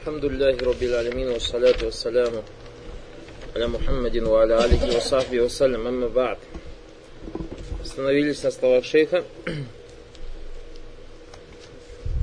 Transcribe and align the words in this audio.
الحمد 0.00 0.24
لله 0.24 0.56
رب 0.56 0.82
العالمين 0.82 1.28
والصلاة 1.28 1.80
والسلام 1.84 2.32
على 3.56 3.66
محمد 3.66 4.16
وعلى 4.16 4.64
آله 4.64 4.96
وصحبه 4.96 5.40
وسلم 5.40 5.86
أما 5.86 6.08
بعد 6.08 6.38
Остановились 7.82 8.42
на 8.42 8.50
словах 8.50 8.84
шейха. 8.84 9.24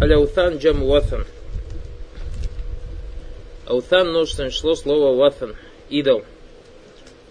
Аляутан 0.01 0.57
джам 0.57 0.83
ватан. 0.85 1.25
Аутан 3.65 4.09
множественное 4.09 4.51
число 4.51 4.75
слова 4.75 5.15
ватан. 5.15 5.55
Идол. 5.89 6.23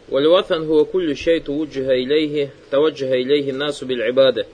والوثن 0.08 0.66
هو 0.66 0.84
كل 0.84 1.16
شيء 1.16 1.42
توجه 1.42 1.90
إليه 1.90 2.50
توجه 2.70 3.12
إليه 3.12 3.50
الناس 3.50 3.84
بالعبادة 3.84 4.46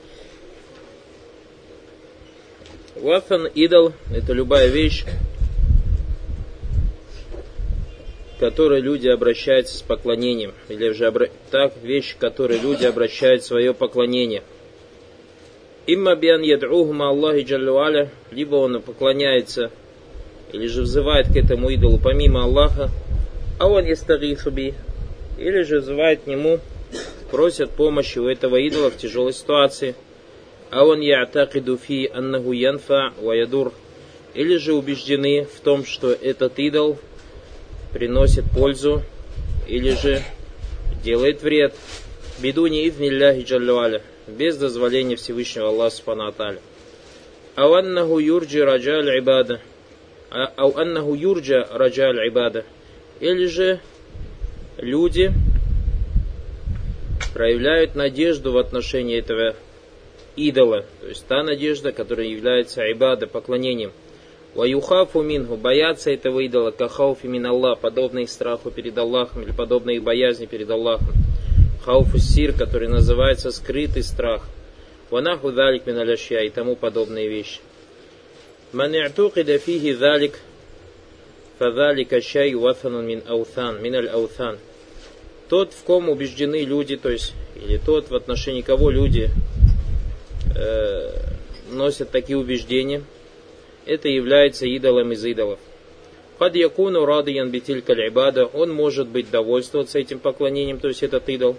Вафан, 3.00 3.46
идол, 3.54 3.92
это 4.12 4.32
любая 4.32 4.66
вещь, 4.68 5.04
к 8.35 8.39
которой 8.39 8.81
люди 8.81 9.07
обращаются 9.07 9.77
с 9.77 9.81
поклонением. 9.81 10.53
Или 10.69 10.91
же 10.91 11.07
обра... 11.07 11.27
так, 11.51 11.73
вещь, 11.81 12.15
к 12.15 12.19
которой 12.19 12.59
люди 12.59 12.85
обращают 12.85 13.43
свое 13.43 13.73
поклонение. 13.73 14.43
Имма 15.85 16.15
биан 16.15 16.41
яд'ухума 16.41 17.09
Аллахи 17.09 17.43
джаллюаля, 17.43 18.09
либо 18.31 18.55
он 18.55 18.81
поклоняется, 18.81 19.71
или 20.51 20.67
же 20.67 20.83
взывает 20.83 21.27
к 21.27 21.35
этому 21.35 21.69
идолу 21.69 21.99
помимо 22.01 22.43
Аллаха, 22.43 22.89
а 23.59 23.67
он 23.67 23.85
ястагифуби, 23.85 24.73
или 25.37 25.63
же 25.63 25.79
взывает 25.79 26.21
к 26.21 26.27
нему, 26.27 26.59
просят 27.31 27.71
помощи 27.71 28.19
у 28.19 28.27
этого 28.27 28.57
идола 28.57 28.91
в 28.91 28.97
тяжелой 28.97 29.33
ситуации– 29.33 29.95
а 30.73 30.85
он 30.85 31.01
я'такиду 31.01 31.77
фи 31.77 32.09
аннаху 32.11 32.51
янфа 32.51 33.13
ва 33.21 33.33
ядур, 33.33 33.73
или 34.33 34.57
же 34.57 34.73
убеждены 34.73 35.45
в 35.45 35.59
том, 35.59 35.85
что 35.85 36.11
этот 36.11 36.57
идол 36.57 36.97
приносит 37.93 38.45
пользу, 38.51 39.03
или 39.67 39.91
же 39.91 40.21
делает 41.03 41.41
вред. 41.41 41.73
Бедуни 42.39 42.87
иднилляхи 42.87 43.43
джаллюаля, 43.43 44.01
без 44.27 44.57
дозволения 44.57 45.15
Всевышнего 45.15 45.69
Аллаха 45.69 45.95
Субхану 45.95 46.27
Аталя. 46.27 46.59
Ау 47.55 47.73
аннаху 47.73 48.17
юрджи 48.17 48.63
раджаль 48.65 49.19
ибада, 49.19 49.61
ау 50.29 50.75
аннаху 50.75 51.13
юрджа 51.13 51.67
раджаль 51.71 52.27
ибада, 52.27 52.65
или 53.19 53.45
же 53.45 53.79
люди 54.77 55.31
проявляют 57.33 57.95
надежду 57.95 58.51
в 58.51 58.57
отношении 58.57 59.19
этого 59.19 59.55
идола, 60.35 60.85
то 61.01 61.07
есть 61.07 61.25
та 61.27 61.43
надежда, 61.43 61.91
которая 61.91 62.25
является 62.25 62.81
айбада, 62.81 63.27
поклонением. 63.27 63.91
Ваюхафу 64.55 65.23
минху, 65.23 65.57
бояться 65.57 66.11
этого 66.11 66.39
идола, 66.41 66.69
кахауфи 66.69 67.25
мин 67.25 67.47
Аллах, 67.47 67.79
подобно 67.79 68.25
страху 68.27 68.69
перед 68.69 68.95
Аллахом, 68.97 69.41
или 69.41 69.51
подобно 69.51 69.99
боязни 69.99 70.45
перед 70.45 70.69
Аллахом. 70.69 71.13
Хауфу 71.83 72.19
сир, 72.19 72.53
который 72.53 72.87
называется 72.87 73.51
скрытый 73.51 74.03
страх. 74.03 74.43
Ванаху 75.09 75.51
далик 75.51 75.85
мин 75.87 75.97
аляшья 75.97 76.41
и 76.41 76.49
тому 76.49 76.75
подобные 76.75 77.27
вещи. 77.27 77.59
Ман 78.71 78.93
и'туқида 78.93 79.57
фихи 79.57 79.93
далик, 79.95 80.39
фадалика 81.57 82.21
шай 82.21 82.53
вафанун 82.53 83.05
мин 83.05 83.23
аутан, 83.27 83.81
мин 83.81 83.95
аль 83.95 84.07
аутан. 84.07 84.59
Тот, 85.49 85.73
в 85.73 85.83
ком 85.83 86.09
убеждены 86.09 86.63
люди, 86.63 86.95
то 86.95 87.09
есть, 87.09 87.33
или 87.55 87.77
тот, 87.77 88.09
в 88.09 88.15
отношении 88.15 88.61
кого 88.61 88.89
люди 88.89 89.29
э, 90.55 91.09
носят 91.71 92.11
такие 92.11 92.37
убеждения, 92.37 93.03
это 93.85 94.07
является 94.07 94.65
идолом 94.65 95.11
из 95.11 95.25
идолов. 95.25 95.59
Кад 96.39 96.55
якуну 96.55 97.05
радиян 97.05 97.49
битиль 97.49 97.79
ибада, 97.79 98.45
он 98.45 98.71
может 98.71 99.07
быть 99.07 99.29
довольствоваться 99.29 99.99
этим 99.99 100.19
поклонением, 100.19 100.79
то 100.79 100.87
есть 100.87 101.03
этот 101.03 101.29
идол. 101.29 101.55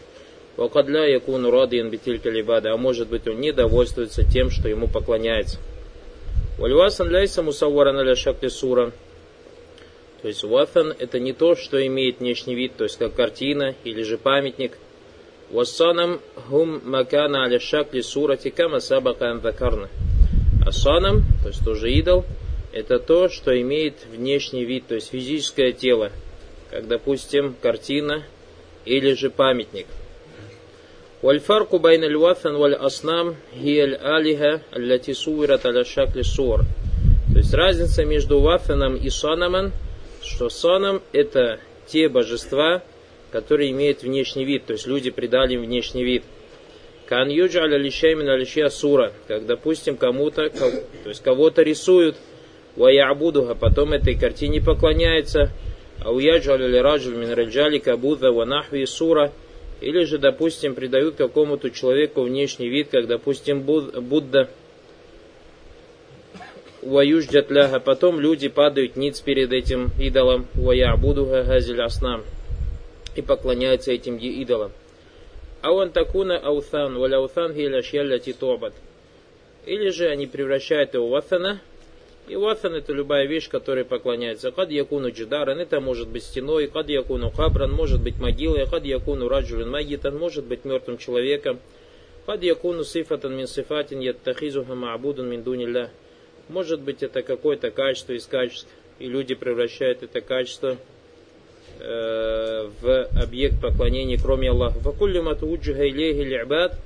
Вакадля 0.56 1.06
якуну 1.06 1.50
радиян 1.50 1.90
битиль 1.90 2.16
ибада, 2.16 2.72
а 2.72 2.76
может 2.76 3.08
быть 3.08 3.26
он 3.26 3.40
не 3.40 3.52
довольствуется 3.52 4.24
тем, 4.24 4.50
что 4.50 4.68
ему 4.68 4.88
поклоняется. 4.88 5.58
Вальвасан 6.58 7.08
ляйса 7.08 7.42
мусавваран 7.42 7.98
аля 7.98 8.14
сура. 8.14 8.92
То 10.22 10.28
есть 10.28 10.44
ватан 10.44 10.94
это 10.98 11.18
не 11.18 11.32
то, 11.32 11.54
что 11.54 11.84
имеет 11.86 12.20
внешний 12.20 12.54
вид, 12.54 12.76
то 12.76 12.84
есть 12.84 12.98
как 12.98 13.14
картина 13.14 13.74
или 13.84 14.02
же 14.02 14.18
памятник– 14.18 14.78
Вассанам 15.50 16.20
хум 16.48 16.80
макана 16.84 17.44
аля 17.44 17.60
шакли 17.60 18.00
сурати 18.00 18.50
кама 18.50 18.80
сабака 18.80 19.30
анвакарна. 19.30 19.88
А 20.65 20.71
санам, 20.71 21.23
то 21.41 21.49
есть 21.49 21.63
тоже 21.63 21.91
идол, 21.91 22.25
это 22.71 22.99
то, 22.99 23.29
что 23.29 23.59
имеет 23.59 24.05
внешний 24.11 24.65
вид, 24.65 24.87
то 24.87 24.95
есть 24.95 25.09
физическое 25.09 25.71
тело, 25.71 26.11
как, 26.69 26.87
допустим, 26.87 27.55
картина 27.61 28.23
или 28.85 29.13
же 29.13 29.29
памятник. 29.29 29.87
والفرق 31.21 31.75
بين 31.75 32.03
الوثن 32.03 32.55
والأصنام 32.55 33.35
هي 33.53 33.83
الآلهة 33.83 34.61
التي 34.75 35.13
صورت 35.13 35.65
على 35.65 35.83
شكل 35.83 36.25
صور. 36.25 36.61
То 37.33 37.37
есть 37.37 37.53
разница 37.53 38.05
между 38.05 38.39
вафаном 38.39 38.95
и 38.95 39.09
санаман, 39.09 39.71
что 40.23 40.49
санам 40.49 41.01
это 41.11 41.59
те 41.87 42.09
божества, 42.09 42.81
которые 43.31 43.71
имеют 43.71 44.01
внешний 44.01 44.45
вид, 44.45 44.65
то 44.65 44.73
есть 44.73 44.87
люди 44.87 45.11
придали 45.11 45.53
им 45.53 45.61
внешний 45.61 46.03
вид. 46.03 46.23
Кан 47.06 47.28
юджаля 47.28 47.76
лишаймин 47.76 48.28
алишья 48.28 48.68
сура, 48.68 49.12
как, 49.28 49.44
допустим, 49.44 49.96
кому-то, 49.96 50.48
то 50.48 51.08
есть 51.08 51.22
кого-то 51.22 51.62
рисуют, 51.62 52.16
ваябудуха, 52.76 53.54
потом 53.54 53.92
этой 53.92 54.14
картине 54.14 54.62
поклоняется, 54.62 55.50
а 56.02 56.12
уяджаля 56.12 56.66
ли 56.66 56.78
раджаль 56.78 57.14
мин 57.14 57.32
раджали 57.32 57.78
кабуда 57.78 58.32
ванахви 58.32 58.86
сура, 58.86 59.32
или 59.80 60.04
же, 60.04 60.16
допустим, 60.16 60.74
придают 60.74 61.16
какому-то 61.16 61.70
человеку 61.70 62.22
внешний 62.22 62.68
вид, 62.68 62.88
как, 62.90 63.06
допустим, 63.06 63.60
Будда, 63.60 64.48
ваюждят 66.80 67.50
ляха, 67.50 67.80
потом 67.80 68.18
люди 68.18 68.48
падают 68.48 68.96
ниц 68.96 69.20
перед 69.20 69.52
этим 69.52 69.90
идолом, 69.98 70.46
ваябудуха 70.54 71.42
газиль 71.42 71.82
аснам 71.82 72.24
и 73.14 73.20
поклоняются 73.20 73.92
этим 73.92 74.16
идолам. 74.16 74.72
А 75.64 75.72
он 75.72 75.92
такуна 75.92 76.36
аусан, 76.36 76.98
валя 76.98 77.16
аусан 77.16 77.54
хиляшьялля 77.54 78.18
титобат. 78.18 78.74
Или 79.64 79.88
же 79.88 80.08
они 80.08 80.26
превращают 80.26 80.92
его 80.92 81.08
в 81.08 81.14
асана, 81.14 81.62
и 82.28 82.36
васан 82.36 82.74
это 82.74 82.92
любая 82.92 83.24
вещь, 83.26 83.48
которой 83.48 83.86
поклоняется. 83.86 84.50
Кад 84.50 84.70
якуну 84.70 85.10
джидаран, 85.10 85.58
это 85.58 85.80
может 85.80 86.08
быть 86.08 86.24
стеной, 86.24 86.66
кад 86.66 86.90
якуну 86.90 87.30
хабран, 87.30 87.72
может 87.72 88.02
быть 88.02 88.18
могилой, 88.18 88.66
кад 88.66 88.84
якуну 88.84 89.26
раджулин 89.26 89.70
магитан, 89.70 90.18
может 90.18 90.44
быть 90.44 90.66
мертвым 90.66 90.98
человеком. 90.98 91.58
Кад 92.26 92.42
якуну 92.42 92.84
сифатан 92.84 93.34
мин 93.34 93.46
сифатин 93.46 94.00
яттахизуха 94.00 94.74
маабудан 94.74 95.30
мин 95.30 95.42
дунилля. 95.42 95.88
Может 96.50 96.82
быть 96.82 97.02
это 97.02 97.22
какое-то 97.22 97.70
качество 97.70 98.12
из 98.12 98.26
качеств, 98.26 98.68
и 98.98 99.06
люди 99.06 99.34
превращают 99.34 100.02
это 100.02 100.20
качество 100.20 100.76
в 101.86 103.08
объект 103.20 103.60
поклонения, 103.60 104.18
кроме 104.20 104.50
Аллаха. 104.50 104.78
Факулли 104.80 105.20
матуджиха 105.20 105.88
илейхи 105.88 106.20
либад, 106.20 106.78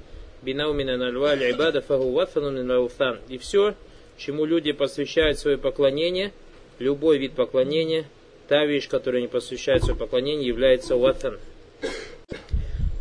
бинаумина 0.42 0.96
нальва 0.96 1.34
либада 1.34 1.80
фаху 1.80 2.10
ватфану 2.10 2.88
И 3.28 3.38
все, 3.38 3.74
чему 4.16 4.44
люди 4.44 4.72
посвящают 4.72 5.38
свое 5.38 5.58
поклонение, 5.58 6.32
любой 6.78 7.18
вид 7.18 7.32
поклонения, 7.32 8.06
та 8.48 8.64
вещь, 8.64 8.88
которой 8.88 9.18
они 9.18 9.28
посвящают 9.28 9.84
свое 9.84 9.98
поклонение, 9.98 10.48
является 10.48 10.96
ватан. 10.96 11.38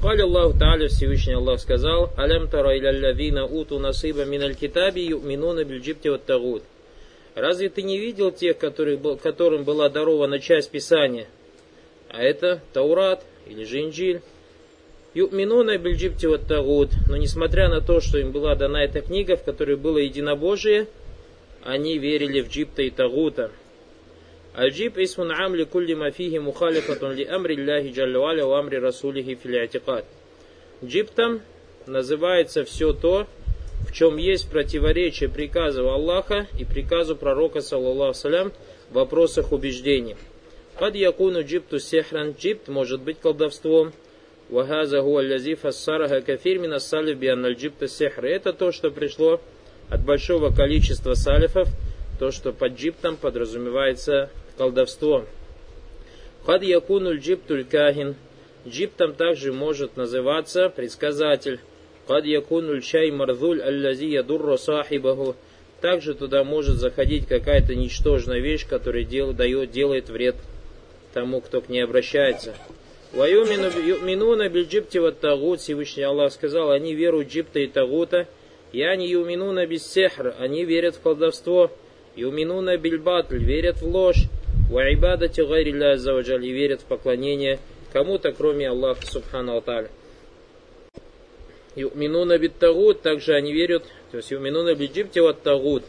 Кали 0.02 0.22
Аллаху 0.22 0.58
Тааля, 0.59 0.88
Всевышний 0.90 1.34
Аллах 1.34 1.59
сказал, 1.59 2.12
Алям 2.16 2.47
тара 2.50 2.78
иляллявина 2.78 3.46
уту 3.46 3.79
насыба 3.79 4.25
миналь 4.25 4.56
китаби 4.56 5.09
минуна 5.09 5.64
бильджипти 5.64 6.08
вот 6.08 6.25
тагут. 6.25 6.64
Разве 7.34 7.69
ты 7.69 7.81
не 7.81 7.97
видел 7.97 8.31
тех, 8.31 8.58
которые, 8.58 9.00
которым 9.18 9.64
была 9.64 9.90
дарована 9.90 10.40
часть 10.40 10.70
Писания, 10.70 11.28
а 12.09 12.21
это 12.21 12.61
Таурат 12.73 13.23
или 13.45 13.63
же 13.63 13.81
Инджиль. 13.81 14.21
Ю'минуна 15.13 15.77
бельджибти 15.77 16.25
вот 16.27 16.47
тагут. 16.47 16.91
Но 17.07 17.17
несмотря 17.17 17.69
на 17.69 17.81
то, 17.81 17.99
что 18.01 18.19
им 18.19 18.31
была 18.31 18.55
дана 18.55 18.83
эта 18.83 19.01
книга, 19.01 19.35
в 19.35 19.43
которой 19.43 19.75
было 19.75 19.97
единобожие, 19.97 20.87
они 21.63 21.97
верили 21.97 22.41
в 22.41 22.49
джибта 22.49 22.83
и 22.83 22.89
тагута. 22.89 23.51
Аль-джиб 24.55 24.97
исмун 24.97 25.31
амли 25.31 25.63
кулли 25.63 25.93
мафихи 25.93 26.37
мухалифатун 26.37 27.13
ли 27.13 27.25
амри 27.25 27.55
Аллахи 27.61 27.91
джаллюаля 27.91 28.45
у 28.45 28.53
амри 28.53 28.77
расулихи 28.79 29.35
филиатикат. 29.35 30.05
Джиптом 30.83 31.41
называется 31.85 32.63
все 32.63 32.93
то, 32.93 33.27
в 33.87 33.93
чем 33.93 34.17
есть 34.17 34.49
противоречие 34.49 35.29
приказу 35.29 35.89
Аллаха 35.89 36.47
и 36.59 36.65
приказу 36.65 37.15
пророка, 37.15 37.61
саллаллаху 37.61 38.13
салям, 38.13 38.51
в 38.89 38.95
вопросах 38.95 39.51
убеждений. 39.51 40.15
Кад 40.79 40.96
якуну 40.96 41.41
джипту 41.41 41.79
сехран, 41.79 42.35
джипт 42.40 42.68
может 42.68 43.02
быть 43.02 43.20
колдовством. 43.20 43.94
Вахаза 44.50 45.02
гуаллязи 45.02 45.56
фассараха 45.56 46.22
кафир 46.22 46.59
мина 46.59 46.78
бианналь 47.16 47.56
джипта 47.56 47.88
сехр. 47.88 48.26
Это 48.26 48.53
то, 48.53 48.72
что 48.72 48.91
пришло 48.91 49.41
от 49.90 50.06
большого 50.06 50.53
количества 50.53 51.16
салифов 51.16 51.68
то, 52.20 52.32
что 52.32 52.52
под 52.52 52.74
джиптом 52.74 53.18
подразумевается 53.18 54.29
колдовство. 54.56 55.26
Хад 56.46 56.62
якунуль 56.62 57.20
джиптуль 57.20 57.64
кахин. 57.64 58.16
Джиптом 58.68 59.14
также 59.14 59.53
может 59.53 59.97
называться 59.97 60.70
предсказатель. 60.70 61.59
Хад 62.08 62.26
якунуль 62.26 62.84
чай 62.84 63.09
марзуль 63.09 63.64
аллази 63.64 64.06
ядурра 64.06 64.58
сахибаху. 64.58 65.35
Также 65.82 66.14
туда 66.14 66.44
может 66.44 66.78
заходить 66.78 67.28
какая-то 67.28 67.74
ничтожная 67.74 68.40
вещь, 68.40 68.68
которая 68.68 69.03
дел, 69.03 69.34
дает, 69.34 69.72
делает 69.72 70.09
вред 70.09 70.35
тому, 71.13 71.41
кто 71.41 71.61
к 71.61 71.69
ней 71.69 71.81
обращается. 71.81 72.55
Ваюминуна 73.13 74.49
бильджипти 74.49 74.97
вот 74.97 75.19
тагут, 75.19 75.61
Всевышний 75.61 76.03
Аллах 76.03 76.33
сказал, 76.33 76.71
они 76.71 76.93
веруют 76.93 77.29
джипта 77.29 77.59
и 77.59 77.67
тагута, 77.67 78.27
я 78.73 78.95
не 78.95 79.07
юминуна 79.07 79.65
без 79.65 79.87
сехр, 79.87 80.35
они 80.39 80.65
верят 80.65 80.95
в 80.95 81.01
колдовство, 81.01 81.71
юминуна 82.15 82.77
бильбатль, 82.77 83.37
верят 83.37 83.81
в 83.81 83.87
ложь, 83.87 84.25
ваибадати 84.69 85.41
гайрилля 85.41 85.93
азаваджаль, 85.93 86.45
и 86.45 86.51
верят 86.51 86.81
в 86.81 86.85
поклонение 86.85 87.59
кому-то, 87.93 88.33
кроме 88.33 88.69
Аллаха, 88.69 89.05
субхану 89.07 89.55
аталя. 89.55 89.89
Юминуна 91.75 92.37
бит 92.37 92.59
тагут, 92.59 93.01
также 93.01 93.35
они 93.35 93.53
верят, 93.53 93.85
то 94.11 94.17
есть 94.17 94.31
юминуна 94.31 94.75
бильджипти 94.75 95.19
вот 95.19 95.41
тагут, 95.43 95.83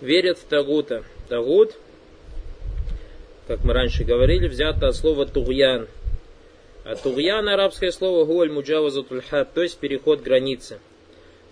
верят 0.00 0.38
в 0.38 0.44
тагута. 0.44 1.02
Тагут– 1.28 1.74
как 3.48 3.64
мы 3.64 3.72
раньше 3.72 4.04
говорили, 4.04 4.46
взято 4.46 4.88
от 4.88 4.94
слова 4.94 5.24
тугьян. 5.24 5.88
А 6.84 6.94
тугьян 6.94 7.48
арабское 7.48 7.90
слово 7.90 8.26
гуаль 8.26 8.50
муджавазатуль 8.50 9.22
хад, 9.22 9.54
то 9.54 9.62
есть 9.62 9.78
переход 9.78 10.22
границы. 10.22 10.78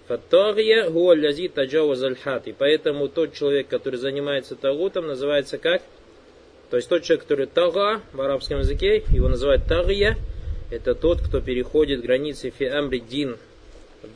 Фаттагия 0.06 0.90
гуаль 0.90 1.20
лязи 1.20 1.48
таджавазаль. 1.48 2.16
И 2.44 2.52
поэтому 2.52 3.08
тот 3.08 3.32
человек, 3.32 3.68
который 3.68 3.96
занимается 3.96 4.56
тагутом, 4.56 5.06
называется 5.06 5.56
как? 5.56 5.82
То 6.70 6.76
есть 6.76 6.88
тот 6.88 7.02
человек, 7.02 7.22
который 7.22 7.46
тага 7.46 8.02
в 8.12 8.20
арабском 8.20 8.58
языке, 8.58 9.02
его 9.08 9.28
называют 9.28 9.64
тагия, 9.66 10.18
это 10.70 10.94
тот, 10.94 11.22
кто 11.22 11.40
переходит 11.40 12.02
границы 12.02 12.50
фи 12.50 12.66
амри 12.66 13.00
дин 13.00 13.38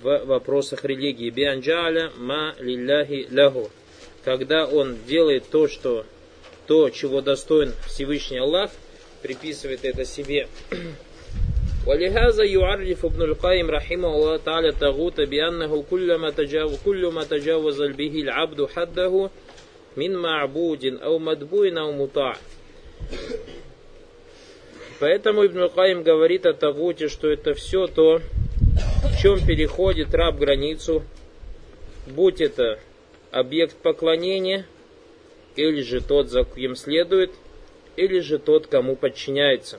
в 0.03 0.25
вопросах 0.27 0.85
религии. 0.85 1.31
Бианджаля 1.31 2.13
ма 2.19 2.55
лилляхи 2.59 3.27
лаху. 3.33 3.71
Когда 4.23 4.67
он 4.67 4.97
делает 5.07 5.45
то, 5.51 5.67
что 5.67 6.05
то, 6.70 6.90
чего 6.90 7.22
достоин 7.22 7.74
Всевышний 7.88 8.40
Аллах, 8.40 8.72
приписывает 9.22 9.86
это 9.86 10.06
себе. 10.06 10.48
ولهذا 11.88 12.44
يعرف 12.44 13.06
ابن 13.06 13.22
القيم 13.22 13.70
رحمه 13.70 14.16
الله 14.16 14.38
تعالى 14.38 14.70
الطاغوت 14.70 15.22
بأنه 15.22 15.84
كل 15.90 16.16
ما 16.16 16.30
تجاوز 16.30 16.80
كل 16.86 17.06
ما 17.08 17.24
تجاوز 17.24 17.82
به 17.82 18.22
العبد 18.22 18.66
حده 18.76 19.30
من 19.98 20.16
معبود 20.16 20.86
أو 20.86 21.20
مدبوع 21.20 21.68
أو 21.78 21.92
مطاع. 21.92 22.36
Поэтому 25.00 25.46
Ибн 25.46 25.70
Каим 25.76 26.04
говорит 26.04 26.46
о 26.46 26.54
Тагуте, 26.54 27.10
что 27.10 27.30
это 27.30 27.54
все 27.54 27.86
то, 27.86 28.22
в 29.12 29.22
чем 29.22 29.46
переходит 29.46 30.14
раб 30.16 30.40
границу, 30.40 31.04
будь 32.08 32.42
это 32.42 32.80
объект 33.32 33.76
поклонения – 33.76 34.76
или 35.69 35.83
же 35.83 36.01
тот, 36.01 36.29
за 36.29 36.45
кем 36.45 36.75
следует, 36.75 37.31
или 37.97 38.21
же 38.21 38.39
тот, 38.39 38.67
кому 38.67 38.97
подчиняется. 38.97 39.79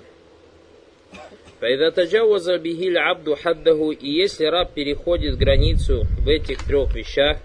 Абду 1.60 3.36
хаддаху, 3.36 3.92
и 3.92 4.10
если 4.10 4.46
раб 4.46 4.74
переходит 4.74 5.38
границу 5.38 6.04
в 6.20 6.28
этих 6.28 6.66
трех 6.66 6.96
вещах, 6.96 7.38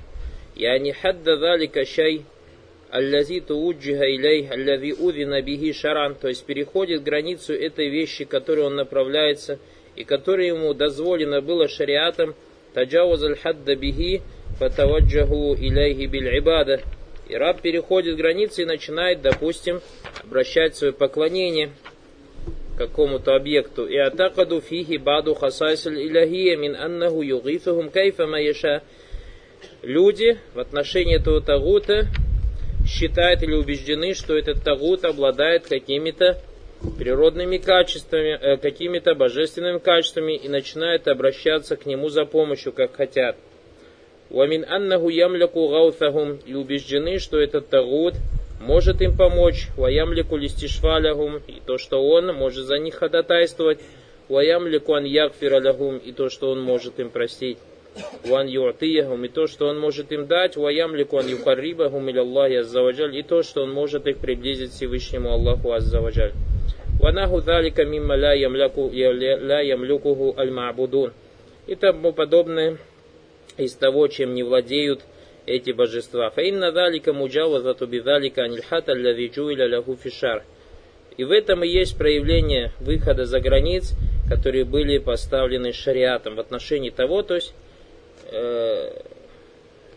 я 0.55 0.79
не 0.79 0.93
хадда 0.93 1.37
залика 1.37 1.85
шай, 1.85 2.25
аллази 2.91 3.41
тууджиха 3.41 4.05
илей, 4.05 4.49
аллази 4.49 4.93
удина 4.93 5.43
бихи 5.43 5.73
шаран, 5.73 6.15
то 6.15 6.29
есть 6.29 6.47
переходит 6.47 7.03
границу 7.03 7.53
этой 7.53 7.91
вещи, 7.91 8.25
которой 8.25 8.65
он 8.67 8.77
направляется, 8.77 9.59
и 9.97 10.05
которой 10.05 10.49
ему 10.49 10.73
дозволено 10.73 11.43
было 11.43 11.69
шариатом, 11.69 12.35
таджаваз 12.73 13.23
аль-хадда 13.23 13.77
бихи, 13.77 14.23
фатаваджаху 14.59 15.55
илейхи 15.55 16.07
биль 16.07 16.39
ибада, 16.39 16.81
и 17.29 17.35
раб 17.35 17.61
переходит 17.61 18.17
границы 18.17 18.63
и 18.63 18.67
начинает, 18.67 19.21
допустим, 19.23 19.81
обращать 20.23 20.77
свое 20.77 20.93
поклонение 20.93 21.73
какому-то 22.77 23.35
объекту. 23.35 23.87
И 23.87 23.97
атакаду 23.97 24.61
фихи 24.61 24.97
баду 24.97 25.35
хасайсаль 25.35 26.01
иляхия 26.01 26.57
мин 26.57 26.77
аннаху 26.77 27.23
югифахум 27.23 27.91
кайфа 27.91 28.27
маяша. 28.27 28.83
Люди 29.83 30.39
в 30.55 30.59
отношении 30.59 31.17
этого 31.17 31.41
тагута 31.41 32.09
считают 32.87 33.43
или 33.43 33.55
убеждены, 33.55 34.15
что 34.15 34.37
этот 34.37 34.63
тагут 34.63 35.05
обладает 35.05 35.67
какими-то 35.67 36.41
природными 36.99 37.57
качествами, 37.57 38.39
э, 38.41 38.57
какими-то 38.59 39.15
божественными 39.15 39.79
качествами 39.79 40.37
и 40.37 40.49
начинают 40.49 41.09
обращаться 41.09 41.77
к 41.77 41.87
нему 41.87 42.09
за 42.11 42.25
помощью, 42.25 42.73
как 42.73 42.95
хотят. 42.95 43.37
Уамин 44.31 44.65
аннаху 44.69 45.09
ямляку 45.09 45.69
гаутахум 45.69 46.39
и 46.45 46.55
убеждены, 46.55 47.19
что 47.19 47.39
этот 47.39 47.69
тагут 47.69 48.15
может 48.61 49.01
им 49.01 49.17
помочь, 49.17 49.69
ваямлику 49.77 50.37
листишвалягум, 50.37 51.41
и 51.47 51.61
то, 51.65 51.79
что 51.79 52.03
он 52.03 52.35
может 52.35 52.67
за 52.67 52.79
них 52.79 52.97
ходатайствовать, 52.97 53.79
ваямлику 54.29 54.95
ан 54.95 55.05
ягфиралягум, 55.05 55.99
и 55.99 56.13
то, 56.13 56.29
что 56.29 56.51
он 56.51 56.63
может 56.63 56.99
им 56.99 57.11
простить, 57.11 57.59
ван 58.25 58.49
юатиягум, 58.49 59.25
и 59.25 59.29
то, 59.29 59.47
что 59.47 59.69
он 59.69 59.79
может 59.79 60.11
им 60.11 60.27
дать, 60.27 60.57
ваямлику 60.57 61.19
ан 61.19 61.29
юхаррибахум 61.29 62.09
или 62.09 62.19
Аллахи 62.19 62.55
аззаваджаль, 62.55 63.17
и 63.17 63.23
то, 63.23 63.43
что 63.43 63.63
он 63.63 63.73
может 63.73 64.07
их 64.07 64.19
приблизить 64.19 64.73
Всевышнему 64.73 65.31
Аллаху 65.31 65.73
аззаваджаль. 65.73 66.33
Ванаху 66.99 67.41
залика 67.41 67.85
мимма 67.85 68.17
ла 68.17 68.33
ямлюкуху 68.33 70.35
аль-ма'будун. 70.37 71.13
И 71.67 71.75
тому 71.75 72.13
подобное 72.13 72.79
из 73.57 73.75
того, 73.75 74.09
чем 74.09 74.35
не 74.35 74.43
владеют 74.43 75.03
эти 75.47 75.71
божества. 75.71 76.31
Фаинна 76.31 76.73
далика 76.73 77.13
муджавазату 77.13 77.87
бидалика 77.87 78.43
анильхата 78.43 78.93
аллави 78.93 79.29
джуиля 79.29 79.77
лаху 79.77 79.97
фишар. 79.97 80.45
И 81.17 81.25
в 81.25 81.31
этом 81.31 81.65
и 81.65 81.69
есть 81.69 81.97
проявление 81.97 82.73
выхода 82.81 83.25
за 83.25 83.41
границ, 83.41 83.93
которые 84.29 84.65
были 84.65 84.99
поставлены 84.99 85.73
шариатом 85.73 86.35
в 86.35 86.41
отношении 86.41 86.91
того, 86.91 87.23
то 87.23 87.37
есть 87.37 87.55
э, 88.31 89.01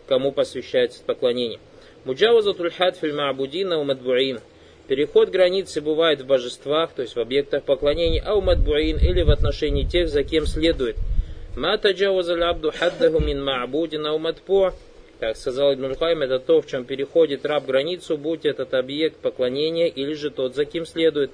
кому 0.06 0.32
посвящается 0.32 1.02
поклонение. 1.04 1.58
Муджавазатуль 2.04 2.70
хад 2.70 2.96
филь 2.96 3.14
ма'будина 3.14 3.76
у 3.76 3.84
мадбуин. 3.84 4.40
Переход 4.88 5.28
границы 5.28 5.82
бывает 5.82 6.22
в 6.22 6.26
божествах, 6.26 6.92
то 6.94 7.02
есть 7.02 7.14
в 7.14 7.20
объектах 7.20 7.64
поклонения, 7.64 8.22
а 8.24 8.34
у 8.34 8.40
или 8.40 9.22
в 9.22 9.30
отношении 9.30 9.84
тех, 9.84 10.08
за 10.08 10.24
кем 10.24 10.46
следует– 10.46 10.96
Ма 11.56 11.78
таджавазаль 11.78 12.42
абду 12.44 12.70
мин 13.20 13.42
ма'будин 13.42 14.06
ау 14.06 14.18
матпо. 14.18 14.72
Как 15.18 15.36
сказал 15.36 15.74
Ибн 15.74 15.94
Хайм, 15.96 16.22
это 16.22 16.38
то, 16.38 16.60
в 16.62 16.66
чем 16.66 16.84
переходит 16.84 17.44
раб 17.44 17.66
границу, 17.66 18.16
будь 18.16 18.46
этот 18.46 18.72
объект 18.72 19.16
поклонения 19.16 19.86
или 19.86 20.14
же 20.14 20.30
тот, 20.30 20.54
за 20.54 20.64
кем 20.64 20.86
следует. 20.86 21.30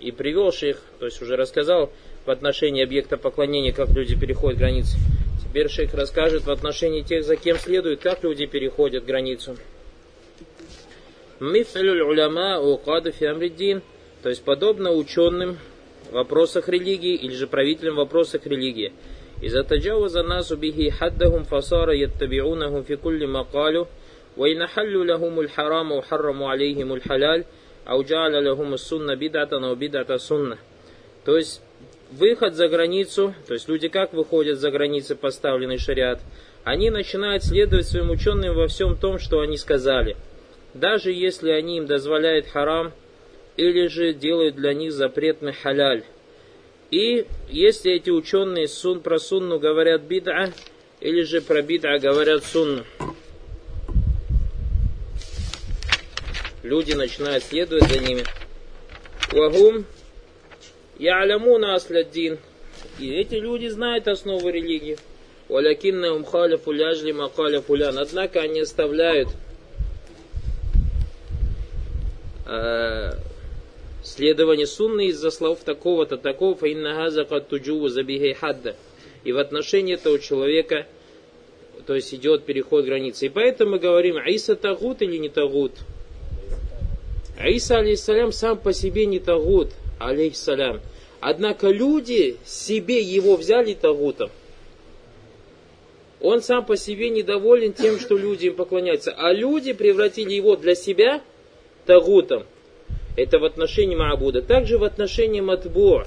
И 0.00 0.10
привел 0.10 0.50
шейх, 0.50 0.82
то 0.98 1.06
есть 1.06 1.22
уже 1.22 1.36
рассказал 1.36 1.92
в 2.24 2.30
отношении 2.30 2.82
объекта 2.82 3.16
поклонения, 3.16 3.72
как 3.72 3.90
люди 3.90 4.18
переходят 4.18 4.58
границы. 4.58 4.96
Теперь 5.40 5.68
шейх 5.68 5.94
расскажет 5.94 6.44
в 6.44 6.50
отношении 6.50 7.02
тех, 7.02 7.22
за 7.24 7.36
кем 7.36 7.58
следует, 7.58 8.00
как 8.00 8.24
люди 8.24 8.46
переходят 8.46 9.04
границу. 9.04 9.56
Мифлюль 11.38 12.00
уляма 12.00 12.58
уqadu 12.58 13.12
фи 13.12 13.80
то 14.22 14.28
есть 14.28 14.42
подобно 14.44 14.92
ученым 14.92 15.58
в 16.10 16.14
вопросах 16.14 16.68
религии 16.68 17.14
или 17.14 17.34
же 17.34 17.46
правителям 17.46 17.94
в 17.94 17.98
вопросах 17.98 18.46
религии. 18.46 18.92
إذا 19.43 19.61
تجاوز 19.61 20.17
الناس 20.17 20.53
به 20.53 20.91
حدهم 20.91 21.43
فصار 21.43 21.91
يتبعونهم 21.91 22.83
في 22.83 22.95
كل 22.95 23.27
ما 23.27 23.41
قالوا 23.41 23.85
وإن 24.37 24.67
حلوا 24.67 25.05
لهم 25.05 25.39
الحرام 25.39 25.91
وحرموا 25.91 26.49
عليهم 26.49 26.93
الحلال 26.93 27.43
أو 27.89 28.03
جعل 28.03 28.45
لهم 28.45 28.73
السنة 28.73 29.13
بدعة 29.13 29.49
أو 29.53 29.75
بدعة 29.75 30.17
سنة 30.17 30.57
То 31.25 31.35
есть 31.37 31.61
выход 32.11 32.53
за 32.53 32.69
границу, 32.69 33.33
то 33.47 33.53
есть 33.53 33.67
люди 33.67 33.89
как 33.89 34.13
выходят 34.13 34.59
за 34.59 34.71
границы 34.71 35.15
поставленный 35.15 35.77
шариат, 35.77 36.21
они 36.63 36.89
начинают 36.89 37.43
следовать 37.43 37.85
своим 37.85 38.11
ученым 38.11 38.55
во 38.55 38.67
всем 38.67 38.95
том, 38.95 39.19
что 39.19 39.41
они 39.41 39.57
сказали. 39.57 40.15
Даже 40.73 41.11
если 41.11 41.51
они 41.51 41.77
им 41.77 41.85
дозволяют 41.85 42.47
харам, 42.47 42.93
или 43.57 43.87
же 43.87 44.13
делают 44.13 44.55
для 44.55 44.73
них 44.73 44.93
запретный 44.93 45.51
халяль. 45.51 46.03
И 46.92 47.26
если 47.48 47.94
эти 47.94 48.10
ученые 48.10 48.68
сун, 48.68 49.00
про 49.00 49.18
сунну 49.18 49.58
говорят 49.58 50.02
бид'a, 50.02 50.52
или 51.00 51.22
же 51.22 51.40
про 51.40 51.62
бид'a 51.62 51.98
говорят 51.98 52.44
сунну, 52.44 52.84
люди 56.62 56.92
начинают 56.92 57.44
следовать 57.44 57.90
за 57.90 57.98
ними. 57.98 58.24
Вагум 59.32 59.86
ялямуна 60.98 61.76
асладдин. 61.76 62.38
И 62.98 63.10
эти 63.10 63.36
люди 63.36 63.68
знают 63.68 64.06
основу 64.06 64.50
религии. 64.50 64.98
Валякинна 65.48 66.12
умхаля 66.12 66.58
пуляжли 66.58 67.12
макаля 67.12 67.62
пулян. 67.62 67.96
Однако 67.98 68.40
они 68.40 68.60
оставляют 68.60 69.30
э, 72.44 73.12
следование 74.02 74.66
сунны 74.66 75.06
из-за 75.08 75.30
слов 75.30 75.60
такого-то, 75.64 76.16
такого, 76.16 76.54
фаиннахаза 76.54 77.24
каттуджуву 77.24 77.88
забихей 77.88 78.34
хадда. 78.34 78.76
И 79.24 79.32
в 79.32 79.38
отношении 79.38 79.94
этого 79.94 80.18
человека, 80.18 80.86
то 81.86 81.94
есть 81.94 82.12
идет 82.12 82.44
переход 82.44 82.84
границы. 82.84 83.26
И 83.26 83.28
поэтому 83.28 83.72
мы 83.72 83.78
говорим, 83.78 84.16
Аиса 84.16 84.56
тагут 84.56 85.02
или 85.02 85.16
не 85.16 85.28
тагут? 85.28 85.72
Аиса, 87.38 87.78
алейхиссалям, 87.78 88.32
сам 88.32 88.58
по 88.58 88.72
себе 88.72 89.06
не 89.06 89.18
тагут, 89.18 89.70
алейхиссалям. 89.98 90.80
Однако 91.20 91.68
люди 91.68 92.36
себе 92.44 93.00
его 93.00 93.36
взяли 93.36 93.74
тагутом. 93.74 94.30
Он 96.20 96.40
сам 96.42 96.64
по 96.64 96.76
себе 96.76 97.10
недоволен 97.10 97.72
тем, 97.72 97.98
что 97.98 98.16
люди 98.16 98.46
им 98.46 98.54
поклоняются. 98.54 99.12
А 99.12 99.32
люди 99.32 99.72
превратили 99.72 100.34
его 100.34 100.56
для 100.56 100.74
себя 100.74 101.20
тагутом. 101.84 102.44
Это 103.16 103.38
в 103.38 103.44
отношении 103.44 103.94
Маабуда. 103.94 104.42
Также 104.42 104.78
в 104.78 104.84
отношении 104.84 105.40
Матбуа. 105.40 106.06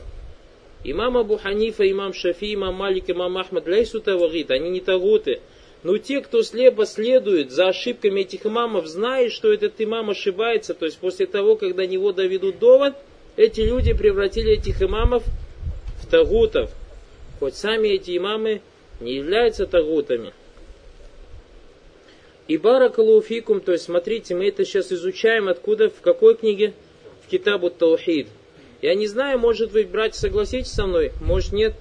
Имам 0.83 1.17
Абу 1.17 1.37
Ханифа, 1.37 1.89
имам 1.89 2.13
Шафи, 2.13 2.53
имам 2.53 2.75
Малик, 2.75 3.09
имам 3.09 3.37
Ахмад, 3.37 3.67
ляйсу 3.67 4.01
тавагит, 4.01 4.51
они 4.51 4.69
не 4.69 4.81
тагуты. 4.81 5.41
Но 5.81 5.97
те, 5.97 6.21
кто 6.21 6.41
слепо 6.43 6.85
следует 6.85 7.51
за 7.51 7.69
ошибками 7.69 8.21
этих 8.21 8.45
имамов, 8.45 8.87
знает, 8.87 9.31
что 9.31 9.51
этот 9.51 9.73
имам 9.79 10.11
ошибается, 10.11 10.73
то 10.73 10.85
есть 10.85 10.97
после 10.97 11.25
того, 11.25 11.55
когда 11.55 11.85
него 11.85 12.11
доведут 12.11 12.59
довод, 12.59 12.93
эти 13.35 13.61
люди 13.61 13.93
превратили 13.93 14.53
этих 14.53 14.81
имамов 14.81 15.23
в 16.01 16.07
тагутов. 16.07 16.71
Хоть 17.39 17.55
сами 17.55 17.89
эти 17.89 18.15
имамы 18.17 18.61
не 18.99 19.15
являются 19.15 19.65
тагутами. 19.65 20.33
И 22.47 22.57
баракалуфикум, 22.57 23.59
то 23.59 23.71
есть 23.71 23.85
смотрите, 23.85 24.35
мы 24.35 24.47
это 24.47 24.65
сейчас 24.65 24.91
изучаем, 24.91 25.49
откуда, 25.49 25.89
в 25.89 26.01
какой 26.01 26.35
книге? 26.35 26.73
В 27.25 27.27
Китабу 27.27 27.71
Таухид. 27.71 28.27
Я 28.83 28.93
не 28.93 29.07
знаю, 29.07 29.39
может 29.39 29.71
вы, 29.71 29.83
братья, 29.83 30.19
согласитесь 30.19 30.71
со 30.71 30.85
мной, 30.85 31.11
может 31.21 31.53
нет, 31.53 31.73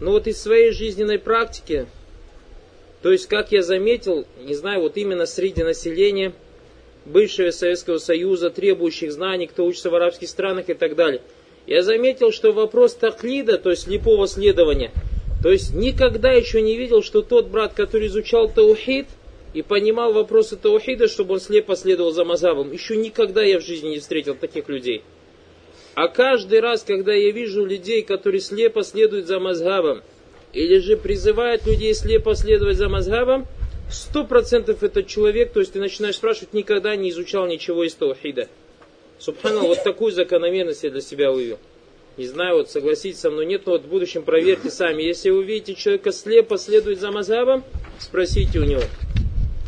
но 0.00 0.12
вот 0.12 0.28
из 0.28 0.40
своей 0.40 0.70
жизненной 0.70 1.18
практики, 1.18 1.86
то 3.02 3.10
есть, 3.10 3.26
как 3.26 3.50
я 3.50 3.62
заметил, 3.62 4.26
не 4.40 4.54
знаю, 4.54 4.82
вот 4.82 4.96
именно 4.96 5.26
среди 5.26 5.64
населения 5.64 6.32
бывшего 7.04 7.50
Советского 7.50 7.98
Союза, 7.98 8.50
требующих 8.50 9.12
знаний, 9.12 9.48
кто 9.48 9.64
учится 9.64 9.90
в 9.90 9.94
арабских 9.96 10.28
странах 10.28 10.68
и 10.68 10.74
так 10.74 10.94
далее, 10.94 11.20
я 11.66 11.82
заметил, 11.82 12.30
что 12.30 12.52
вопрос 12.52 12.94
таклида, 12.94 13.58
то 13.58 13.70
есть 13.70 13.84
слепого 13.84 14.28
следования, 14.28 14.92
то 15.42 15.50
есть 15.50 15.74
никогда 15.74 16.30
еще 16.30 16.62
не 16.62 16.76
видел, 16.76 17.02
что 17.02 17.22
тот 17.22 17.48
брат, 17.48 17.72
который 17.72 18.06
изучал 18.06 18.48
таухид 18.48 19.08
и 19.54 19.62
понимал 19.62 20.12
вопросы 20.12 20.56
таухида, 20.56 21.08
чтобы 21.08 21.34
он 21.34 21.40
слепо 21.40 21.76
следовал 21.76 22.12
за 22.12 22.24
мазабом, 22.24 22.72
еще 22.72 22.96
никогда 22.96 23.42
я 23.42 23.58
в 23.58 23.64
жизни 23.64 23.90
не 23.90 23.98
встретил 23.98 24.34
таких 24.34 24.68
людей. 24.68 25.02
А 25.94 26.08
каждый 26.08 26.60
раз, 26.60 26.82
когда 26.82 27.12
я 27.12 27.30
вижу 27.32 27.64
людей, 27.64 28.02
которые 28.02 28.40
слепо 28.40 28.82
следуют 28.82 29.26
за 29.26 29.38
мазгабом, 29.38 30.02
или 30.52 30.78
же 30.78 30.96
призывают 30.96 31.66
людей 31.66 31.94
слепо 31.94 32.34
следовать 32.34 32.76
за 32.76 32.88
мазгабом, 32.88 33.46
сто 33.90 34.24
процентов 34.24 34.82
этот 34.82 35.06
человек, 35.06 35.52
то 35.52 35.60
есть 35.60 35.74
ты 35.74 35.80
начинаешь 35.80 36.16
спрашивать, 36.16 36.54
никогда 36.54 36.96
не 36.96 37.10
изучал 37.10 37.46
ничего 37.46 37.84
из 37.84 37.94
таухида. 37.94 38.48
Субхана, 39.18 39.60
вот 39.60 39.82
такую 39.84 40.12
закономерность 40.12 40.82
я 40.82 40.90
для 40.90 41.00
себя 41.00 41.30
вывел. 41.30 41.58
Не 42.16 42.26
знаю, 42.26 42.56
вот 42.56 42.70
согласитесь 42.70 43.20
со 43.20 43.30
мной, 43.30 43.46
нет, 43.46 43.62
но 43.66 43.72
вот 43.72 43.84
в 43.84 43.88
будущем 43.88 44.22
проверьте 44.22 44.70
сами. 44.70 45.02
Если 45.02 45.30
вы 45.30 45.44
видите 45.44 45.74
человека 45.74 46.12
слепо 46.12 46.58
следует 46.58 47.00
за 47.00 47.10
мазгабом, 47.10 47.64
спросите 47.98 48.58
у 48.58 48.64
него. 48.64 48.82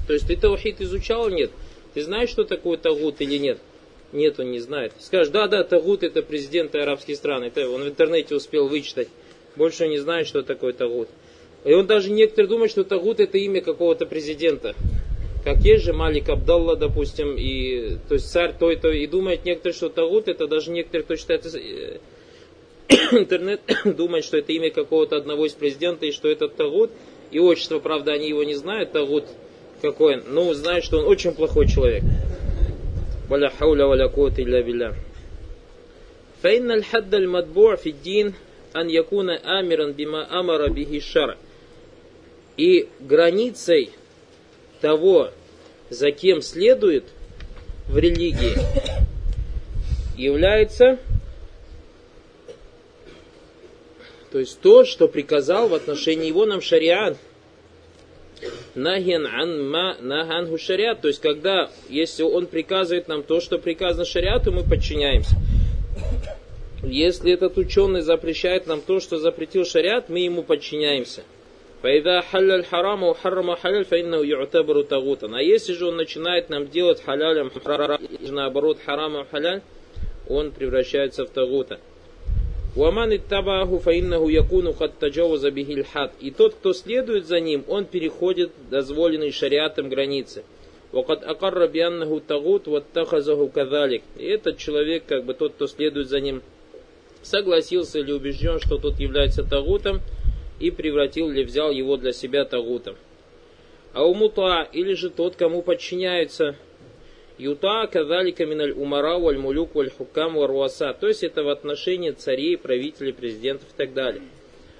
То 0.06 0.12
есть 0.12 0.26
ты 0.26 0.36
таухид 0.36 0.80
изучал, 0.80 1.28
нет? 1.30 1.50
Ты 1.94 2.02
знаешь, 2.02 2.30
что 2.30 2.44
такое 2.44 2.76
тагут 2.76 3.20
или 3.20 3.38
нет? 3.38 3.58
Нет, 4.14 4.38
он 4.38 4.52
не 4.52 4.60
знает. 4.60 4.92
Скажешь, 5.00 5.32
да, 5.32 5.48
да, 5.48 5.64
Тагут 5.64 6.04
это 6.04 6.22
президенты 6.22 6.78
арабских 6.78 7.16
стран. 7.16 7.42
Это 7.42 7.68
он 7.68 7.82
в 7.82 7.88
интернете 7.88 8.36
успел 8.36 8.68
вычитать. 8.68 9.08
Больше 9.56 9.88
не 9.88 9.98
знает, 9.98 10.28
что 10.28 10.42
такое 10.42 10.72
Тагут. 10.72 11.08
И 11.64 11.72
он 11.72 11.88
даже 11.88 12.12
некоторые 12.12 12.48
думают, 12.48 12.70
что 12.70 12.84
Тагут 12.84 13.18
это 13.18 13.38
имя 13.38 13.60
какого-то 13.60 14.06
президента. 14.06 14.76
Как 15.42 15.58
есть 15.58 15.84
же 15.84 15.92
Малик 15.92 16.28
Абдалла, 16.28 16.76
допустим, 16.76 17.36
и 17.36 17.96
то 18.08 18.14
есть 18.14 18.30
царь 18.30 18.54
той-то, 18.56 18.90
и 18.90 19.06
думает 19.08 19.44
некоторые, 19.44 19.74
что 19.74 19.88
Тагут 19.88 20.28
это 20.28 20.46
даже 20.46 20.70
некоторые, 20.70 21.04
кто 21.04 21.16
читает 21.16 21.44
э, 21.46 21.98
интернет, 23.18 23.62
думает, 23.84 24.24
что 24.24 24.36
это 24.36 24.52
имя 24.52 24.70
какого-то 24.70 25.16
одного 25.16 25.46
из 25.46 25.54
президента, 25.54 26.06
и 26.06 26.12
что 26.12 26.28
это 26.28 26.46
Тагут. 26.46 26.92
И 27.32 27.40
отчество, 27.40 27.80
правда, 27.80 28.12
они 28.12 28.28
его 28.28 28.44
не 28.44 28.54
знают, 28.54 28.92
Тагут 28.92 29.24
какой 29.83 30.17
он. 30.17 30.23
Ну, 30.27 30.53
знают, 30.53 30.83
что 30.83 30.99
он 30.99 31.05
очень 31.05 31.33
плохой 31.33 31.67
человек. 31.67 32.03
ولا 33.29 33.49
حول 33.49 33.81
ولا 33.81 34.07
قوة 34.07 34.33
إلا 34.39 34.61
بالله 34.61 34.95
فإن 36.43 36.71
الحد 36.71 37.15
المتبوع 37.15 37.75
في 37.75 37.89
الدين 37.89 38.33
أن 38.75 38.89
يكون 38.89 39.29
آمرا 39.29 39.91
بما 39.91 40.39
أمر 40.39 40.67
به 40.67 40.97
الشرع 40.97 41.37
И 42.57 42.89
границей 42.99 43.91
того, 44.81 45.31
за 45.89 46.11
кем 46.11 46.41
следует 46.41 47.05
в 47.87 47.97
религии, 47.97 48.57
является 50.17 50.99
то 54.31 54.39
есть 54.39 54.59
то, 54.59 54.83
что 54.83 55.07
приказал 55.07 55.69
в 55.69 55.73
отношении 55.73 56.27
его 56.27 56.45
нам 56.45 56.59
шариат, 56.59 57.17
Нахин 58.74 59.26
анма 59.26 59.96
наханху 60.00 60.58
шариат. 60.58 61.00
То 61.00 61.08
есть, 61.08 61.20
когда, 61.20 61.70
если 61.88 62.22
он 62.22 62.46
приказывает 62.46 63.08
нам 63.08 63.22
то, 63.22 63.40
что 63.40 63.58
приказано 63.58 64.04
шариату, 64.04 64.52
мы 64.52 64.62
подчиняемся. 64.64 65.36
Если 66.82 67.32
этот 67.32 67.56
ученый 67.56 68.02
запрещает 68.02 68.66
нам 68.66 68.80
то, 68.80 69.00
что 69.00 69.18
запретил 69.18 69.64
шариат, 69.64 70.08
мы 70.08 70.20
ему 70.20 70.42
подчиняемся. 70.42 71.22
Пайда 71.80 72.22
халяль 72.30 72.64
харама 72.64 73.14
харама 73.14 73.56
халяль 73.56 73.84
фаинна 73.84 74.16
юатабару 74.16 74.84
тагутан. 74.84 75.34
А 75.34 75.42
если 75.42 75.74
же 75.74 75.86
он 75.86 75.96
начинает 75.96 76.48
нам 76.48 76.68
делать 76.68 77.02
халялем, 77.02 77.50
наоборот, 78.20 78.78
харама 78.84 79.26
халяль, 79.30 79.62
он 80.28 80.50
превращается 80.50 81.24
в 81.24 81.30
тагута. 81.30 81.80
Уаман 82.76 83.14
иттабаху 83.14 83.78
фаиннаху 83.78 84.28
якуну 84.28 84.72
хат 84.72 84.98
таджаваза 84.98 85.50
бихиль 85.50 85.84
хад. 85.84 86.12
И 86.20 86.32
тот, 86.32 86.54
кто 86.54 86.72
следует 86.72 87.26
за 87.26 87.38
ним, 87.38 87.64
он 87.68 87.84
переходит 87.84 88.50
дозволенный 88.68 89.30
шариатом 89.30 89.88
границы. 89.88 90.42
Вакад 90.90 91.22
акарра 91.24 91.68
бианнаху 91.68 92.20
тагут 92.20 92.66
ваттахазаху 92.66 93.48
кадалик. 93.48 94.02
И 94.16 94.24
этот 94.24 94.58
человек, 94.58 95.04
как 95.06 95.24
бы 95.24 95.34
тот, 95.34 95.52
кто 95.52 95.68
следует 95.68 96.08
за 96.08 96.18
ним, 96.20 96.42
согласился 97.22 98.00
или 98.00 98.10
убежден, 98.10 98.58
что 98.58 98.78
тот 98.78 98.98
является 98.98 99.44
тагутом, 99.44 100.00
и 100.58 100.70
превратил 100.70 101.30
или 101.30 101.44
взял 101.44 101.70
его 101.70 101.96
для 101.96 102.12
себя 102.12 102.44
тагутом. 102.44 102.96
А 103.92 104.04
умута, 104.04 104.68
или 104.72 104.94
же 104.94 105.10
тот, 105.10 105.36
кому 105.36 105.62
подчиняются 105.62 106.56
Юта 107.38 107.88
кадалика 107.88 108.46
миналь 108.46 108.72
умара 108.72 109.18
валь 109.18 109.38
мулюк 109.38 109.74
валь 109.74 109.90
хукам 109.90 110.34
варуаса. 110.34 110.92
То 110.92 111.08
есть 111.08 111.24
это 111.24 111.42
в 111.42 111.48
отношении 111.48 112.12
царей, 112.12 112.56
правителей, 112.56 113.12
президентов 113.12 113.68
и 113.74 113.76
так 113.76 113.92
далее. 113.92 114.22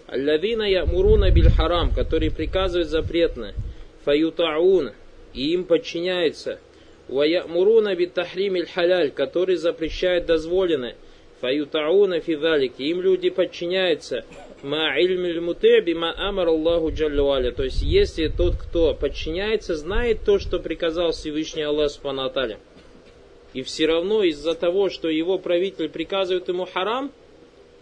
Аллавина 0.06 0.62
ямуруна 0.62 1.30
биль 1.30 1.50
харам, 1.50 1.90
которые 1.90 2.30
приказывают 2.30 2.88
запретно. 2.88 3.54
Фаютаун, 4.04 4.92
и 5.32 5.52
им 5.52 5.64
подчиняются. 5.64 6.60
Ваямуруна 7.08 7.94
бит 7.96 8.14
тахрим 8.14 8.64
халяль, 8.66 9.10
который 9.10 9.56
запрещает 9.56 10.26
дозволенное. 10.26 10.94
Фаютауна 11.40 12.20
фидалик, 12.20 12.74
им 12.78 13.02
люди 13.02 13.30
подчиняются. 13.30 14.24
Ма 14.64 14.94
мутеби 15.42 15.92
ма 15.92 16.14
амар 16.16 16.48
Аллаху 16.48 16.90
джаллюаля. 16.90 17.52
То 17.52 17.64
есть, 17.64 17.82
если 17.82 18.28
тот, 18.28 18.56
кто 18.56 18.94
подчиняется, 18.94 19.74
знает 19.76 20.24
то, 20.24 20.38
что 20.38 20.58
приказал 20.58 21.12
Всевышний 21.12 21.60
Аллах 21.60 21.90
Субханаталя, 21.90 22.58
и 23.52 23.62
все 23.62 23.84
равно 23.84 24.22
из-за 24.22 24.54
того, 24.54 24.88
что 24.88 25.10
его 25.10 25.36
правитель 25.36 25.90
приказывает 25.90 26.48
ему 26.48 26.64
харам, 26.64 27.12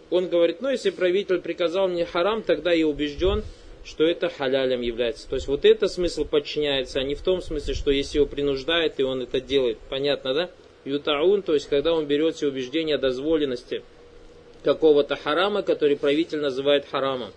он 0.09 0.27
говорит, 0.27 0.61
ну 0.61 0.69
если 0.69 0.89
правитель 0.89 1.39
приказал 1.39 1.87
мне 1.87 2.03
харам, 2.03 2.43
тогда 2.43 2.73
я 2.73 2.85
убежден, 2.85 3.43
что 3.85 4.03
это 4.03 4.27
халялем 4.27 4.81
является. 4.81 5.29
То 5.29 5.35
есть 5.35 5.47
вот 5.47 5.63
это 5.63 5.87
смысл 5.87 6.25
подчиняется, 6.25 6.99
а 6.99 7.03
не 7.03 7.15
в 7.15 7.21
том 7.21 7.41
смысле, 7.41 7.75
что 7.75 7.91
если 7.91 8.17
его 8.17 8.27
принуждает, 8.27 8.99
и 8.99 9.03
он 9.03 9.21
это 9.21 9.39
делает. 9.39 9.77
Понятно, 9.89 10.33
да? 10.33 10.49
Ютаун, 10.83 11.43
то 11.43 11.53
есть 11.53 11.69
когда 11.69 11.93
он 11.93 12.07
берет 12.07 12.35
себе 12.35 12.49
убеждение 12.49 12.97
о 12.97 12.99
дозволенности 12.99 13.83
какого-то 14.63 15.15
харама, 15.15 15.61
который 15.61 15.97
правитель 15.97 16.39
называет 16.39 16.85
харамом. 16.89 17.31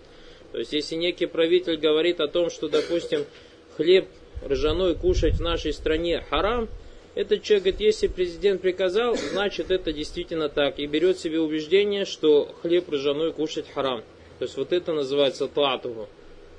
То 0.51 0.59
есть, 0.59 0.73
если 0.73 0.95
некий 0.95 1.25
правитель 1.25 1.77
говорит 1.77 2.19
о 2.19 2.27
том, 2.27 2.49
что, 2.49 2.67
допустим, 2.69 3.25
хлеб 3.75 4.07
ржаной 4.47 4.95
кушать 4.95 5.35
в 5.35 5.41
нашей 5.41 5.73
стране 5.73 6.23
харам, 6.29 6.69
этот 7.15 7.41
человек 7.41 7.63
говорит, 7.63 7.81
если 7.81 8.07
президент 8.07 8.61
приказал, 8.61 9.15
значит 9.15 9.71
это 9.71 9.91
действительно 9.91 10.49
так. 10.49 10.77
И 10.77 10.85
берет 10.85 11.17
себе 11.17 11.39
убеждение, 11.39 12.05
что 12.05 12.53
хлеб 12.61 12.89
ржаной 12.91 13.33
кушать 13.33 13.65
харам. 13.73 14.03
То 14.37 14.45
есть 14.45 14.55
вот 14.55 14.71
это 14.71 14.93
называется 14.93 15.47
таатуху. 15.47 16.07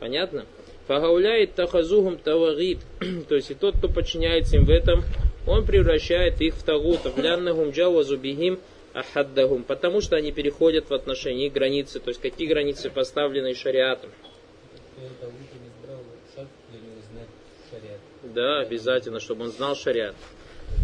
Понятно? 0.00 0.46
Фагауляет 0.88 1.54
тахазухум 1.54 2.18
тавагид. 2.18 2.80
То 3.28 3.36
есть 3.36 3.52
и 3.52 3.54
тот, 3.54 3.78
кто 3.78 3.88
подчиняется 3.88 4.56
им 4.56 4.64
в 4.64 4.70
этом, 4.70 5.04
он 5.46 5.64
превращает 5.64 6.40
их 6.40 6.54
в 6.54 6.62
тагутов. 6.64 7.16
Ляннахум 7.18 7.70
джавазу 7.70 8.16
бихим 8.16 8.58
ахаддахум. 8.92 9.64
Потому 9.64 10.00
что 10.00 10.16
они 10.16 10.32
переходят 10.32 10.90
в 10.90 10.94
отношении 10.94 11.48
границы. 11.48 12.00
То 12.00 12.10
есть 12.10 12.20
какие 12.20 12.48
границы 12.48 12.90
поставлены 12.90 13.54
шариатом. 13.54 14.10
Да, 18.22 18.60
обязательно, 18.60 19.20
чтобы 19.20 19.44
он 19.44 19.52
знал 19.52 19.74
шариат. 19.74 20.14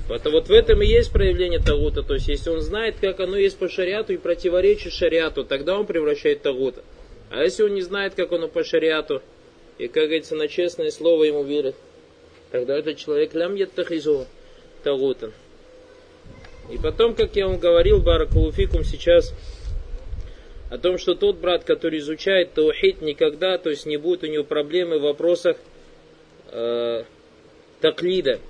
Вот, 0.09 0.25
вот 0.25 0.49
в 0.49 0.53
этом 0.53 0.83
и 0.83 0.87
есть 0.87 1.13
проявление 1.13 1.61
тагута. 1.61 2.03
То 2.03 2.15
есть, 2.15 2.29
если 2.29 2.51
он 2.51 2.61
знает, 2.61 2.97
как 3.01 3.21
оно 3.21 3.37
есть 3.37 3.59
по 3.59 3.69
шариату 3.69 4.13
и 4.13 4.19
противоречит 4.19 4.93
шариату, 4.93 5.45
тогда 5.45 5.79
он 5.79 5.87
превращает 5.87 6.43
тагута. 6.43 6.83
А 7.31 7.43
если 7.43 7.63
он 7.63 7.75
не 7.75 7.83
знает, 7.83 8.15
как 8.15 8.33
оно 8.33 8.49
по 8.49 8.65
шариату, 8.65 9.23
и, 9.79 9.89
как 9.89 10.05
говорится, 10.05 10.37
на 10.37 10.47
честное 10.49 10.91
слово 10.91 11.25
ему 11.25 11.43
верит, 11.43 11.75
тогда 12.51 12.79
этот 12.79 12.97
человек 12.97 13.35
лям 13.35 13.55
яттахизу 13.55 14.27
тагутан. 14.83 15.33
И 16.71 16.79
потом, 16.79 17.15
как 17.15 17.37
я 17.37 17.47
вам 17.47 17.59
говорил, 17.59 18.01
Баракулуфикум 18.01 18.85
сейчас 18.85 19.35
о 20.71 20.79
том, 20.79 20.99
что 20.99 21.15
тот 21.15 21.37
брат, 21.37 21.65
который 21.65 21.99
изучает 21.99 22.55
таухид, 22.55 23.03
никогда, 23.03 23.59
то 23.59 23.71
есть 23.71 23.87
не 23.87 23.97
будет 23.97 24.25
у 24.25 24.27
него 24.27 24.45
проблемы 24.45 24.99
в 24.99 25.03
вопросах 25.03 25.57
э, 26.51 27.05
таклида. 27.81 28.41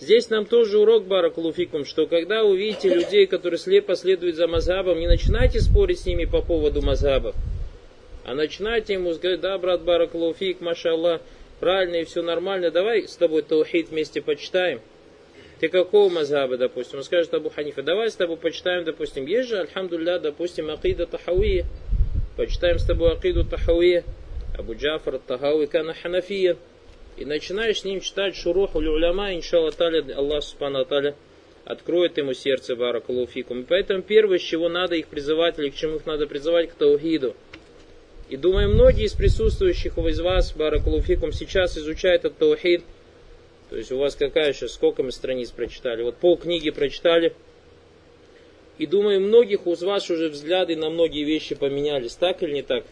Здесь 0.00 0.30
нам 0.30 0.46
тоже 0.46 0.78
урок 0.78 1.06
Баракулуфикум, 1.06 1.84
что 1.84 2.06
когда 2.06 2.44
вы 2.44 2.56
видите 2.56 2.88
людей, 2.88 3.26
которые 3.26 3.58
слепо 3.58 3.96
следуют 3.96 4.36
за 4.36 4.46
мазхабом, 4.46 4.98
не 4.98 5.06
начинайте 5.06 5.60
спорить 5.60 6.00
с 6.00 6.06
ними 6.06 6.24
по 6.24 6.42
поводу 6.42 6.82
мазхабов, 6.82 7.34
а 8.24 8.34
начинайте 8.34 8.94
ему 8.94 9.14
сказать, 9.14 9.40
да, 9.40 9.56
брат 9.58 9.82
Баракулуфик, 9.82 10.60
машаллах, 10.60 11.20
правильно 11.60 11.96
и 11.96 12.04
все 12.04 12.22
нормально, 12.22 12.70
давай 12.70 13.08
с 13.08 13.16
тобой 13.16 13.42
таухид 13.42 13.88
вместе 13.88 14.22
почитаем. 14.22 14.80
Ты 15.60 15.68
какого 15.68 16.08
мазхаба, 16.08 16.56
допустим? 16.56 16.98
Он 16.98 17.04
скажет 17.04 17.34
Абу 17.34 17.50
Ханифа, 17.50 17.82
давай 17.82 18.10
с 18.10 18.14
тобой 18.14 18.36
почитаем, 18.36 18.84
допустим, 18.84 19.26
есть 19.26 19.48
же, 19.48 19.58
альхамдулля, 19.58 20.20
допустим, 20.20 20.70
акида 20.70 21.06
Тахауия. 21.06 21.66
Почитаем 22.36 22.78
с 22.78 22.84
тобой 22.84 23.12
акиду 23.12 23.44
Тахауия. 23.44 24.04
Абу 24.56 24.74
Джафар 24.74 25.18
Тахауи 25.18 25.66
Кана 25.66 25.94
Ханафия. 25.94 26.56
И 27.16 27.24
начинаешь 27.24 27.80
с 27.80 27.84
ним 27.84 28.00
читать 28.00 28.36
шурух 28.36 28.76
уляма, 28.76 29.34
иншалла 29.34 29.72
таля, 29.72 30.04
Аллах 30.16 30.44
субхану 30.44 30.84
таля 30.84 31.16
откроет 31.64 32.16
ему 32.16 32.32
сердце 32.34 32.76
баракалуфикум. 32.76 33.62
И 33.62 33.64
поэтому 33.64 34.02
первое, 34.02 34.38
с 34.38 34.42
чего 34.42 34.68
надо 34.68 34.94
их 34.94 35.08
призывать, 35.08 35.58
или 35.58 35.70
к 35.70 35.74
чему 35.74 35.96
их 35.96 36.06
надо 36.06 36.26
призывать, 36.28 36.70
к 36.70 36.74
таухиду. 36.74 37.34
И 38.30 38.36
думаю, 38.36 38.70
многие 38.70 39.04
из 39.04 39.12
присутствующих 39.12 39.98
из 39.98 40.20
вас, 40.20 40.54
баракалуфикум, 40.54 41.32
сейчас 41.32 41.76
изучают 41.76 42.24
этот 42.24 42.38
таухид– 42.38 42.84
то 43.70 43.76
есть 43.76 43.92
у 43.92 43.98
вас 43.98 44.16
какая 44.16 44.52
сейчас, 44.52 44.72
сколько 44.72 45.02
мы 45.02 45.12
страниц 45.12 45.50
прочитали? 45.50 46.02
Вот 46.02 46.16
пол 46.16 46.36
книги 46.36 46.70
прочитали. 46.70 47.34
И 48.78 48.86
думаю, 48.86 49.20
многих 49.20 49.66
из 49.66 49.82
вас 49.82 50.08
уже 50.08 50.28
взгляды 50.28 50.76
на 50.76 50.88
многие 50.88 51.24
вещи 51.24 51.54
поменялись, 51.54 52.14
так 52.14 52.42
или 52.42 52.52
не 52.52 52.62
так? 52.62 52.84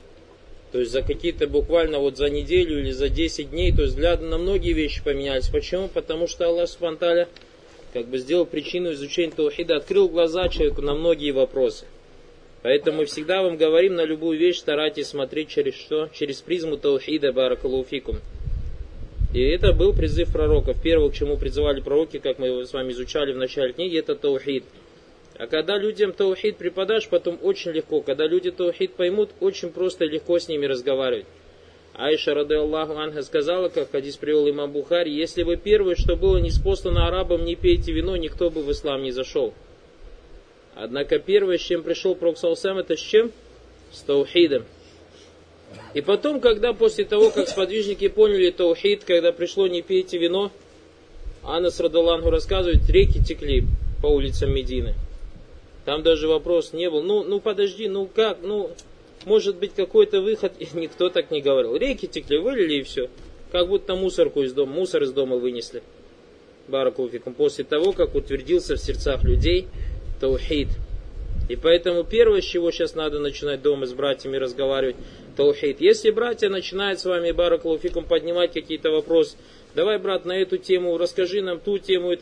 То 0.72 0.80
есть 0.80 0.90
за 0.90 1.02
какие-то 1.02 1.46
буквально 1.46 2.00
вот 2.00 2.16
за 2.16 2.28
неделю 2.28 2.80
или 2.80 2.90
за 2.90 3.08
10 3.08 3.50
дней, 3.50 3.72
то 3.72 3.82
есть 3.82 3.94
взгляды 3.94 4.26
на 4.26 4.36
многие 4.36 4.72
вещи 4.72 5.02
поменялись. 5.02 5.48
Почему? 5.48 5.88
Потому 5.88 6.26
что 6.26 6.46
Аллах 6.46 6.68
Субтитры 6.68 7.28
как 7.92 8.08
бы 8.08 8.18
сделал 8.18 8.44
причину 8.44 8.92
изучения 8.92 9.32
Таухида, 9.32 9.76
открыл 9.76 10.08
глаза 10.08 10.48
человеку 10.48 10.82
на 10.82 10.94
многие 10.94 11.30
вопросы. 11.30 11.86
Поэтому 12.62 12.98
мы 12.98 13.04
всегда 13.06 13.42
вам 13.42 13.56
говорим, 13.56 13.94
на 13.94 14.04
любую 14.04 14.38
вещь 14.38 14.58
старайтесь 14.58 15.06
смотреть 15.06 15.48
через 15.48 15.74
что? 15.74 16.10
Через 16.12 16.40
призму 16.40 16.76
Таухида, 16.76 17.32
Баракалуфикум. 17.32 18.18
И 19.36 19.42
это 19.50 19.74
был 19.74 19.92
призыв 19.92 20.32
пророков. 20.32 20.80
Первое, 20.82 21.10
к 21.10 21.14
чему 21.14 21.36
призывали 21.36 21.82
пророки, 21.82 22.18
как 22.18 22.38
мы 22.38 22.64
с 22.64 22.72
вами 22.72 22.92
изучали 22.92 23.34
в 23.34 23.36
начале 23.36 23.74
книги, 23.74 23.98
это 23.98 24.14
таухид. 24.14 24.64
А 25.36 25.46
когда 25.46 25.76
людям 25.76 26.14
таухид 26.14 26.56
преподашь, 26.56 27.10
потом 27.10 27.38
очень 27.42 27.72
легко. 27.72 28.00
Когда 28.00 28.26
люди 28.26 28.50
таухид 28.50 28.94
поймут, 28.94 29.28
очень 29.40 29.68
просто 29.72 30.06
и 30.06 30.08
легко 30.08 30.38
с 30.38 30.48
ними 30.48 30.64
разговаривать. 30.64 31.26
Айша, 31.92 32.32
рады 32.32 32.54
Аллаху 32.54 32.94
Анха, 32.96 33.20
сказала, 33.20 33.68
как 33.68 33.90
хадис 33.90 34.16
привел 34.16 34.48
имам 34.48 34.72
Бухари, 34.72 35.12
если 35.12 35.42
бы 35.42 35.58
первое, 35.58 35.96
что 35.96 36.16
было 36.16 36.38
не 36.38 36.50
спослано 36.50 37.06
арабам, 37.06 37.44
не 37.44 37.56
пейте 37.56 37.92
вино, 37.92 38.16
никто 38.16 38.48
бы 38.48 38.62
в 38.62 38.72
ислам 38.72 39.02
не 39.02 39.10
зашел. 39.10 39.52
Однако 40.74 41.18
первое, 41.18 41.58
с 41.58 41.60
чем 41.60 41.82
пришел 41.82 42.14
Пророк 42.14 42.38
Саусам, 42.38 42.78
это 42.78 42.96
с 42.96 43.00
чем? 43.00 43.30
С 43.92 44.00
таухидом. 44.00 44.64
И 45.94 46.00
потом, 46.00 46.40
когда 46.40 46.72
после 46.72 47.04
того, 47.04 47.30
как 47.30 47.48
сподвижники 47.48 48.08
поняли 48.08 48.50
таухид, 48.50 49.04
когда 49.04 49.32
пришло 49.32 49.66
не 49.66 49.82
пейте 49.82 50.18
вино, 50.18 50.50
Анас 51.42 51.80
Радалангу 51.80 52.30
рассказывает, 52.30 52.88
реки 52.88 53.22
текли 53.22 53.64
по 54.02 54.06
улицам 54.08 54.52
Медины. 54.52 54.94
Там 55.84 56.02
даже 56.02 56.26
вопрос 56.26 56.72
не 56.72 56.90
был, 56.90 57.02
ну, 57.02 57.22
ну 57.22 57.40
подожди, 57.40 57.88
ну 57.88 58.06
как, 58.06 58.38
ну, 58.42 58.72
может 59.24 59.56
быть 59.56 59.72
какой-то 59.74 60.20
выход, 60.20 60.52
и 60.58 60.66
никто 60.74 61.08
так 61.08 61.30
не 61.30 61.40
говорил. 61.40 61.76
Реки 61.76 62.06
текли, 62.06 62.38
вылили 62.38 62.80
и 62.80 62.82
все. 62.82 63.08
Как 63.52 63.68
будто 63.68 63.94
мусорку 63.94 64.42
из 64.42 64.52
дома, 64.52 64.72
мусор 64.72 65.02
из 65.02 65.12
дома 65.12 65.36
вынесли. 65.36 65.82
Баракулфикум. 66.68 67.34
После 67.34 67.64
того, 67.64 67.92
как 67.92 68.14
утвердился 68.14 68.74
в 68.74 68.80
сердцах 68.80 69.22
людей 69.22 69.68
таухид. 70.20 70.68
И 71.48 71.56
поэтому 71.56 72.02
первое, 72.02 72.40
с 72.40 72.44
чего 72.44 72.70
сейчас 72.70 72.94
надо 72.94 73.20
начинать 73.20 73.62
дома 73.62 73.86
с 73.86 73.92
братьями 73.92 74.36
разговаривать, 74.36 74.96
таухид. 75.36 75.80
Если 75.80 76.10
братья 76.10 76.48
начинают 76.48 76.98
с 76.98 77.04
вами, 77.04 77.30
баракулуфикум, 77.30 78.04
поднимать 78.04 78.52
какие-то 78.52 78.90
вопросы, 78.90 79.36
давай, 79.74 79.98
брат, 79.98 80.24
на 80.24 80.32
эту 80.32 80.58
тему, 80.58 80.98
расскажи 80.98 81.42
нам 81.42 81.60
ту 81.60 81.78
тему. 81.78 82.14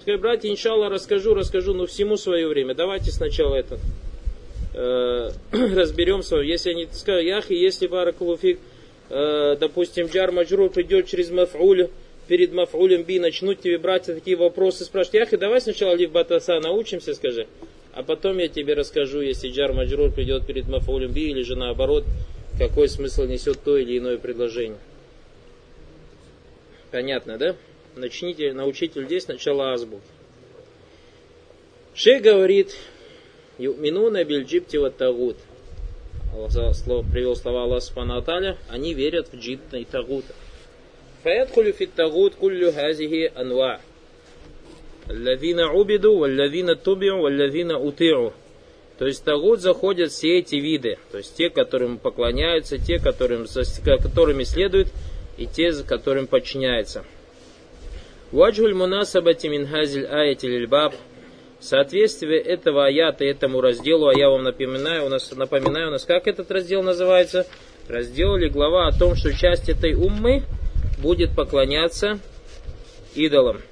Скажи, 0.00 0.18
братья, 0.18 0.50
иншалла, 0.50 0.88
расскажу, 0.88 1.34
расскажу, 1.34 1.74
но 1.74 1.86
всему 1.86 2.16
свое 2.16 2.48
время. 2.48 2.74
Давайте 2.74 3.12
сначала 3.12 3.54
это 3.54 3.78
э, 4.74 5.30
разберем. 5.52 6.22
Если 6.42 6.70
они 6.70 6.88
скажут, 6.90 7.24
яхи, 7.24 7.52
если 7.52 7.86
баракулуфик, 7.86 8.58
э, 9.10 9.56
допустим, 9.60 10.06
джар 10.06 10.32
маджрур 10.32 10.70
придет 10.70 11.06
через 11.06 11.30
маф'уль, 11.30 11.88
перед 12.26 12.52
маф'улем 12.52 13.04
би, 13.04 13.20
начнут 13.20 13.60
тебе 13.60 13.78
братья 13.78 14.14
такие 14.14 14.36
вопросы 14.36 14.84
спрашивать, 14.84 15.14
яхи, 15.14 15.36
давай 15.36 15.60
сначала 15.60 15.94
лив 15.94 16.10
батаса 16.10 16.58
научимся, 16.58 17.14
скажи. 17.14 17.46
А 17.94 18.02
потом 18.02 18.38
я 18.38 18.48
тебе 18.48 18.74
расскажу, 18.74 19.20
если 19.20 19.50
джар 19.50 19.72
маджрур 19.72 20.10
придет 20.10 20.46
перед 20.46 20.66
мафаулем 20.66 21.12
би, 21.12 21.30
или 21.30 21.42
же 21.42 21.56
наоборот, 21.56 22.04
какой 22.58 22.88
смысл 22.88 23.24
несет 23.24 23.62
то 23.62 23.76
или 23.76 23.98
иное 23.98 24.18
предложение. 24.18 24.78
Понятно, 26.90 27.38
да? 27.38 27.56
Начните, 27.96 28.52
научите 28.52 29.00
людей 29.00 29.20
сначала 29.20 29.72
азбук. 29.72 30.00
Шейх 31.94 32.22
говорит, 32.22 32.74
Юминуна 33.58 34.24
бильджипти 34.24 34.78
ва 34.78 34.90
тагут. 34.90 35.36
Привел 36.32 37.36
слова 37.36 37.64
Аллаха 37.64 37.84
Субхану 37.84 38.56
они 38.70 38.94
верят 38.94 39.28
в 39.30 39.36
джитта 39.36 39.76
и 39.76 39.84
тагута. 39.84 40.34
Фаядхулю 41.22 41.72
фит 41.72 41.92
тагут 41.94 42.34
куллю 42.34 42.72
хазихи 42.72 43.30
анва. 43.34 43.80
Лавина 45.08 45.72
убиду, 45.72 46.14
лавина 46.14 46.76
тубиу, 46.76 47.22
лавина 47.22 47.78
утиру. 47.78 48.32
То 48.98 49.06
есть 49.06 49.22
в 49.22 49.24
Тагут 49.24 49.60
заходят 49.60 50.12
все 50.12 50.38
эти 50.38 50.56
виды. 50.56 50.98
То 51.10 51.18
есть 51.18 51.36
те, 51.36 51.50
которым 51.50 51.98
поклоняются, 51.98 52.78
те, 52.78 52.98
которым, 52.98 53.46
которыми 53.84 54.44
следуют, 54.44 54.88
и 55.36 55.46
те, 55.46 55.72
которым 55.82 56.26
подчиняются. 56.26 57.04
Ваджуль 58.30 58.74
мунасабати 58.74 59.48
мин 59.48 59.66
хазиль 59.66 60.06
аятиль 60.06 60.66
баб. 60.66 60.94
Соответствие 61.60 62.40
этого 62.40 62.86
аята 62.86 63.24
этому 63.24 63.60
разделу, 63.60 64.08
а 64.08 64.18
я 64.18 64.30
вам 64.30 64.42
напоминаю, 64.42 65.06
у 65.06 65.08
нас, 65.08 65.30
напоминаю, 65.30 65.88
у 65.88 65.90
нас 65.92 66.04
как 66.04 66.26
этот 66.26 66.50
раздел 66.50 66.82
называется? 66.82 67.46
Раздел 67.88 68.36
или 68.36 68.48
глава 68.48 68.88
о 68.88 68.98
том, 68.98 69.14
что 69.14 69.32
часть 69.32 69.68
этой 69.68 69.94
уммы 69.94 70.42
будет 70.98 71.36
поклоняться 71.36 72.18
идолам. 73.14 73.62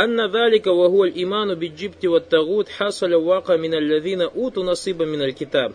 أن 0.00 0.30
ذلك 0.30 0.66
وهو 0.66 1.04
الإيمان 1.04 1.54
بالجبت 1.54 2.06
والتغут 2.06 2.68
حصل 2.68 3.14
واقع 3.14 3.56
من 3.56 3.74
الذين 3.74 4.22
أوتوا 4.22 4.64
نصيبا 4.64 5.04
من 5.04 5.22
الكتاب. 5.22 5.72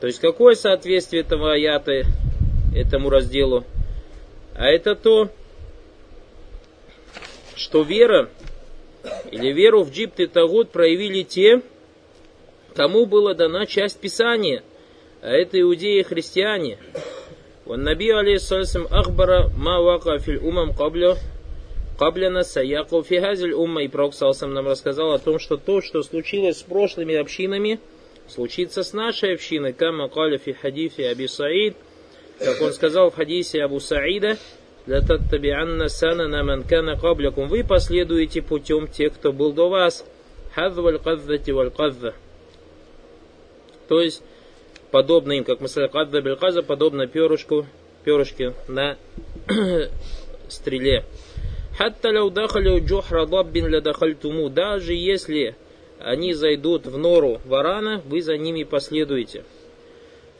То 0.00 0.06
есть 0.06 0.20
какое 0.20 0.54
соответствие 0.54 1.22
этого 1.22 1.52
аята 1.52 2.02
этому 2.74 3.10
разделу? 3.10 3.64
А 4.54 4.66
это 4.66 4.94
то, 4.94 5.28
что 7.56 7.82
вера 7.82 8.28
или 9.30 9.52
веру 9.52 9.82
в 9.82 9.92
джипт 9.92 10.20
и 10.20 10.26
тагут 10.26 10.70
проявили 10.70 11.22
те, 11.22 11.62
кому 12.74 13.06
была 13.06 13.34
дана 13.34 13.66
часть 13.66 14.00
Писания, 14.00 14.62
а 15.20 15.30
это 15.30 15.60
иудеи 15.60 16.00
и 16.00 16.02
христиане. 16.02 16.78
والنبي 17.66 18.12
عليه 18.12 18.34
الصلاة 18.34 18.58
والسلام 18.58 18.86
أخبر 18.92 19.50
ما 19.56 19.78
وقع 19.78 20.16
في 20.18 20.30
الأمم 20.30 20.72
قبله 20.72 21.16
Кабляна 21.98 22.42
Саяку 22.42 23.02
Фигазель 23.02 23.52
Умма 23.52 23.82
и 23.82 23.88
Пророк 23.88 24.14
Салсам 24.14 24.54
нам 24.54 24.66
рассказал 24.66 25.12
о 25.12 25.18
том, 25.18 25.38
что 25.38 25.56
то, 25.56 25.80
что 25.80 26.02
случилось 26.02 26.58
с 26.58 26.62
прошлыми 26.62 27.14
общинами, 27.14 27.80
случится 28.28 28.82
с 28.82 28.92
нашей 28.92 29.34
общиной. 29.34 29.72
Кама 29.72 30.08
Каля 30.08 30.38
Фи 30.38 30.52
Хадифи 30.52 31.02
Аби 31.02 31.26
Саид, 31.26 31.76
как 32.38 32.60
он 32.60 32.72
сказал 32.72 33.10
в 33.10 33.14
хадисе 33.14 33.62
Абу 33.62 33.80
Саида, 33.80 34.38
«Лататтабианна 34.86 35.88
санана 35.88 36.42
манкана 36.42 36.98
каблякум». 36.98 37.46
Вы 37.48 37.62
последуете 37.62 38.42
путем 38.42 38.88
тех, 38.88 39.14
кто 39.14 39.32
был 39.32 39.52
до 39.52 39.68
вас. 39.68 40.04
«Хадваль 40.54 40.98
каддати 40.98 41.50
валь 41.50 41.70
кадда». 41.70 42.14
То 43.88 44.00
есть, 44.00 44.22
подобно 44.90 45.32
им, 45.32 45.44
как 45.44 45.60
мы 45.60 45.68
сказали, 45.68 45.90
кадда 45.90 46.20
бельказа, 46.20 46.62
подобно 46.62 47.06
перышку, 47.06 47.66
перышке 48.04 48.54
на 48.66 48.96
стреле. 50.48 51.04
Хатта 51.76 52.10
ляу 52.10 52.30
дахалю 52.30 52.84
джохра 52.84 53.26
даббин 53.26 53.66
ля 53.68 53.80
дахальтуму. 53.80 54.48
Даже 54.48 54.94
если 54.94 55.56
они 55.98 56.34
зайдут 56.34 56.86
в 56.86 56.98
нору 56.98 57.40
варана, 57.44 58.02
вы 58.04 58.22
за 58.22 58.36
ними 58.36 58.64
последуете. 58.64 59.44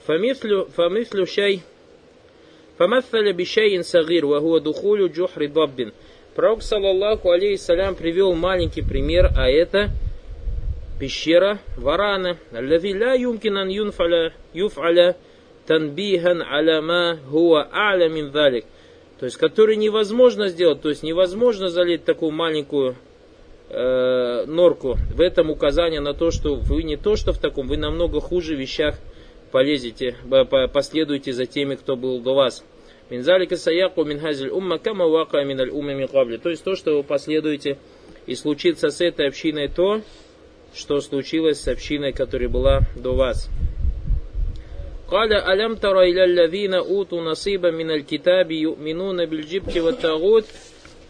Фамифлю, 0.06 1.26
шай 1.26 1.62
Фамафаля 2.78 3.32
бишайин 3.32 3.84
сагир, 3.84 4.26
вагуа 4.26 4.60
духулю 4.60 5.08
джохри 5.08 5.46
даббин. 5.46 5.92
Пророк, 6.34 6.62
саллаллаху 6.62 7.30
алейхиссалям, 7.30 7.94
привел 7.94 8.34
маленький 8.34 8.82
пример, 8.82 9.30
а 9.36 9.48
это 9.48 9.90
пещера 10.98 11.58
варана. 11.76 12.38
Аллави 12.52 12.94
ла 12.98 13.14
юмкинан 13.14 13.68
юнфаля 13.68 14.32
юфаля 14.54 15.16
танбихан 15.66 16.42
аляма 16.42 17.18
хуа 17.30 17.68
аля 17.72 18.08
мин 18.08 18.30
далик. 18.30 18.64
То 19.22 19.26
есть, 19.26 19.36
который 19.36 19.76
невозможно 19.76 20.48
сделать, 20.48 20.80
то 20.80 20.88
есть 20.88 21.04
невозможно 21.04 21.68
залить 21.68 22.04
такую 22.04 22.32
маленькую 22.32 22.96
э, 23.68 24.46
норку. 24.46 24.96
В 25.14 25.20
этом 25.20 25.48
указание 25.48 26.00
на 26.00 26.12
то, 26.12 26.32
что 26.32 26.56
вы 26.56 26.82
не 26.82 26.96
то, 26.96 27.14
что 27.14 27.32
в 27.32 27.38
таком, 27.38 27.68
вы 27.68 27.76
намного 27.76 28.20
хуже 28.20 28.56
вещах 28.56 28.98
полезете, 29.52 30.16
последуете 30.72 31.32
за 31.32 31.46
теми, 31.46 31.76
кто 31.76 31.94
был 31.94 32.18
до 32.18 32.34
вас. 32.34 32.64
Минзалика 33.10 33.56
саяку 33.56 34.02
минхазиль 34.02 34.50
умма 34.50 34.78
кама 34.78 35.06
вака 35.06 35.44
миналь 35.44 35.70
умма. 35.70 36.04
То 36.38 36.50
есть 36.50 36.64
то, 36.64 36.74
что 36.74 36.96
вы 36.96 37.04
последуете, 37.04 37.78
и 38.26 38.34
случится 38.34 38.90
с 38.90 39.00
этой 39.00 39.28
общиной 39.28 39.68
то, 39.68 40.00
что 40.74 41.00
случилось 41.00 41.60
с 41.60 41.68
общиной, 41.68 42.12
которая 42.12 42.48
была 42.48 42.80
до 42.96 43.14
вас. 43.14 43.48
قال 45.11 45.33
ألم 45.33 45.75
تر 45.75 46.01
إلى 46.01 46.23
الذين 46.23 46.73
أوتوا 46.73 47.21
نصيبا 47.21 47.71
من 47.71 47.91
الكتاب 47.91 48.51
يؤمنون 48.51 49.25
بالجبت 49.25 49.77
والطاغوت 49.77 50.45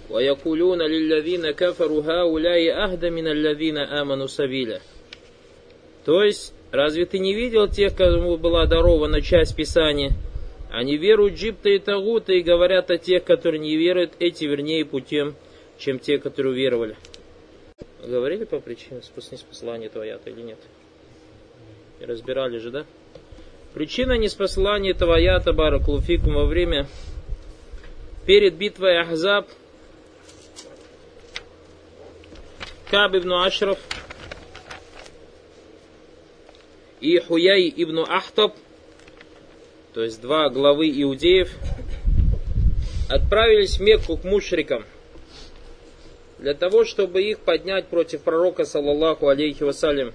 ويقولون 0.10 0.82
للذين 0.82 1.52
كفروا 1.52 2.04
هؤلاء 2.04 2.84
أهدى 2.84 3.10
من 3.10 3.28
الذين 3.28 3.78
آمنوا 3.78 4.28
سبيلا 4.28 4.80
То 6.06 6.24
есть, 6.24 6.54
разве 6.72 7.06
ты 7.06 7.20
не 7.20 7.34
видел 7.34 7.68
тех, 7.68 7.94
кому 7.94 8.38
была 8.38 8.66
дарована 8.66 9.22
часть 9.22 9.58
Писания? 9.58 10.14
Они 10.72 10.96
веруют 10.96 11.36
Джипта 11.36 11.70
и 11.70 11.80
Тагута 11.80 12.32
и 12.32 12.42
говорят 12.42 12.92
о 12.92 12.98
тех, 12.98 13.26
которые 13.26 13.60
не 13.60 13.76
веруют, 13.76 14.14
эти 14.20 14.46
вернее 14.46 14.86
путем, 14.86 15.36
чем 15.78 16.00
те, 16.00 16.18
которые 16.18 16.56
веровали. 16.56 16.96
Говорили 18.06 18.46
по 18.46 18.60
причине 18.60 19.02
неспослания 19.32 19.90
твоя-то 19.90 20.30
или 20.30 20.42
нет? 20.42 20.60
И 22.00 22.06
разбирали 22.06 22.58
же, 22.60 22.72
да? 22.72 22.86
Причина 23.75 24.19
неспослания 24.19 24.91
этого 24.91 25.17
аята 25.17 25.55
Баракулуфикум 25.55 26.35
во 26.35 26.45
время 26.45 26.89
перед 28.27 28.55
битвой 28.55 29.01
Ахзаб 29.01 29.49
Каб 32.91 33.17
ибн 33.17 33.33
Ашраф 33.33 33.79
и 37.01 37.19
Хуяй 37.19 37.73
ибн 37.75 38.01
Ахтаб, 38.07 38.55
то 39.95 40.03
есть 40.03 40.21
два 40.21 40.51
главы 40.51 40.91
иудеев, 40.91 41.51
отправились 43.09 43.79
в 43.79 43.81
Мекку 43.81 44.19
к 44.19 44.25
мушрикам 44.25 44.85
для 46.39 46.53
того, 46.53 46.85
чтобы 46.85 47.23
их 47.23 47.39
поднять 47.39 47.87
против 47.87 48.21
пророка, 48.21 48.67
саллаллаху 48.67 49.29
алейхи 49.29 49.63
вассалям. 49.63 50.13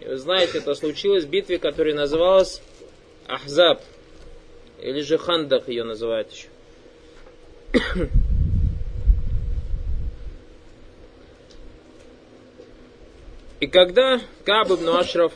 И 0.00 0.06
вы 0.06 0.16
знаете, 0.16 0.58
это 0.58 0.74
случилось 0.74 1.24
в 1.24 1.28
битве, 1.28 1.58
которая 1.58 1.94
называлась 1.94 2.62
Ахзаб, 3.30 3.80
или 4.82 5.00
же 5.02 5.16
Хандах 5.18 5.68
ее 5.68 5.84
называют 5.84 6.30
еще. 6.32 6.48
И 13.60 13.66
когда 13.66 14.20
Каб 14.44 14.70
ибн 14.70 14.88
Ашраф 14.88 15.32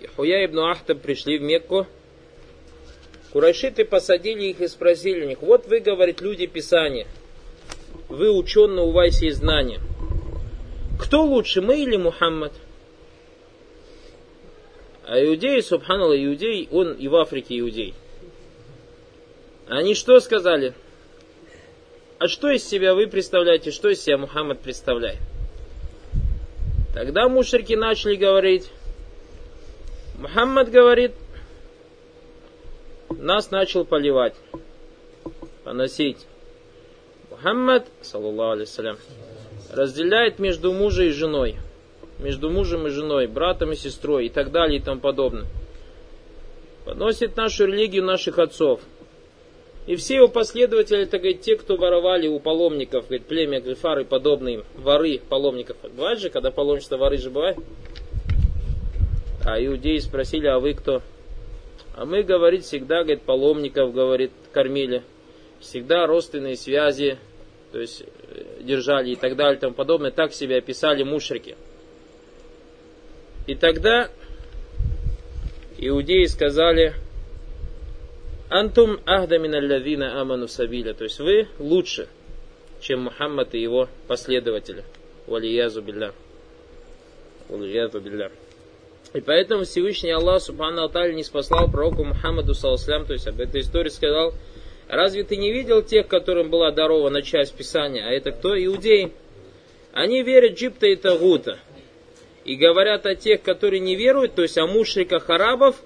и 0.00 0.06
Хуя 0.06 0.44
ибн 0.44 0.60
Ахтаб 0.60 1.00
пришли 1.00 1.38
в 1.38 1.42
Мекку, 1.42 1.86
Курайшиты 3.32 3.84
посадили 3.84 4.46
их 4.46 4.60
и 4.60 4.68
спросили 4.68 5.24
у 5.24 5.28
них, 5.28 5.42
вот 5.42 5.66
вы, 5.66 5.80
говорит, 5.80 6.22
люди 6.22 6.46
Писания, 6.46 7.06
вы 8.08 8.30
ученые, 8.30 8.86
у 8.86 8.92
вас 8.92 9.20
есть 9.20 9.38
знания. 9.38 9.80
Кто 10.98 11.22
лучше, 11.22 11.60
мы 11.60 11.82
или 11.82 11.96
Мухаммад? 11.96 12.52
А 15.06 15.22
иудеи, 15.22 15.60
субханаллах, 15.60 16.18
иудей, 16.18 16.68
он 16.72 16.94
и 16.94 17.06
в 17.06 17.14
Африке 17.14 17.60
иудей. 17.60 17.94
Они 19.68 19.94
что 19.94 20.18
сказали? 20.18 20.74
А 22.18 22.26
что 22.26 22.50
из 22.50 22.66
себя 22.66 22.92
вы 22.92 23.06
представляете, 23.06 23.70
что 23.70 23.88
из 23.88 24.00
себя 24.00 24.18
Мухаммад 24.18 24.60
представляет? 24.60 25.20
Тогда 26.92 27.28
мушрики 27.28 27.74
начали 27.74 28.16
говорить, 28.16 28.68
Мухаммад 30.18 30.70
говорит, 30.70 31.12
нас 33.10 33.52
начал 33.52 33.84
поливать, 33.84 34.34
поносить. 35.62 36.26
Мухаммад, 37.30 37.86
саллаллаху 38.00 38.52
алейсалям, 38.52 38.98
разделяет 39.70 40.40
между 40.40 40.72
мужем 40.72 41.06
и 41.06 41.10
женой 41.10 41.56
между 42.18 42.50
мужем 42.50 42.86
и 42.86 42.90
женой, 42.90 43.26
братом 43.26 43.72
и 43.72 43.76
сестрой 43.76 44.26
и 44.26 44.28
так 44.28 44.50
далее 44.50 44.78
и 44.78 44.82
тому 44.82 45.00
подобное. 45.00 45.46
Подносит 46.84 47.36
нашу 47.36 47.66
религию 47.66 48.04
наших 48.04 48.38
отцов. 48.38 48.80
И 49.86 49.94
все 49.94 50.16
его 50.16 50.28
последователи, 50.28 51.02
это 51.02 51.18
говорит, 51.18 51.42
те, 51.42 51.56
кто 51.56 51.76
воровали 51.76 52.26
у 52.26 52.40
паломников, 52.40 53.06
говорит, 53.06 53.26
племя 53.26 53.60
Грифар 53.60 54.00
и 54.00 54.04
подобные 54.04 54.64
воры 54.74 55.20
паломников. 55.28 55.76
Бывает 55.82 56.18
же, 56.18 56.28
когда 56.28 56.50
паломничество 56.50 56.96
воры 56.96 57.18
же 57.18 57.30
бывает? 57.30 57.56
А 59.44 59.64
иудеи 59.64 59.98
спросили, 59.98 60.48
а 60.48 60.58
вы 60.58 60.74
кто? 60.74 61.02
А 61.94 62.04
мы, 62.04 62.24
говорит, 62.24 62.64
всегда, 62.64 63.04
говорит, 63.04 63.22
паломников, 63.22 63.92
говорит, 63.92 64.32
кормили. 64.52 65.02
Всегда 65.60 66.06
родственные 66.06 66.56
связи, 66.56 67.16
то 67.70 67.80
есть 67.80 68.02
э, 68.02 68.62
держали 68.62 69.10
и 69.10 69.16
так 69.16 69.36
далее 69.36 69.56
и 69.56 69.60
тому 69.60 69.74
подобное. 69.74 70.10
Так 70.10 70.32
себя 70.32 70.58
описали 70.58 71.04
мушрики. 71.04 71.56
И 73.46 73.54
тогда 73.54 74.10
иудеи 75.78 76.24
сказали, 76.24 76.94
Антум 78.48 79.00
ахдамин 79.06 79.54
аллавина 79.54 80.20
аману 80.20 80.46
сабиля. 80.46 80.94
То 80.94 81.04
есть 81.04 81.18
вы 81.18 81.48
лучше, 81.58 82.08
чем 82.80 83.02
Мухаммад 83.02 83.54
и 83.54 83.60
его 83.60 83.88
последователи. 84.06 84.84
Валиязу 85.26 85.82
билля. 85.82 86.12
Валиязу 87.48 88.00
билля. 88.00 88.30
И 89.14 89.20
поэтому 89.20 89.64
Всевышний 89.64 90.10
Аллах 90.10 90.42
Субхану 90.42 90.82
Алталь 90.82 91.14
не 91.14 91.24
спаслал 91.24 91.70
пророку 91.70 92.04
Мухаммаду 92.04 92.54
Саласлям, 92.54 93.06
то 93.06 93.14
есть 93.14 93.26
об 93.26 93.40
этой 93.40 93.62
истории 93.62 93.88
сказал, 93.88 94.34
разве 94.88 95.24
ты 95.24 95.36
не 95.36 95.52
видел 95.52 95.82
тех, 95.82 96.06
которым 96.06 96.50
была 96.50 96.70
дарована 96.70 97.22
часть 97.22 97.54
Писания, 97.56 98.06
а 98.06 98.10
это 98.10 98.32
кто? 98.32 98.56
Иудеи. 98.56 99.12
Они 99.92 100.22
верят 100.22 100.58
Джипта 100.58 100.86
и 100.86 100.96
Тагута 100.96 101.58
и 102.46 102.54
говорят 102.54 103.06
о 103.06 103.16
тех, 103.16 103.42
которые 103.42 103.80
не 103.80 103.96
веруют, 103.96 104.34
то 104.34 104.42
есть 104.42 104.56
о 104.56 104.66
мушриках 104.66 105.28
арабов, 105.28 105.76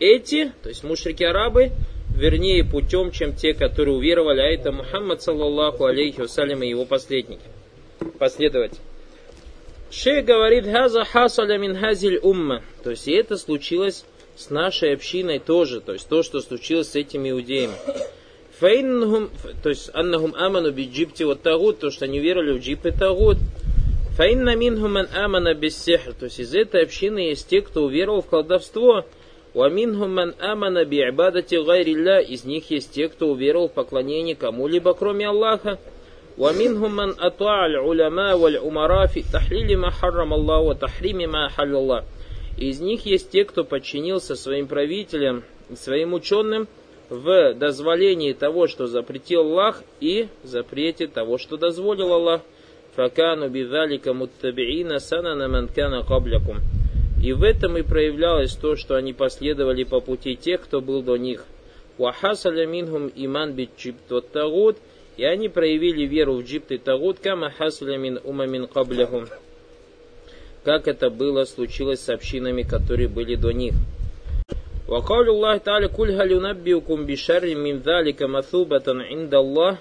эти, 0.00 0.52
то 0.62 0.68
есть 0.68 0.82
мушрики 0.82 1.22
арабы, 1.22 1.70
вернее 2.14 2.64
путем, 2.64 3.12
чем 3.12 3.34
те, 3.36 3.54
которые 3.54 3.96
уверовали, 3.96 4.40
а 4.40 4.46
это 4.46 4.72
Мухаммад, 4.72 5.22
саллаллаху 5.22 5.84
алейхи 5.84 6.20
вассалям, 6.20 6.62
и 6.62 6.68
его 6.68 6.84
последники, 6.84 7.44
последователи. 8.18 8.80
Шейх 9.92 10.24
говорит, 10.24 10.66
«Хаза 10.66 11.04
хасаля 11.04 11.58
мин 11.58 11.76
хазиль 11.76 12.18
умма». 12.22 12.62
То 12.82 12.90
есть, 12.90 13.06
и 13.06 13.12
это 13.12 13.36
случилось 13.36 14.04
с 14.36 14.50
нашей 14.50 14.94
общиной 14.94 15.38
тоже, 15.38 15.80
то 15.80 15.92
есть 15.92 16.08
то, 16.08 16.22
что 16.22 16.40
случилось 16.40 16.90
с 16.90 16.96
этими 16.96 17.30
иудеями. 17.30 17.74
Фейнхум, 18.58 19.30
то 19.62 19.68
есть, 19.68 19.90
аннахум 19.92 20.34
аману 20.34 20.72
би 20.72 20.86
джибти 20.86 21.22
вот 21.22 21.42
тагут, 21.42 21.78
то, 21.78 21.90
что 21.90 22.06
они 22.06 22.18
верили 22.18 22.58
в 22.58 22.60
джип 22.60 22.86
и 22.86 22.90
тагут. 22.90 23.38
Фаинна 24.17 24.55
минхуман 24.55 25.07
амана 25.15 25.53
бессехр. 25.53 26.13
То 26.13 26.25
есть 26.25 26.39
из 26.39 26.53
этой 26.55 26.83
общины 26.83 27.19
есть 27.19 27.47
те, 27.47 27.61
кто 27.61 27.83
уверовал 27.83 28.21
в 28.21 28.27
колдовство. 28.27 29.05
Уаминхуман 29.53 30.35
амана 30.39 30.85
би'ибадати 30.85 31.63
гайрилля. 31.63 32.19
Из 32.19 32.43
них 32.43 32.69
есть 32.71 32.91
те, 32.91 33.09
кто 33.09 33.29
уверовал 33.29 33.69
в 33.69 33.73
поклонение 33.73 34.35
кому-либо, 34.35 34.93
кроме 34.93 35.27
Аллаха. 35.27 35.77
ومنهم 36.37 36.95
من 36.95 37.19
أطاع 37.19 37.65
العلماء 37.65 38.37
والعمراء 38.37 39.07
في 39.07 39.23
تحليل 39.33 39.77
ما 39.77 39.89
حرم 39.89 40.33
الله 40.33 40.59
وتحريم 40.59 41.17
ما 41.31 41.49
حل 41.49 41.75
الله. 41.75 42.03
Из 42.57 42.79
них 42.79 43.05
есть 43.05 43.31
те, 43.31 43.43
кто 43.43 43.63
подчинился 43.63 44.35
своим 44.35 44.67
правителям, 44.67 45.43
своим 45.75 46.13
ученым 46.13 46.67
в 47.09 47.53
дозволении 47.53 48.33
того, 48.33 48.67
что 48.67 48.87
запретил 48.87 49.41
Аллах, 49.41 49.83
и 49.99 50.27
запрете 50.43 51.07
того, 51.07 51.37
что 51.37 51.57
дозволил 51.57 52.13
Аллах. 52.13 52.41
Факану 52.95 53.49
бидалика 53.49 54.13
муттабиина 54.13 54.99
санана 54.99 55.47
манкана 55.47 56.03
каблякум. 56.03 56.57
И 57.21 57.33
в 57.33 57.43
этом 57.43 57.77
и 57.77 57.81
проявлялось 57.81 58.55
то, 58.55 58.75
что 58.75 58.95
они 58.95 59.13
последовали 59.13 59.83
по 59.83 59.99
пути 59.99 60.35
тех, 60.35 60.61
кто 60.61 60.81
был 60.81 61.01
до 61.01 61.17
них. 61.17 61.45
Вахасаля 61.97 62.65
минхум 62.65 63.11
иман 63.15 63.53
бичибт 63.53 64.11
тагут, 64.31 64.77
и 65.15 65.23
они 65.23 65.49
проявили 65.49 66.05
веру 66.05 66.35
в 66.35 66.43
джибт 66.43 66.71
и 66.71 66.77
тагут, 66.77 67.19
кама 67.19 67.49
хасаля 67.49 67.97
мин 67.97 68.19
умамин 68.23 68.67
кабляхум. 68.67 69.27
Как 70.63 70.87
это 70.87 71.09
было, 71.09 71.45
случилось 71.45 72.01
с 72.01 72.09
общинами, 72.09 72.63
которые 72.63 73.07
были 73.07 73.35
до 73.35 73.51
них. 73.51 73.73
وقال 74.87 75.29
الله 75.29 75.57
تعالى 75.57 75.85
قل 75.87 76.11
هل 76.11 76.31
ينبئكم 76.31 77.05
بشر 77.05 77.55
من 77.55 77.79
ذلك 77.79 78.23
مثوبة 78.23 78.83
عند 78.87 79.35
الله 79.35 79.77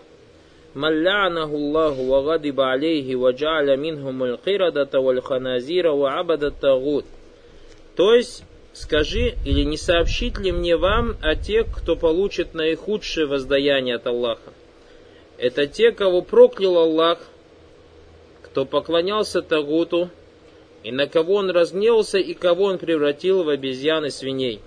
من 0.74 1.04
لعنه 1.04 1.44
الله 1.44 2.00
وغضب 2.00 2.60
عليه 2.60 3.16
وجعل 3.16 3.76
منهم 3.76 4.22
القردة 4.22 5.00
والخنازير 5.00 5.86
وعبد 5.86 6.44
الطاغوت 6.44 7.04
То 7.96 8.14
есть, 8.14 8.44
скажи, 8.74 9.36
или 9.46 9.62
не 9.62 9.78
сообщить 9.78 10.38
ли 10.38 10.52
мне 10.52 10.76
вам 10.76 11.16
о 11.22 11.34
тех, 11.34 11.66
кто 11.74 11.96
получит 11.96 12.52
наихудшее 12.52 13.26
воздаяние 13.26 13.94
от 13.96 14.06
Аллаха? 14.06 14.52
Это 15.38 15.66
те, 15.66 15.92
кого 15.92 16.20
проклял 16.20 16.76
Аллах, 16.76 17.18
кто 18.42 18.66
поклонялся 18.66 19.40
Тагуту, 19.40 20.10
и 20.82 20.92
на 20.92 21.06
кого 21.06 21.36
он 21.36 21.50
разгневался, 21.50 22.18
и 22.18 22.34
кого 22.34 22.64
он 22.64 22.78
превратил 22.78 23.44
в 23.44 23.48
обезьян 23.48 24.04
и 24.04 24.10
свиней. 24.10 24.60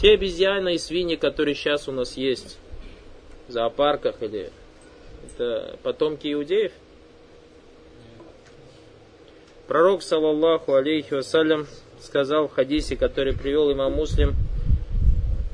Те 0.00 0.12
обезьяны 0.12 0.74
и 0.74 0.78
свиньи, 0.78 1.16
которые 1.16 1.54
сейчас 1.54 1.88
у 1.88 1.92
нас 1.92 2.16
есть 2.16 2.58
в 3.48 3.52
зоопарках 3.52 4.22
или 4.22 4.52
это 5.24 5.76
потомки 5.82 6.32
иудеев. 6.32 6.72
Пророк, 9.66 10.02
саллаллаху 10.02 10.74
алейхи 10.74 11.14
вассалям, 11.14 11.66
сказал 12.00 12.48
в 12.48 12.52
хадисе, 12.52 12.96
который 12.96 13.36
привел 13.36 13.72
имам 13.72 13.94
Муслим, 13.94 14.34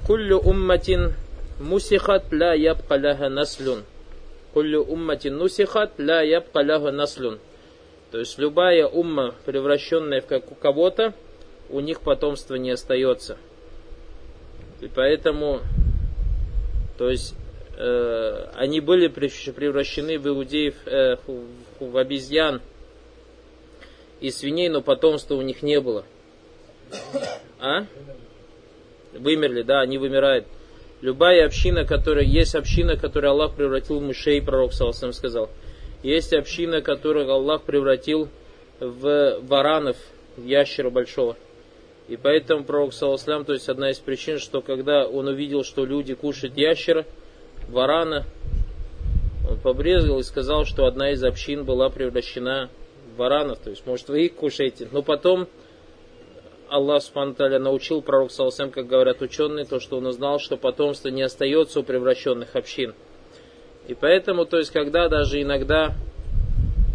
«Куллю 0.07 0.39
умматин 0.39 1.15
мусихат 1.59 2.31
ла 2.31 2.53
ябка 2.53 2.97
ляха 2.97 3.31
наслюн». 3.31 3.83
«Куллю 4.53 4.83
умматин 4.83 5.39
нусихат 5.39 5.99
ла 5.99 6.21
ябка 6.21 6.61
ляха 6.61 6.93
наслюн». 6.93 7.39
То 8.11 8.19
есть 8.19 8.39
любая 8.39 8.87
умма, 8.87 9.35
превращенная 9.47 10.21
в 10.21 10.27
кого-то, 10.61 11.15
у 11.71 11.81
них 11.81 12.03
потомство 12.03 12.55
не 12.57 12.71
остается. 12.71 13.39
И 14.81 14.89
поэтому, 14.89 15.61
то 16.99 17.09
есть, 17.09 17.35
э, 17.77 18.47
они 18.55 18.81
были 18.81 19.09
превращены 19.09 20.19
в 20.19 20.27
иудеев, 20.27 20.75
э, 20.87 21.17
в, 21.81 21.97
обезьян 21.97 22.61
и 24.21 24.31
свиней, 24.31 24.69
но 24.69 24.81
потомства 24.81 25.35
у 25.35 25.43
них 25.43 25.63
не 25.63 25.81
было. 25.81 26.05
А? 27.61 27.87
Вымерли, 29.13 29.63
да, 29.63 29.81
они 29.81 29.99
вымирают. 29.99 30.47
Любая 31.01 31.45
община, 31.45 31.85
которая 31.85 32.25
есть 32.25 32.55
община, 32.55 32.97
которую 32.97 33.33
Аллах 33.33 33.55
превратил 33.55 34.01
в 34.01 34.03
мышей, 34.03 34.41
пророк 34.41 34.73
Саласам 34.73 35.13
сказал. 35.13 35.51
Есть 36.03 36.33
община, 36.33 36.81
которую 36.81 37.31
Аллах 37.31 37.63
превратил 37.63 38.29
в 38.81 39.39
варанов, 39.43 39.97
в 40.37 40.45
ящера 40.45 40.91
большого. 40.91 41.37
И 42.09 42.17
поэтому 42.17 42.65
пророк 42.65 42.93
Саласлам, 42.93 43.45
то 43.45 43.55
есть 43.55 43.69
одна 43.69 43.91
из 43.91 43.99
причин, 43.99 44.39
что 44.39 44.61
когда 44.61 45.07
он 45.07 45.27
увидел, 45.29 45.65
что 45.65 45.87
люди 45.87 46.15
кушают 46.15 46.57
ящера, 46.57 47.07
варана, 47.69 48.27
он 49.49 49.59
побрезгал 49.59 50.19
и 50.19 50.23
сказал, 50.23 50.65
что 50.67 50.87
одна 50.87 51.13
из 51.13 51.25
общин 51.25 51.65
была 51.65 51.89
превращена 51.89 52.69
в 53.13 53.19
варанов, 53.19 53.59
то 53.59 53.71
есть, 53.71 53.87
может, 53.87 54.09
вы 54.09 54.27
их 54.27 54.35
кушаете. 54.35 54.89
Но 54.93 55.03
потом 55.03 55.49
Аллах 56.69 57.03
Субтитры 57.03 57.59
научил 57.59 58.03
пророк 58.03 58.31
Саласлам, 58.31 58.71
как 58.71 58.87
говорят 58.87 59.23
ученые, 59.23 59.65
то, 59.65 59.81
что 59.81 59.99
он 59.99 60.07
узнал, 60.07 60.39
что 60.39 60.57
потомство 60.57 61.09
не 61.09 61.23
остается 61.23 61.81
у 61.81 61.83
превращенных 61.83 62.55
общин. 62.57 62.95
И 63.87 63.95
поэтому, 63.95 64.45
то 64.45 64.59
есть, 64.59 64.73
когда 64.73 65.09
даже 65.09 65.41
иногда 65.41 65.95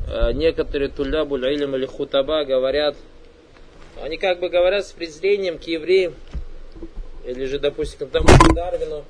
э, 0.08 0.34
некоторые 0.34 0.90
тулля, 0.90 1.24
буль 1.24 1.46
или 1.46 1.86
хутаба 1.86 2.46
говорят, 2.46 2.96
они 4.02 4.18
как 4.18 4.40
бы 4.40 4.50
говорят 4.50 4.86
с 4.86 4.92
презрением 4.92 5.58
к 5.58 5.64
евреям, 5.64 6.14
или 7.26 7.46
же, 7.46 7.60
допустим, 7.60 8.08
к 8.08 8.12
тому 8.12 8.28
же 8.28 8.54
Дарвину. 8.54 9.06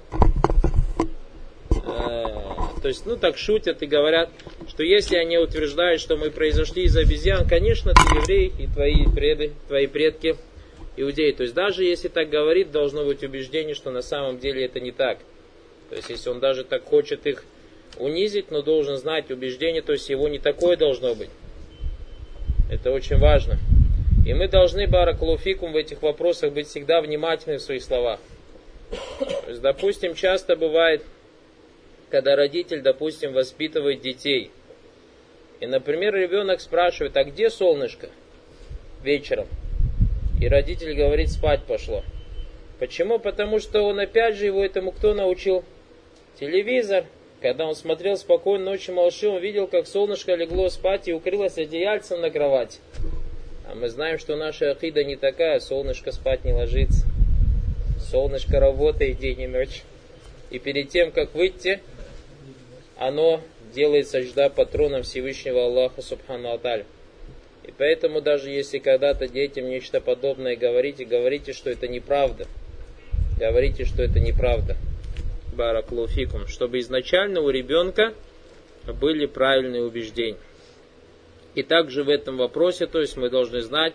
Э, 1.72 2.82
то 2.82 2.88
есть, 2.88 3.06
ну 3.06 3.16
так 3.18 3.38
шутят 3.38 3.82
и 3.82 3.88
говорят, 3.88 4.30
что 4.68 4.84
если 4.84 5.18
они 5.18 5.38
утверждают, 5.38 6.02
что 6.02 6.18
мы 6.18 6.32
произошли 6.32 6.84
из 6.84 6.98
обезьян, 6.98 7.48
конечно, 7.48 7.94
ты 7.94 8.02
еврей 8.16 8.54
и 8.58 8.68
твои 8.68 9.06
преды, 9.06 9.54
твои 9.68 9.88
предки 9.88 10.36
иудеи. 10.98 11.32
То 11.32 11.44
есть 11.44 11.56
даже 11.56 11.84
если 11.84 12.08
так 12.08 12.30
говорит, 12.30 12.72
должно 12.72 13.06
быть 13.06 13.24
убеждение, 13.24 13.76
что 13.76 13.92
на 13.92 14.02
самом 14.02 14.40
деле 14.40 14.66
это 14.66 14.80
не 14.80 14.92
так. 14.92 15.20
То 15.90 15.96
есть 15.96 16.10
если 16.10 16.30
он 16.30 16.40
даже 16.40 16.64
так 16.64 16.84
хочет 16.84 17.26
их 17.26 17.44
унизить, 17.98 18.52
но 18.52 18.62
должен 18.62 18.98
знать 18.98 19.32
убеждение, 19.32 19.82
то 19.82 19.94
есть 19.94 20.10
его 20.10 20.28
не 20.28 20.40
такое 20.40 20.78
должно 20.78 21.16
быть. 21.16 21.30
Это 22.70 22.92
очень 22.92 23.18
важно. 23.18 23.58
И 24.30 24.34
мы 24.36 24.48
должны, 24.48 24.86
баракулуфикум, 24.86 25.72
в 25.72 25.76
этих 25.76 26.04
вопросах 26.04 26.54
быть 26.54 26.68
всегда 26.68 27.02
внимательны 27.02 27.58
в 27.58 27.64
своих 27.64 27.82
словах. 27.82 28.20
То 28.92 29.50
есть, 29.50 29.62
допустим, 29.62 30.14
часто 30.14 30.56
бывает, 30.56 31.02
когда 32.12 32.36
родитель, 32.36 32.82
допустим, 32.84 33.34
воспитывает 33.34 34.02
детей. 34.02 34.52
И, 35.60 35.66
например, 35.66 36.14
ребенок 36.14 36.62
спрашивает, 36.62 37.18
а 37.18 37.24
где 37.24 37.50
солнышко 37.50 38.12
вечером? 39.04 39.48
И 40.40 40.48
родитель 40.48 40.94
говорит, 40.94 41.32
спать 41.32 41.64
пошло. 41.64 42.04
Почему? 42.78 43.18
Потому 43.18 43.58
что 43.58 43.82
он 43.82 44.00
опять 44.00 44.36
же 44.36 44.46
его 44.46 44.64
этому 44.64 44.92
кто 44.92 45.16
научил? 45.16 45.66
Телевизор. 46.40 47.06
Когда 47.42 47.66
он 47.66 47.74
смотрел 47.74 48.16
спокойно 48.16 48.66
ночью 48.66 48.94
малыши, 48.94 49.28
он 49.28 49.40
видел, 49.40 49.66
как 49.66 49.88
солнышко 49.88 50.36
легло 50.36 50.70
спать 50.70 51.08
и 51.08 51.14
укрылось 51.14 51.58
одеяльцем 51.58 52.22
на 52.22 52.30
кровати. 52.30 52.78
А 53.70 53.76
мы 53.76 53.88
знаем, 53.90 54.18
что 54.18 54.36
наша 54.36 54.72
акида 54.72 55.04
не 55.04 55.16
такая, 55.16 55.60
солнышко 55.60 56.12
спать 56.12 56.44
не 56.44 56.54
ложится. 56.54 57.06
Солнышко 58.10 58.60
работает 58.60 59.20
день 59.20 59.42
и 59.42 59.48
ночь. 59.48 59.84
И 60.50 60.58
перед 60.58 60.90
тем, 60.90 61.12
как 61.12 61.36
выйти, 61.36 61.80
оно 62.98 63.42
делает 63.76 64.08
сажда 64.08 64.50
патроном 64.50 65.04
Всевышнего 65.04 65.66
Аллаха 65.66 66.02
Субхану 66.02 66.52
Аталь. 66.52 66.86
И 67.64 67.72
поэтому 67.78 68.22
даже 68.22 68.50
если 68.50 68.80
когда-то 68.80 69.28
детям 69.28 69.70
нечто 69.70 70.02
подобное 70.02 70.56
говорите, 70.56 71.06
говорите, 71.06 71.54
что 71.54 71.70
это 71.70 71.88
неправда. 71.88 72.48
Говорите, 73.40 73.86
что 73.86 74.02
это 74.02 74.20
неправда. 74.20 74.78
Бараклуфикум. 75.56 76.48
Чтобы 76.48 76.80
изначально 76.80 77.42
у 77.42 77.52
ребенка 77.52 78.16
были 79.00 79.28
правильные 79.28 79.84
убеждения. 79.84 80.38
И 81.60 81.64
также 81.64 82.06
в 82.06 82.10
этом 82.10 82.38
вопросе, 82.38 82.88
то 82.88 83.02
есть 83.02 83.18
мы 83.18 83.30
должны 83.30 83.60
знать, 83.60 83.94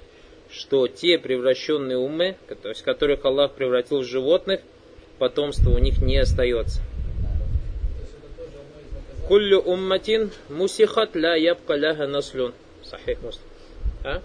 что 0.51 0.87
те 0.87 1.19
превращенные 1.19 1.97
умы, 1.97 2.37
то 2.63 2.69
есть 2.69 2.83
которых 2.83 3.25
Аллах 3.25 3.53
превратил 3.53 4.01
в 4.01 4.05
животных, 4.05 4.61
потомство 5.19 5.71
у 5.71 5.79
них 5.79 6.03
не 6.03 6.19
остается. 6.19 6.83
Куллю 9.27 9.61
умматин 9.61 10.31
мусихат 10.51 11.17
ля 11.17 11.37
ябка 11.37 11.73
ляха 11.77 12.07
наслюн. 12.07 12.53
Сахих 12.83 13.23
муслим. 13.23 13.47
А? 14.05 14.21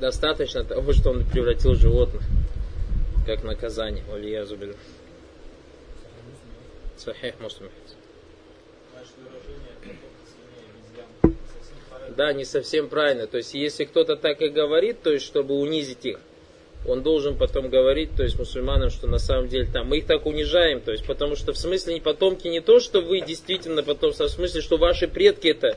Достаточно 0.00 0.64
того, 0.64 0.92
что 0.92 1.10
он 1.10 1.24
превратил 1.26 1.76
животных, 1.76 2.24
как 3.24 3.44
наказание. 3.44 4.02
Валия 4.10 4.44
зубин. 4.44 4.74
Сахих 7.02 7.40
Муслим. 7.40 7.68
Да, 12.16 12.32
не 12.32 12.44
совсем 12.44 12.88
правильно. 12.88 13.26
То 13.26 13.38
есть, 13.38 13.54
если 13.54 13.84
кто-то 13.84 14.16
так 14.16 14.40
и 14.40 14.48
говорит, 14.48 15.02
то 15.02 15.10
есть, 15.10 15.26
чтобы 15.26 15.54
унизить 15.54 16.04
их, 16.04 16.20
он 16.86 17.02
должен 17.02 17.36
потом 17.36 17.68
говорить, 17.70 18.10
то 18.16 18.22
есть 18.22 18.38
мусульманам, 18.38 18.90
что 18.90 19.06
на 19.06 19.18
самом 19.18 19.48
деле 19.48 19.68
там 19.72 19.88
мы 19.88 19.98
их 19.98 20.06
так 20.06 20.26
унижаем, 20.26 20.80
то 20.80 20.90
есть 20.90 21.06
потому 21.06 21.36
что 21.36 21.52
в 21.52 21.56
смысле 21.56 21.94
не 21.94 22.00
потомки 22.00 22.48
не 22.48 22.60
то, 22.60 22.80
что 22.80 23.00
вы 23.00 23.20
действительно 23.20 23.82
потомство, 23.84 24.26
а 24.26 24.28
в 24.28 24.32
смысле, 24.32 24.60
что 24.60 24.78
ваши 24.78 25.06
предки 25.06 25.48
это. 25.48 25.76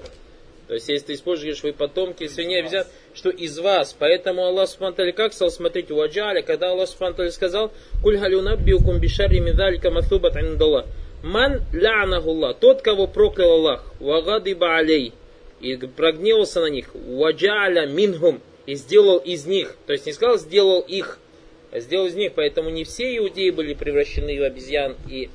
То 0.67 0.73
есть 0.73 0.89
если 0.89 1.07
ты 1.07 1.13
используешь 1.13 1.61
вы 1.61 1.73
потомки 1.73 2.27
свиней 2.27 2.61
обезьян, 2.61 2.85
что 3.13 3.29
из 3.29 3.59
вас. 3.59 3.95
Поэтому 3.97 4.45
Аллах 4.45 4.67
Субхану 4.67 5.13
как 5.13 5.33
стал 5.33 5.51
смотреть 5.51 5.91
у 5.91 6.01
Аджаля, 6.01 6.41
когда 6.41 6.71
Аллах 6.71 6.89
Субхану 6.89 7.29
сказал, 7.29 7.71
«Куль 8.01 8.17
галюнаббиукум 8.17 8.99
бишарри 8.99 9.39
мидалика 9.39 9.91
махтубат 9.91 10.35
индаллах». 10.37 10.85
Ман 11.25 11.63
лянахуллах, 11.73 12.59
тот, 12.59 12.83
кого 12.83 13.07
проклял 13.07 13.53
Аллах, 13.53 13.83
вагадиба 13.99 14.77
алей, 14.77 15.11
и 15.59 15.75
прогневался 15.75 16.61
на 16.61 16.67
них. 16.67 16.93
Ваджаля 16.93 17.87
минхум 17.87 18.41
и 18.67 18.75
сделал 18.75 19.17
из 19.17 19.47
них. 19.47 19.75
То 19.87 19.93
есть 19.93 20.05
не 20.05 20.13
сказал 20.13 20.37
сделал 20.37 20.81
их, 20.81 21.17
а 21.71 21.79
сделал 21.79 22.05
из 22.05 22.13
них. 22.13 22.33
Поэтому 22.35 22.69
не 22.69 22.83
все 22.83 23.17
иудеи 23.17 23.49
были 23.49 23.73
превращены 23.73 24.39
в 24.39 24.43
обезьян 24.43 24.95
и 25.09 25.29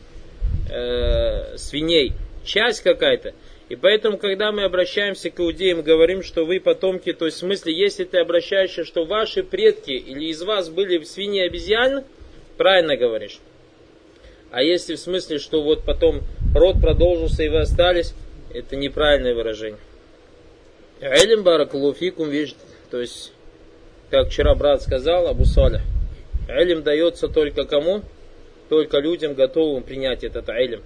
э, 0.70 1.56
свиней. 1.56 2.12
Часть 2.44 2.82
какая-то. 2.82 3.34
И 3.68 3.74
поэтому, 3.74 4.16
когда 4.16 4.52
мы 4.52 4.62
обращаемся 4.62 5.30
к 5.30 5.40
иудеям, 5.40 5.82
говорим, 5.82 6.22
что 6.22 6.46
вы 6.46 6.60
потомки, 6.60 7.12
то 7.12 7.24
есть 7.24 7.38
в 7.38 7.40
смысле, 7.40 7.76
если 7.76 8.04
ты 8.04 8.18
обращаешься, 8.18 8.84
что 8.84 9.06
ваши 9.06 9.42
предки 9.42 9.90
или 9.90 10.26
из 10.26 10.40
вас 10.40 10.68
были 10.68 11.02
свиньи 11.02 11.42
и 11.42 11.46
обезьяны, 11.48 12.04
правильно 12.56 12.96
говоришь. 12.96 13.40
А 14.50 14.62
если 14.62 14.96
в 14.96 15.00
смысле, 15.00 15.38
что 15.38 15.62
вот 15.62 15.84
потом 15.84 16.22
род 16.54 16.80
продолжился 16.80 17.44
и 17.44 17.48
вы 17.48 17.60
остались, 17.60 18.14
это 18.52 18.76
неправильное 18.76 19.34
выражение. 19.34 19.78
Элим 21.00 21.44
баракулуфикум 21.44 22.28
вижд, 22.28 22.56
то 22.90 23.00
есть, 23.00 23.32
как 24.10 24.28
вчера 24.28 24.54
брат 24.54 24.82
сказал, 24.82 25.28
Абу 25.28 25.44
Саля, 25.44 25.82
Элим 26.48 26.82
дается 26.82 27.28
только 27.28 27.64
кому? 27.64 28.02
Только 28.68 28.98
людям, 28.98 29.34
готовым 29.34 29.82
принять 29.82 30.24
этот 30.24 30.48
элим. 30.48 30.82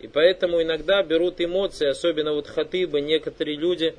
И 0.00 0.06
поэтому 0.06 0.62
иногда 0.62 1.02
берут 1.02 1.40
эмоции, 1.40 1.88
особенно 1.88 2.34
вот 2.34 2.46
хатыбы, 2.46 3.00
некоторые 3.00 3.56
люди, 3.56 3.94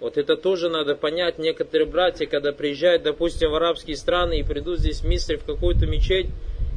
вот 0.00 0.16
это 0.16 0.36
тоже 0.36 0.68
надо 0.68 0.94
понять, 0.94 1.38
некоторые 1.38 1.86
братья, 1.86 2.26
когда 2.26 2.52
приезжают, 2.52 3.02
допустим, 3.02 3.50
в 3.50 3.54
арабские 3.54 3.96
страны 3.96 4.38
и 4.38 4.44
придут 4.44 4.78
здесь 4.78 5.02
мистер 5.02 5.38
в 5.38 5.44
какую-то 5.44 5.86
мечеть, 5.86 6.28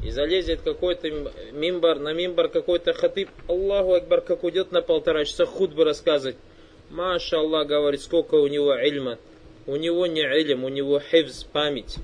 и 0.03 0.11
залезет 0.11 0.61
какой-то 0.61 1.09
мимбар, 1.51 1.99
на 1.99 2.13
мимбар 2.13 2.49
какой-то 2.49 2.93
хатыб, 2.93 3.29
Аллаху 3.47 3.93
Акбар, 3.93 4.21
как 4.21 4.43
уйдет 4.43 4.71
на 4.71 4.81
полтора 4.81 5.25
часа 5.25 5.45
худбы 5.45 5.83
рассказывать. 5.83 6.37
Маша 6.89 7.39
Аллах 7.39 7.67
говорит, 7.67 8.01
сколько 8.01 8.35
у 8.35 8.47
него 8.47 8.73
ильма. 8.75 9.17
У 9.65 9.75
него 9.75 10.05
не 10.05 10.21
илм, 10.21 10.63
у 10.63 10.69
него 10.69 10.99
хивз, 10.99 11.43
память. 11.43 11.97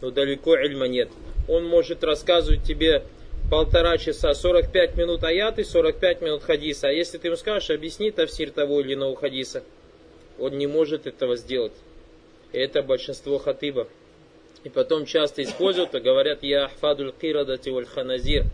Но 0.00 0.10
далеко 0.10 0.56
ильма 0.56 0.86
нет. 0.86 1.10
Он 1.48 1.66
может 1.66 2.02
рассказывать 2.04 2.62
тебе 2.64 3.02
полтора 3.50 3.98
часа, 3.98 4.32
45 4.32 4.96
минут 4.96 5.24
аяты, 5.24 5.64
45 5.64 6.22
минут 6.22 6.42
хадиса. 6.44 6.88
А 6.88 6.92
если 6.92 7.18
ты 7.18 7.28
ему 7.28 7.36
скажешь, 7.36 7.70
объясни 7.70 8.10
тафсир 8.10 8.50
того 8.50 8.80
или 8.80 8.94
иного 8.94 9.16
хадиса, 9.16 9.64
он 10.38 10.56
не 10.56 10.66
может 10.66 11.06
этого 11.06 11.36
сделать. 11.36 11.74
И 12.52 12.58
это 12.58 12.82
большинство 12.82 13.38
хатыбов. 13.38 13.88
И 14.64 14.68
потом 14.68 15.06
часто 15.06 15.42
используют, 15.42 15.94
и 15.94 16.00
говорят, 16.00 16.42
я 16.42 16.66
ахфадуль 16.66 17.12
кирадати 17.12 17.70
валь 17.70 17.86
ханазир. 17.86 18.44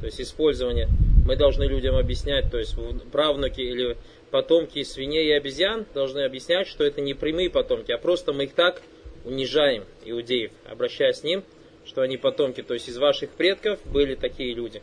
То 0.00 0.06
есть 0.06 0.20
использование. 0.20 0.88
Мы 1.24 1.36
должны 1.36 1.64
людям 1.64 1.96
объяснять, 1.96 2.50
то 2.50 2.58
есть 2.58 2.74
правнуки 3.12 3.60
или 3.60 3.96
потомки 4.32 4.82
свиней 4.82 5.28
и 5.28 5.32
обезьян 5.32 5.86
должны 5.94 6.20
объяснять, 6.20 6.66
что 6.66 6.82
это 6.84 7.00
не 7.00 7.14
прямые 7.14 7.50
потомки, 7.50 7.92
а 7.92 7.98
просто 7.98 8.32
мы 8.32 8.44
их 8.44 8.54
так 8.54 8.82
унижаем, 9.24 9.84
иудеев, 10.04 10.50
обращаясь 10.68 11.18
с 11.18 11.22
ним, 11.22 11.44
что 11.84 12.00
они 12.00 12.16
потомки, 12.16 12.62
то 12.62 12.74
есть 12.74 12.88
из 12.88 12.98
ваших 12.98 13.30
предков 13.30 13.78
были 13.84 14.14
такие 14.14 14.54
люди, 14.54 14.82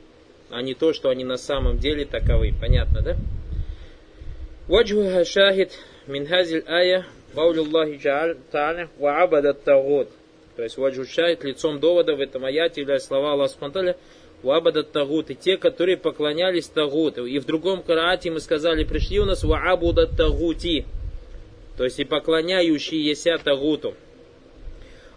а 0.50 0.62
не 0.62 0.76
то, 0.76 0.94
что 0.94 1.10
они 1.10 1.26
на 1.26 1.38
самом 1.38 1.78
деле 1.78 2.06
таковы. 2.06 2.54
Понятно, 2.60 3.02
да? 3.02 3.18
Ваджуха 4.68 5.26
шахид 5.26 5.72
мин 6.08 6.28
хазиль 6.28 6.64
ая 6.68 7.06
Баулюллахи 7.34 8.00
Та'аля 8.52 8.88
ва 8.98 9.24
абадат 9.24 9.64
тагут. 9.64 10.10
То 10.60 10.64
есть 10.64 10.76
ваджу 10.76 11.06
шахид 11.06 11.46
лицом 11.46 11.80
довода 11.80 12.18
в 12.18 12.20
этом 12.20 12.44
аяте 12.44 12.82
являются 12.82 13.08
слова 13.08 13.32
Аллаха 13.32 13.54
Субтитры 13.54 13.96
Вабадат 14.44 14.92
Тагут, 14.92 15.30
и 15.30 15.36
те, 15.36 15.56
которые 15.56 15.96
поклонялись 15.96 16.68
Тагуту. 16.68 17.26
И 17.26 17.40
в 17.40 17.46
другом 17.46 17.82
караате 17.82 18.30
мы 18.30 18.42
сказали, 18.42 18.84
пришли 18.84 19.22
у 19.22 19.26
нас 19.26 19.46
Ваабудат 19.46 20.18
Тагути, 20.18 20.86
то 21.78 21.86
есть 21.86 21.98
и 22.02 22.04
поклоняющиеся 22.04 23.38
Тагуту. 23.42 23.94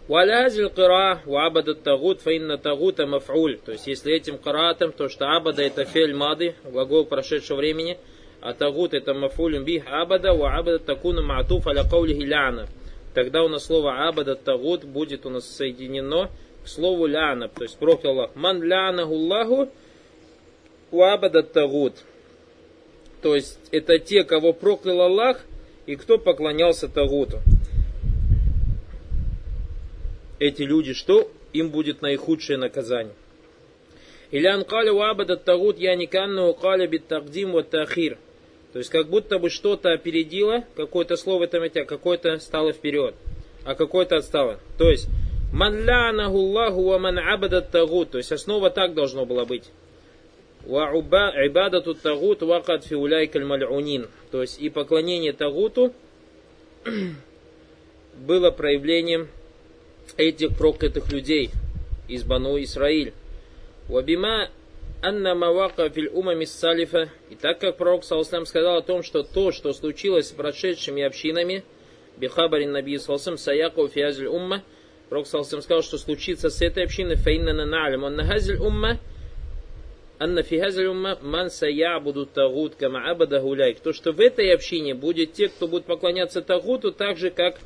Валязиль 0.07 0.69
кира 0.69 1.19
вабадат 1.25 1.83
тагут 1.83 2.21
фаинна 2.21 2.57
тагута 2.57 3.05
маф'уль. 3.05 3.57
То 3.57 3.73
есть, 3.73 3.85
если 3.87 4.13
этим 4.13 4.37
каратом, 4.37 4.93
то 4.93 5.09
что 5.09 5.35
абада 5.35 5.61
это 5.61 5.83
фель 5.83 6.15
мады, 6.15 6.55
глагол 6.63 7.03
прошедшего 7.03 7.57
времени, 7.57 7.97
а 8.39 8.53
тагут 8.53 8.93
это 8.93 9.13
маф'уль 9.13 9.61
бих 9.61 9.83
абада, 9.91 10.33
ва 10.33 10.55
абада 10.55 10.79
такуна 10.79 11.21
ма'туф 11.21 11.67
аля 11.67 11.83
каулихи 11.83 12.23
ляна. 12.23 12.69
Тогда 13.13 13.43
у 13.43 13.47
нас 13.47 13.65
слово 13.65 14.07
абада 14.07 14.35
тагут 14.35 14.83
будет 14.85 15.25
у 15.25 15.29
нас 15.29 15.47
соединено 15.47 16.29
к 16.63 16.67
слову 16.67 17.05
ляна, 17.05 17.49
то 17.49 17.63
есть 17.63 17.77
проклял 17.77 18.13
Аллах. 18.13 18.35
Ман 18.35 18.63
лянаху 18.63 19.13
Аллаху 19.13 19.69
ва 20.91 21.13
абада 21.13 21.43
тагут. 21.43 21.93
То 23.21 23.35
есть, 23.35 23.59
это 23.71 23.99
те, 23.99 24.23
кого 24.23 24.53
проклял 24.53 25.01
Аллах, 25.01 25.41
и 25.85 25.95
кто 25.95 26.17
поклонялся 26.17 26.87
тагуту 26.87 27.39
эти 30.43 30.63
люди, 30.63 30.93
что 30.93 31.31
им 31.53 31.69
будет 31.69 32.01
наихудшее 32.01 32.57
наказание. 32.57 33.13
Илян 34.31 34.65
каля 34.65 34.91
вабада 34.91 35.37
тагут 35.37 35.77
я 35.79 35.95
никанну 35.95 36.53
каля 36.53 36.87
бит 36.87 37.07
тагдим 37.07 37.51
вот 37.51 37.69
тахир. 37.69 38.17
То 38.73 38.79
есть 38.79 38.89
как 38.89 39.07
будто 39.07 39.37
бы 39.37 39.51
что-то 39.51 39.93
опередило, 39.93 40.65
какое-то 40.75 41.15
слово 41.15 41.47
там 41.47 41.69
тебя, 41.69 41.85
какое-то 41.85 42.39
стало 42.39 42.73
вперед, 42.73 43.13
а 43.63 43.75
какое-то 43.75 44.17
отстало. 44.17 44.59
То 44.79 44.89
есть 44.89 45.07
ман 45.53 45.85
лянаху 45.85 46.39
Аллаху 46.39 46.83
ва 46.83 46.97
ман 46.97 47.19
абада 47.19 47.61
тагут. 47.61 48.09
То 48.11 48.17
есть 48.17 48.31
основа 48.31 48.71
так 48.71 48.95
должно 48.95 49.25
было 49.27 49.45
быть. 49.45 49.65
Ва 50.65 50.89
ибадату 50.91 51.93
тагут 51.93 52.41
вакат 52.41 52.85
фи 52.85 52.95
уляйкаль 52.95 53.43
маль'унин. 53.43 54.07
То 54.31 54.41
есть 54.41 54.59
и 54.59 54.69
поклонение 54.69 55.33
тагуту 55.33 55.93
было 58.15 58.49
проявлением 58.49 59.27
этих 60.17 60.57
проклятых 60.57 61.11
людей 61.11 61.51
из 62.07 62.23
Бану 62.23 62.61
Исраиль. 62.61 63.13
Вабима 63.87 64.49
анна 65.03 65.35
мавака 65.35 65.89
филь 65.89 66.09
умами 66.13 66.45
салифа. 66.45 67.09
И 67.29 67.35
так 67.35 67.59
как 67.59 67.77
пророк 67.77 68.05
Саусам 68.05 68.45
сказал 68.45 68.77
о 68.77 68.81
том, 68.81 69.03
что 69.03 69.21
то, 69.23 69.51
что 69.51 69.73
случилось 69.73 70.29
с 70.29 70.31
прошедшими 70.31 71.03
общинами, 71.03 71.63
бихабарин 72.17 72.71
наби 72.71 72.97
Саусам 72.97 73.37
саяку 73.37 73.87
фиазиль 73.89 74.27
умма, 74.27 74.63
пророк 75.09 75.27
Саусам 75.27 75.61
сказал, 75.61 75.83
что 75.83 75.97
случится 75.97 76.49
с 76.49 76.61
этой 76.61 76.85
общиной, 76.85 77.17
фаинна 77.17 77.53
на'алим, 77.65 78.05
он 78.05 78.15
нахазиль 78.15 78.57
умма, 78.57 78.97
анна 80.19 80.41
фихазиль 80.41 80.87
умма 80.87 81.19
ман 81.21 81.49
саябуду 81.49 82.25
тагут 82.25 82.75
кама 82.75 83.09
абада 83.09 83.41
гуляйк. 83.41 83.81
То, 83.81 83.91
что 83.91 84.13
в 84.13 84.21
этой 84.21 84.53
общине 84.53 84.95
будет 84.95 85.33
те, 85.33 85.49
кто 85.49 85.67
будет 85.67 85.83
поклоняться 85.83 86.41
тагуту, 86.41 86.93
так 86.93 87.17
же, 87.17 87.29
как 87.29 87.59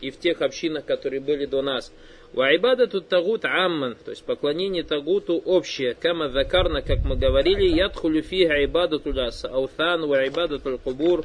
и 0.00 0.10
в 0.10 0.18
тех 0.18 0.42
общинах, 0.42 0.86
которые 0.86 1.20
были 1.20 1.46
до 1.46 1.62
нас. 1.62 1.92
Вайбада 2.32 2.86
тут 2.86 3.08
тагут 3.08 3.44
амман, 3.44 3.96
то 4.04 4.12
есть 4.12 4.22
поклонение 4.22 4.84
тагуту 4.84 5.38
общее. 5.38 5.94
Кама 5.94 6.28
закарна, 6.28 6.80
как 6.80 7.04
мы 7.04 7.16
говорили, 7.16 7.64
ядхулю 7.64 8.22
фиха 8.22 8.64
ибадату 8.64 9.12
аутан, 9.44 10.06
ва 10.06 10.26
ибадату 10.28 10.78
кубур, 10.78 11.24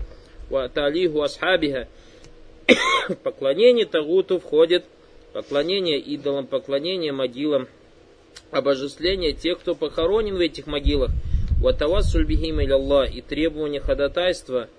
ва 0.50 0.68
талиху 0.68 1.22
асхабиха. 1.22 1.88
Поклонение 3.24 3.86
тагуту 3.86 4.40
входит 4.40 4.86
поклонение 5.32 6.00
идолам, 6.00 6.48
поклонение 6.48 7.12
могилам, 7.12 7.68
обожествление 8.50 9.34
тех, 9.34 9.60
кто 9.60 9.76
похоронен 9.76 10.36
в 10.36 10.40
этих 10.40 10.66
могилах, 10.66 11.12
ватавассуль 11.62 12.26
бихим 12.26 12.60
и 12.62 13.22
требование 13.22 13.80
ходатайства– 13.80 14.70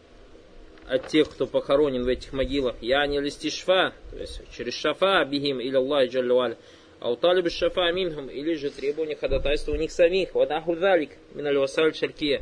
от 0.88 1.08
тех, 1.08 1.28
кто 1.30 1.46
похоронен 1.46 2.04
в 2.04 2.08
этих 2.08 2.32
могилах. 2.32 2.76
Я 2.80 3.06
не 3.06 3.20
листишфа, 3.20 3.92
то 4.10 4.18
есть 4.18 4.40
через 4.56 4.74
шафа 4.74 5.24
бихим 5.24 5.60
или 5.60 5.76
Аллах 5.76 6.08
джаллюаль. 6.08 6.56
А 6.98 7.10
у 7.10 7.16
талиб 7.16 7.50
шафа 7.50 7.92
минхум, 7.92 8.28
или 8.28 8.54
же 8.54 8.70
требования 8.70 9.16
ходатайства 9.16 9.72
у 9.72 9.76
них 9.76 9.90
самих. 9.90 10.34
Вадаху 10.34 10.76
залик, 10.76 11.10
миналь 11.34 11.58
васаль 11.58 11.94
шаркия. 11.94 12.40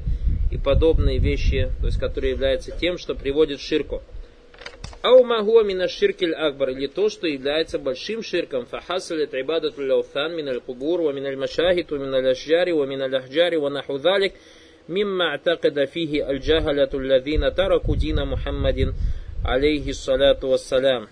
И 0.53 0.59
подобные 0.59 1.19
вещи, 1.19 1.71
то 1.81 1.87
есть 1.87 1.99
которые 1.99 2.33
являются 2.33 2.71
тем, 2.71 2.99
что 2.99 3.15
приводит 3.15 3.59
в 3.59 3.67
ширку. 3.67 4.03
Ау 5.03 5.25
магуа 5.25 5.65
мина 5.65 5.89
ширкель 5.89 6.33
акбар, 6.33 6.71
или 6.71 6.87
то, 6.87 7.09
что 7.09 7.27
является 7.27 7.79
большим 7.79 8.23
ширком. 8.23 8.65
Фахасалит 8.65 9.35
ибадату 9.35 9.83
лауфан 9.83 10.35
миналь 10.35 10.61
кубур, 10.61 11.03
ва 11.03 11.11
миналь 11.11 11.37
машахиту, 11.37 11.99
миналь 11.99 12.29
ашджари, 12.29 12.73
ва 12.73 12.85
миналь 12.85 13.15
ахджари, 13.17 13.57
ва 13.57 13.69
наху 13.69 13.99
залик. 13.99 14.33
مما 14.90 15.26
اعتقد 15.26 15.86
فيه 15.86 16.30
الجهلة 16.30 16.90
الذين 16.94 17.54
تركوا 17.56 17.96
دين 17.96 18.26
محمد 18.26 18.94
عليه 19.46 19.90
الصلاة 19.90 20.40
والسلام. 20.44 21.08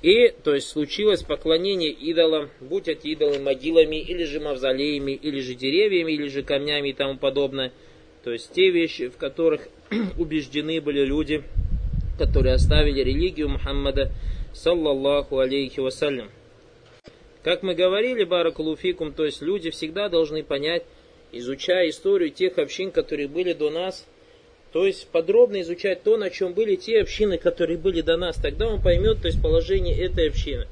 И, 0.00 0.28
то 0.44 0.54
есть, 0.54 0.68
случилось 0.68 1.24
поклонение 1.24 1.90
идолам, 1.90 2.50
будь 2.60 2.86
эти 2.86 3.08
идолы 3.08 3.40
могилами, 3.40 3.96
или 3.96 4.22
же 4.24 4.38
мавзолеями, 4.38 5.10
или 5.10 5.40
же 5.40 5.54
деревьями, 5.54 6.12
или 6.12 6.28
же 6.28 6.42
камнями 6.42 6.90
и 6.90 6.92
тому 6.92 7.18
подобное. 7.18 7.72
То 8.22 8.30
есть, 8.30 8.52
те 8.52 8.70
вещи, 8.70 9.08
в 9.08 9.16
которых 9.16 9.66
убеждены 10.16 10.80
были 10.80 11.04
люди, 11.04 11.42
которые 12.16 12.54
оставили 12.54 13.00
религию 13.00 13.48
Мухаммада, 13.48 14.12
саллаллаху 14.54 15.38
алейхи 15.40 15.80
вассалям. 15.80 16.30
Как 17.42 17.64
мы 17.64 17.74
говорили, 17.74 18.22
баракулуфикум, 18.22 19.12
то 19.12 19.24
есть, 19.24 19.42
люди 19.42 19.70
всегда 19.70 20.08
должны 20.08 20.44
понять, 20.44 20.84
изучая 21.33 21.89
историю 21.89 22.29
тех 22.29 22.57
общин, 22.57 22.91
которые 22.91 23.27
были 23.27 23.53
до 23.53 23.69
нас, 23.69 24.05
то 24.71 24.85
есть 24.85 25.07
подробно 25.09 25.61
изучать 25.61 26.03
то, 26.03 26.17
на 26.17 26.29
чем 26.29 26.53
были 26.53 26.75
те 26.75 27.01
общины, 27.01 27.37
которые 27.37 27.77
были 27.77 28.01
до 28.01 28.17
нас, 28.17 28.37
тогда 28.37 28.67
он 28.67 28.81
поймет 28.81 29.21
то 29.21 29.27
есть, 29.27 29.41
положение 29.41 29.99
этой 29.99 30.29
общины. 30.29 30.67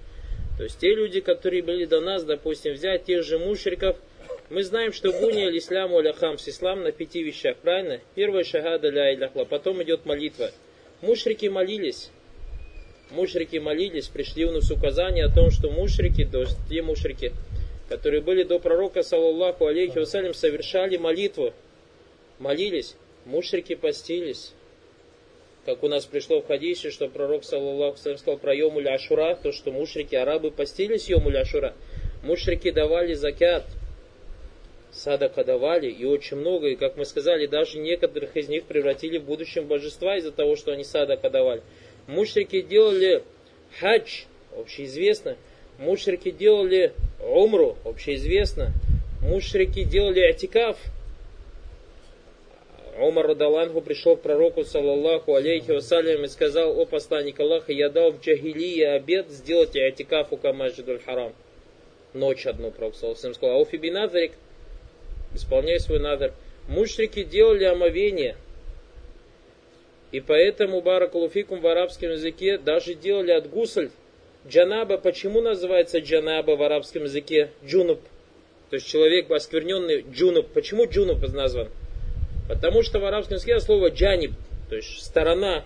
То 0.58 0.64
есть 0.64 0.80
те 0.80 0.94
люди, 0.94 1.22
которые 1.22 1.64
были 1.64 1.86
до 1.86 2.02
нас, 2.02 2.24
допустим, 2.24 2.74
взять 2.74 3.06
тех 3.06 3.24
же 3.24 3.38
мушриков, 3.38 3.98
мы 4.50 4.64
знаем, 4.64 4.92
что 4.92 5.12
буни 5.12 5.44
аль-исляму 5.44 5.98
аль-хамс, 5.98 6.48
ислам 6.48 6.84
на 6.84 6.92
пяти 6.92 7.24
вещах, 7.24 7.58
правильно? 7.58 8.00
Первая 8.16 8.44
шагада 8.44 8.90
ля 8.90 9.14
иляхла, 9.14 9.46
потом 9.46 9.82
идет 9.82 10.06
молитва. 10.06 10.52
Мушрики 11.02 11.46
молились, 11.46 12.10
мушрики 13.12 13.58
молились, 13.58 14.08
пришли 14.08 14.46
у 14.46 14.52
нас 14.52 14.70
указания 14.70 15.26
о 15.26 15.34
том, 15.34 15.52
что 15.52 15.70
мушрики, 15.70 16.26
то 16.26 16.42
есть 16.42 16.58
те 16.70 16.82
мушрики, 16.82 17.32
которые 17.92 18.22
были 18.22 18.44
до 18.44 18.58
пророка, 18.58 19.04
саллаллаху 19.04 19.66
алейхи 19.66 20.00
вассалям, 20.00 20.34
совершали 20.34 20.96
молитву, 20.96 21.54
молились, 22.40 22.96
мушрики 23.26 23.76
постились. 23.76 24.54
Как 25.66 25.84
у 25.84 25.90
нас 25.90 26.06
пришло 26.06 26.42
в 26.42 26.48
хадисе, 26.48 26.90
что 26.90 27.10
пророк, 27.10 27.44
саллаллаху 27.44 27.98
алейхи 28.06 28.22
сказал 28.22 28.40
про 28.40 28.56
Йомуль 28.56 28.88
Ашура, 28.88 29.36
то, 29.36 29.52
что 29.52 29.74
мушрики, 29.74 30.16
арабы 30.16 30.52
постились 30.52 31.10
Йомуль 31.10 31.38
Ашура. 31.38 31.74
Мушрики 32.24 32.72
давали 32.72 33.14
закят, 33.14 33.66
садака 34.94 35.44
давали, 35.44 35.92
и 35.92 36.06
очень 36.06 36.38
много, 36.38 36.68
и 36.68 36.78
как 36.78 36.96
мы 36.96 37.04
сказали, 37.04 37.46
даже 37.46 37.78
некоторых 37.78 38.38
из 38.38 38.48
них 38.48 38.64
превратили 38.64 39.18
в 39.18 39.26
будущем 39.26 39.68
божества 39.68 40.16
из-за 40.16 40.32
того, 40.32 40.56
что 40.56 40.72
они 40.72 40.86
садака 40.86 41.30
давали. 41.30 41.62
Мушрики 42.08 42.62
делали 42.62 43.22
хадж, 43.82 44.22
общеизвестно. 44.58 45.36
Мушрики 45.82 46.30
делали 46.30 46.94
умру, 47.20 47.76
общеизвестно. 47.84 48.72
Мушрики 49.24 49.84
делали 49.84 50.20
атикаф. 50.20 50.78
Умар 53.00 53.30
Радалангу 53.30 53.82
пришел 53.82 54.16
к 54.16 54.22
пророку, 54.22 54.64
саллаллаху 54.64 55.34
алейхи 55.34 55.72
вассалям, 55.72 56.24
и 56.24 56.28
сказал, 56.28 56.80
о 56.80 56.86
посланник 56.86 57.40
Аллаха, 57.40 57.72
я 57.72 57.90
дал 57.90 58.12
в 58.12 58.22
джагилии 58.22 58.84
обед 58.84 59.32
сделать 59.32 59.76
атикаф 59.76 60.32
у 60.32 60.38
Камаджидуль 60.38 61.00
Харам. 61.00 61.34
Ночь 62.14 62.46
одну, 62.46 62.70
пророк 62.70 62.94
саллаллаху 62.94 63.34
сказал, 63.34 63.56
а 63.56 63.60
у 63.60 63.66
Фибиназарик, 63.66 64.34
исполняй 65.34 65.80
свой 65.80 66.00
надр. 66.00 66.32
Мушрики 66.68 67.24
делали 67.24 67.64
омовение, 67.64 68.38
и 70.12 70.20
поэтому 70.20 70.82
بارك 70.82 71.05
الله 71.05 71.28
فيكم 71.28 71.60
в 71.60 71.66
арабском 71.66 72.12
языке 72.12 72.60
даже 72.60 72.94
делали 72.94 73.32
от 73.32 73.50
غسل. 73.50 73.90
جنابة, 74.48 74.98
почему 74.98 75.40
называется 75.40 76.00
جنابة 76.00 76.56
в 76.56 76.64
арабском 76.64 77.04
языке? 77.04 77.52
جنب. 77.64 78.00
То 78.70 78.76
есть 78.76 78.88
человек 78.88 79.30
оскверненный 79.30 80.04
جنب. 80.12 80.48
Почему 80.54 80.86
جنب 80.86 81.22
назван? 81.32 81.70
Потому 82.48 82.82
что 82.82 83.00
в 83.00 83.06
арабском 83.06 83.36
языке 83.36 83.60
слово 83.60 83.90
جانب, 83.90 84.32
то 84.70 84.76
есть 84.76 85.04
сторона. 85.04 85.64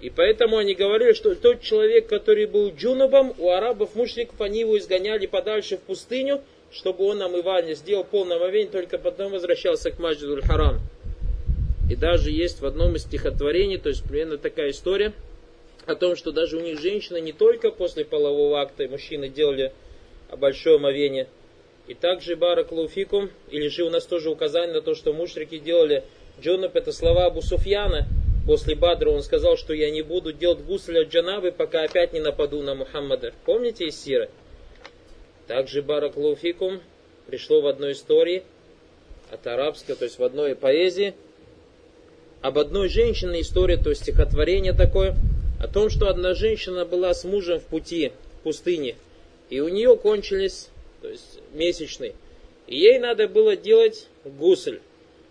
И 0.00 0.10
поэтому 0.10 0.58
они 0.58 0.74
говорили, 0.74 1.12
что 1.12 1.34
тот 1.34 1.60
человек, 1.60 2.06
который 2.06 2.46
был 2.46 2.70
джунубом, 2.70 3.34
у 3.38 3.50
арабов 3.50 3.94
мушриков, 3.94 4.40
они 4.40 4.60
его 4.60 4.78
изгоняли 4.78 5.26
подальше 5.26 5.78
в 5.78 5.80
пустыню, 5.80 6.42
чтобы 6.70 7.04
он 7.04 7.22
омывание 7.22 7.74
сделал 7.74 8.04
полное 8.04 8.36
омовение, 8.36 8.70
только 8.70 8.98
потом 8.98 9.32
возвращался 9.32 9.90
к 9.90 9.98
المسجد 9.98 10.42
الحرام. 10.42 10.80
И 11.90 11.96
даже 11.96 12.30
есть 12.30 12.60
в 12.60 12.66
одном 12.66 12.94
из 12.96 13.02
стихотворений, 13.02 13.78
то 13.78 13.88
есть 13.88 14.04
примерно 14.04 14.38
такая 14.38 14.70
история, 14.70 15.14
о 15.86 15.94
том, 15.94 16.16
что 16.16 16.32
даже 16.32 16.56
у 16.56 16.60
них 16.60 16.80
женщины 16.80 17.20
не 17.20 17.32
только 17.32 17.70
после 17.70 18.04
полового 18.04 18.60
акта 18.60 18.88
мужчины 18.88 19.28
делали 19.28 19.72
большое 20.36 20.76
омовение, 20.76 21.28
и 21.86 21.94
также 21.94 22.34
Барак 22.34 22.72
Луфикум, 22.72 23.30
или 23.50 23.68
же 23.68 23.84
у 23.84 23.90
нас 23.90 24.04
тоже 24.04 24.28
указание 24.28 24.74
на 24.74 24.82
то, 24.82 24.94
что 24.94 25.12
мушрики 25.12 25.58
делали 25.58 26.02
джонаб, 26.40 26.74
это 26.74 26.90
слова 26.92 27.26
Абу 27.26 27.40
Суфьяна, 27.40 28.06
после 28.46 28.74
Бадра 28.74 29.10
он 29.10 29.22
сказал, 29.22 29.56
что 29.56 29.72
я 29.72 29.90
не 29.90 30.02
буду 30.02 30.32
делать 30.32 30.60
гусля 30.64 31.04
джанабы, 31.04 31.52
пока 31.52 31.84
опять 31.84 32.12
не 32.12 32.20
нападу 32.20 32.60
на 32.62 32.74
Мухаммада. 32.74 33.32
Помните 33.44 33.86
из 33.86 34.02
Сиры? 34.02 34.28
Также 35.46 35.82
Барак 35.82 36.16
Луфикум 36.16 36.80
пришло 37.28 37.60
в 37.60 37.68
одной 37.68 37.92
истории 37.92 38.42
от 39.30 39.46
арабской, 39.46 39.94
то 39.94 40.04
есть 40.04 40.18
в 40.18 40.24
одной 40.24 40.56
поэзии, 40.56 41.14
об 42.42 42.58
одной 42.58 42.88
женщине 42.88 43.40
история, 43.40 43.76
то 43.76 43.90
есть 43.90 44.02
стихотворение 44.02 44.72
такое, 44.72 45.16
о 45.60 45.68
том, 45.68 45.90
что 45.90 46.08
одна 46.08 46.34
женщина 46.34 46.84
была 46.84 47.14
с 47.14 47.24
мужем 47.24 47.60
в 47.60 47.64
пути, 47.64 48.12
в 48.40 48.42
пустыне, 48.44 48.96
и 49.48 49.60
у 49.60 49.68
нее 49.68 49.96
кончились, 49.96 50.68
то 51.02 51.08
есть 51.08 51.40
месячные. 51.52 52.14
И 52.66 52.76
ей 52.76 52.98
надо 52.98 53.28
было 53.28 53.56
делать 53.56 54.08
гусль, 54.24 54.80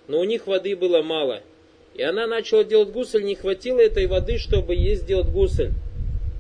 но 0.08 0.20
у 0.20 0.24
них 0.24 0.48
воды 0.48 0.76
было 0.76 1.02
мало. 1.02 1.42
И 1.96 2.02
она 2.02 2.28
начала 2.28 2.64
делать 2.64 2.90
гусль, 2.90 3.24
не 3.24 3.36
хватило 3.36 3.80
этой 3.80 4.08
воды, 4.08 4.38
чтобы 4.38 4.76
ей 4.76 4.96
сделать 4.96 5.28
гусль. 5.28 5.70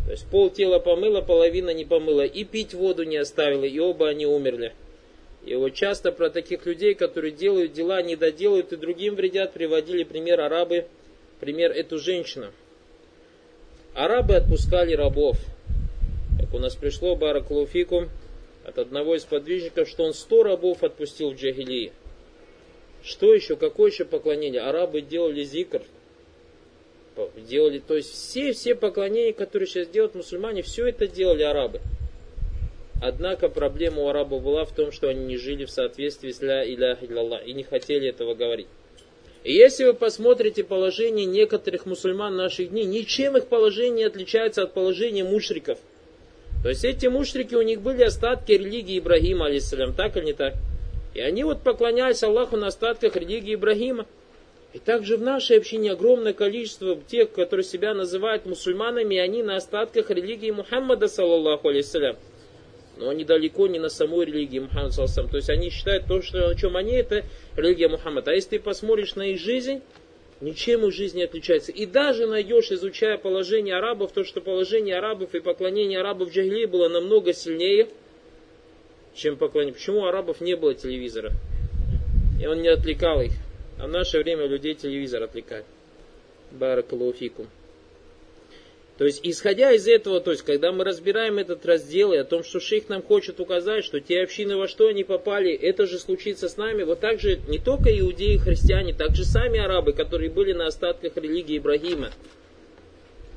То 0.05 0.11
есть 0.11 0.27
пол 0.27 0.49
тела 0.49 0.79
помыла, 0.79 1.21
половина 1.21 1.71
не 1.71 1.85
помыла. 1.85 2.25
И 2.25 2.43
пить 2.43 2.73
воду 2.73 3.03
не 3.03 3.17
оставила, 3.17 3.63
и 3.63 3.79
оба 3.79 4.09
они 4.09 4.25
умерли. 4.25 4.73
И 5.45 5.55
вот 5.55 5.73
часто 5.73 6.11
про 6.11 6.29
таких 6.29 6.65
людей, 6.65 6.93
которые 6.93 7.31
делают 7.31 7.73
дела, 7.73 8.01
не 8.01 8.15
доделают 8.15 8.73
и 8.73 8.77
другим 8.77 9.15
вредят, 9.15 9.53
приводили 9.53 10.03
пример 10.03 10.41
арабы, 10.41 10.85
пример 11.39 11.71
эту 11.71 11.99
женщину. 11.99 12.47
Арабы 13.95 14.35
отпускали 14.35 14.93
рабов. 14.93 15.37
Как 16.37 16.53
у 16.53 16.59
нас 16.59 16.75
пришло 16.75 17.15
Баракулуфикум 17.15 18.09
от 18.65 18.77
одного 18.77 19.15
из 19.15 19.23
подвижников, 19.23 19.87
что 19.87 20.03
он 20.03 20.13
сто 20.13 20.43
рабов 20.43 20.83
отпустил 20.83 21.31
в 21.31 21.35
Джагилии. 21.35 21.93
Что 23.03 23.33
еще, 23.33 23.55
какое 23.55 23.91
еще 23.91 24.03
поклонение? 24.03 24.61
Арабы 24.61 24.99
делали 24.99 25.43
зикр, 25.43 25.81
делали, 27.37 27.79
то 27.79 27.95
есть 27.95 28.11
все, 28.11 28.51
все 28.51 28.75
поклонения, 28.75 29.31
которые 29.31 29.67
сейчас 29.67 29.87
делают 29.87 30.15
мусульмане, 30.15 30.61
все 30.61 30.87
это 30.87 31.07
делали 31.07 31.43
арабы. 31.43 31.79
Однако 33.01 33.47
проблема 33.47 34.01
у 34.01 34.07
арабов 34.09 34.43
была 34.43 34.65
в 34.65 34.73
том, 34.73 34.91
что 34.91 35.07
они 35.07 35.23
не 35.23 35.37
жили 35.37 35.63
в 35.63 35.71
соответствии 35.71 36.31
с 36.31 36.41
ля 36.41 36.65
иля 36.65 36.97
илlallah 36.99 37.45
и 37.45 37.53
не 37.53 37.63
хотели 37.63 38.09
этого 38.09 38.33
говорить. 38.33 38.67
И 39.45 39.53
если 39.53 39.83
вы 39.83 39.93
посмотрите 39.93 40.63
положение 40.63 41.27
некоторых 41.27 41.85
мусульман 41.85 42.35
наших 42.35 42.71
дней, 42.71 42.85
ничем 42.85 43.37
их 43.37 43.45
положение 43.45 44.07
отличается 44.07 44.63
от 44.63 44.73
положения 44.73 45.23
мушриков. 45.23 45.77
То 46.63 46.69
есть 46.69 46.83
эти 46.83 47.05
мушрики, 47.05 47.53
у 47.53 47.61
них 47.61 47.79
были 47.81 48.01
остатки 48.01 48.53
религии 48.53 48.97
Ибрагима, 48.97 49.45
алейсалям, 49.45 49.93
так 49.93 50.17
или 50.17 50.25
не 50.25 50.33
так? 50.33 50.55
И 51.13 51.21
они 51.21 51.43
вот 51.43 51.61
поклонялись 51.61 52.23
Аллаху 52.23 52.57
на 52.57 52.67
остатках 52.67 53.15
религии 53.15 53.53
Ибрагима. 53.53 54.07
И 54.73 54.79
также 54.79 55.15
в 55.15 55.21
нашей 55.21 55.59
общине 55.59 55.91
огромное 55.91 56.33
количество 56.33 56.99
тех, 57.07 57.31
которые 57.31 57.63
себя 57.63 57.93
называют 57.93 58.47
мусульманами, 58.47 59.15
они 59.17 59.43
на 59.43 59.57
остатках 59.57 60.09
религии 60.09 60.49
Мухаммада, 60.49 61.07
саллаллаху 61.07 61.69
алейсалям 61.69 62.17
но 62.97 63.09
они 63.09 63.23
далеко 63.23 63.67
не 63.67 63.79
на 63.79 63.89
самой 63.89 64.25
религии 64.25 64.59
Мухаммада. 64.59 65.27
То 65.27 65.37
есть 65.37 65.49
они 65.49 65.69
считают 65.69 66.05
то, 66.07 66.21
что, 66.21 66.47
о 66.47 66.55
чем 66.55 66.77
они, 66.77 66.93
это 66.93 67.25
религия 67.55 67.87
Мухаммада. 67.87 68.31
А 68.31 68.33
если 68.33 68.51
ты 68.51 68.59
посмотришь 68.59 69.15
на 69.15 69.23
их 69.23 69.39
жизнь, 69.39 69.81
ничем 70.41 70.85
их 70.85 70.93
жизнь 70.93 71.17
не 71.17 71.23
отличается. 71.23 71.71
И 71.71 71.85
даже 71.85 72.25
найдешь, 72.27 72.71
изучая 72.71 73.17
положение 73.17 73.75
арабов, 73.75 74.11
то, 74.11 74.23
что 74.23 74.41
положение 74.41 74.97
арабов 74.97 75.35
и 75.35 75.39
поклонение 75.39 75.99
арабов 75.99 76.29
в 76.29 76.33
Джахилии 76.33 76.65
было 76.65 76.89
намного 76.89 77.33
сильнее, 77.33 77.89
чем 79.13 79.37
поклонение. 79.37 79.73
Почему 79.73 80.01
у 80.01 80.05
арабов 80.05 80.41
не 80.41 80.55
было 80.55 80.73
телевизора? 80.73 81.31
И 82.39 82.45
он 82.47 82.61
не 82.61 82.69
отвлекал 82.69 83.21
их. 83.21 83.33
А 83.79 83.87
в 83.87 83.89
наше 83.89 84.19
время 84.19 84.45
людей 84.47 84.73
телевизор 84.73 85.23
отвлекает. 85.23 85.65
Баракалуфикум. 86.51 87.47
То 88.97 89.03
есть, 89.03 89.19
исходя 89.23 89.73
из 89.73 89.87
этого, 89.87 90.21
то 90.21 90.31
есть, 90.31 90.43
когда 90.43 90.71
мы 90.71 90.85
разбираем 90.85 91.37
этот 91.37 91.65
раздел 91.65 92.13
и 92.13 92.17
о 92.17 92.23
том, 92.23 92.45
что 92.45 92.61
шейх 92.61 92.87
нам 92.87 93.03
хочет 93.03 93.41
указать, 93.41 93.83
что 93.83 93.99
те 93.99 94.21
общины 94.21 94.55
во 94.55 94.69
что 94.69 94.87
они 94.87 95.03
попали, 95.03 95.53
это 95.53 95.85
же 95.85 95.99
случится 95.99 96.47
с 96.47 96.55
нами, 96.55 96.83
вот 96.83 97.01
так 97.01 97.19
же 97.19 97.41
не 97.49 97.59
только 97.59 97.89
иудеи 97.97 98.35
и 98.35 98.37
христиане, 98.37 98.93
так 98.93 99.13
же 99.13 99.25
сами 99.25 99.59
арабы, 99.59 99.91
которые 99.91 100.29
были 100.29 100.53
на 100.53 100.67
остатках 100.67 101.17
религии 101.17 101.57
Ибрагима. 101.57 102.11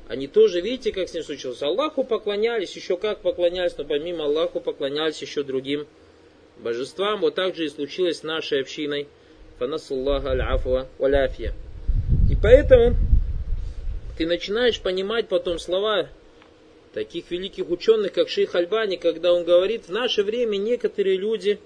Они 0.07 0.27
тоже, 0.27 0.61
видите, 0.61 0.93
как 0.93 1.09
с 1.09 1.13
ним 1.13 1.23
случилось? 1.23 1.61
Аллаху 1.61 2.05
поклонялись, 2.05 2.75
еще 2.75 2.95
как 2.95 3.19
поклонялись, 3.19 3.77
но 3.77 3.83
помимо 3.83 4.23
Аллаху 4.23 4.61
поклонялись 4.61 5.21
еще 5.21 5.43
другим 5.43 5.87
божествам. 6.57 7.19
Вот 7.19 7.35
так 7.35 7.55
же 7.55 7.65
и 7.65 7.69
случилось 7.69 8.19
с 8.19 8.23
нашей 8.23 8.61
общиной. 8.61 9.07
Фанасуллаха 9.59 10.31
аль-афва 10.31 10.87
валяфия. 10.97 11.53
И 12.31 12.35
поэтому 12.41 12.95
ты 14.19 14.25
начинаешь 14.25 14.81
понимать 14.81 15.29
потом 15.29 15.59
слова 15.59 16.09
таких 16.93 17.31
великих 17.31 17.69
ученых, 17.69 18.11
как 18.11 18.27
Шейх 18.27 18.53
Альбани, 18.53 18.97
когда 18.97 19.31
он 19.31 19.45
говорит, 19.45 19.85
в 19.85 19.93
наше 19.93 20.23
время 20.23 20.57
некоторые 20.57 21.15
люди 21.15 21.57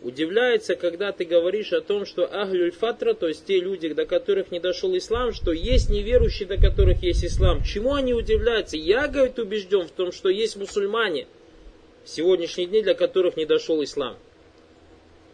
удивляются, 0.00 0.74
когда 0.74 1.12
ты 1.12 1.26
говоришь 1.26 1.74
о 1.74 1.82
том, 1.82 2.06
что 2.06 2.24
Ахлюль 2.24 2.70
Фатра, 2.70 3.12
то 3.12 3.28
есть 3.28 3.44
те 3.44 3.60
люди, 3.60 3.92
до 3.92 4.06
которых 4.06 4.50
не 4.50 4.58
дошел 4.58 4.96
ислам, 4.96 5.34
что 5.34 5.52
есть 5.52 5.90
неверующие, 5.90 6.48
до 6.48 6.56
которых 6.56 7.02
есть 7.02 7.26
ислам. 7.26 7.62
Чему 7.62 7.92
они 7.92 8.14
удивляются? 8.14 8.78
Я, 8.78 9.06
говорит, 9.06 9.38
убежден 9.38 9.86
в 9.86 9.90
том, 9.90 10.12
что 10.12 10.30
есть 10.30 10.56
мусульмане 10.56 11.26
в 12.04 12.08
сегодняшние 12.08 12.68
дни, 12.68 12.80
для 12.80 12.94
которых 12.94 13.36
не 13.36 13.44
дошел 13.44 13.84
ислам. 13.84 14.16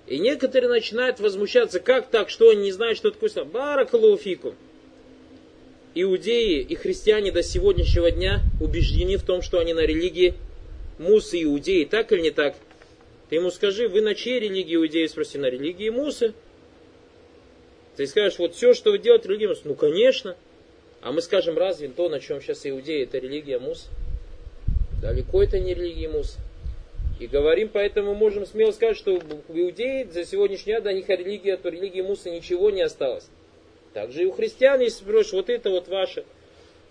И 0.08 0.18
некоторые 0.18 0.70
начинают 0.70 1.20
возмущаться, 1.20 1.78
как 1.78 2.10
так, 2.10 2.30
что 2.30 2.48
они 2.48 2.62
не 2.62 2.72
знают, 2.72 2.98
что 2.98 3.12
такое 3.12 3.30
ислам. 3.30 3.48
Баракалуфикум. 3.48 4.56
Иудеи 5.94 6.60
и 6.60 6.74
христиане 6.74 7.32
до 7.32 7.42
сегодняшнего 7.42 8.10
дня 8.10 8.40
убеждены 8.60 9.16
в 9.16 9.22
том, 9.22 9.42
что 9.42 9.58
они 9.58 9.72
на 9.72 9.80
религии 9.80 10.34
Мусы 10.98 11.42
иудеи, 11.42 11.84
так 11.84 12.12
или 12.12 12.20
не 12.22 12.30
так? 12.30 12.56
Ты 13.28 13.36
ему 13.36 13.50
скажи, 13.50 13.88
вы 13.88 14.00
на 14.00 14.14
чьей 14.14 14.40
религии 14.40 14.74
иудеи? 14.74 15.06
Спроси, 15.06 15.38
на 15.38 15.46
религии 15.46 15.90
Мусы. 15.90 16.34
Ты 17.96 18.06
скажешь, 18.06 18.38
вот 18.38 18.54
все, 18.54 18.74
что 18.74 18.90
вы 18.90 18.98
делаете, 18.98 19.28
религия 19.28 19.48
Мусы. 19.48 19.62
Ну, 19.64 19.74
конечно. 19.74 20.36
А 21.00 21.12
мы 21.12 21.22
скажем, 21.22 21.56
разве 21.56 21.88
то, 21.88 22.08
на 22.08 22.20
чем 22.20 22.40
сейчас 22.40 22.66
иудеи, 22.66 23.04
это 23.04 23.18
религия 23.18 23.58
Мус? 23.58 23.88
Далеко 25.00 25.42
это 25.42 25.58
не 25.58 25.74
религия 25.74 26.08
Мус. 26.08 26.36
И 27.20 27.26
говорим, 27.26 27.68
поэтому 27.72 28.14
можем 28.14 28.46
смело 28.46 28.72
сказать, 28.72 28.96
что 28.96 29.14
у 29.14 29.20
иудеи 29.56 30.08
за 30.12 30.24
сегодняшний 30.24 30.74
день 30.74 30.82
до 30.82 30.92
них 30.92 31.08
религия, 31.08 31.56
то 31.56 31.68
религии 31.68 32.00
Муса 32.00 32.30
ничего 32.30 32.70
не 32.70 32.82
осталось. 32.82 33.28
Также 33.94 34.22
и 34.22 34.26
у 34.26 34.32
христиан, 34.32 34.80
если 34.80 34.98
спросишь, 34.98 35.32
вот 35.32 35.48
это 35.48 35.70
вот 35.70 35.88
ваши 35.88 36.24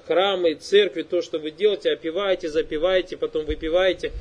храмы, 0.08 0.56
церкви, 0.56 1.04
то, 1.04 1.22
что 1.22 1.38
вы 1.38 1.52
делаете, 1.52 1.92
опиваете, 1.92 2.50
запиваете, 2.50 3.18
потом 3.18 3.46
выпиваете 3.46 4.12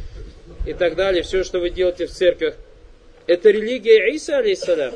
и 0.66 0.74
так 0.74 0.96
далее, 0.96 1.22
все, 1.22 1.44
что 1.44 1.60
вы 1.60 1.70
делаете 1.70 2.06
в 2.06 2.10
церквях, 2.10 2.56
это 3.26 3.50
религия 3.50 4.12
Иса, 4.14 4.38
алейсалям. 4.38 4.94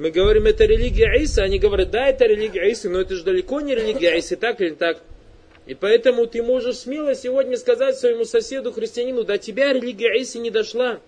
Мы 0.00 0.10
говорим, 0.12 0.46
это 0.46 0.64
религия 0.64 1.12
Иса, 1.20 1.42
они 1.42 1.58
говорят, 1.58 1.90
да, 1.90 2.08
это 2.08 2.24
религия 2.24 2.72
Исы, 2.72 2.88
но 2.88 3.02
это 3.02 3.14
же 3.16 3.22
далеко 3.22 3.60
не 3.60 3.74
религия 3.74 4.18
Исы, 4.18 4.34
так 4.34 4.58
или 4.62 4.70
так. 4.70 5.02
И 5.70 5.74
поэтому 5.74 6.26
ты 6.26 6.42
можешь 6.42 6.78
смело 6.78 7.14
сегодня 7.14 7.56
сказать 7.56 7.96
своему 7.96 8.24
соседу, 8.24 8.72
христианину, 8.72 9.22
до 9.22 9.38
тебя 9.38 9.72
религия 9.72 10.20
Исы 10.20 10.40
не 10.40 10.50
дошла. 10.50 10.98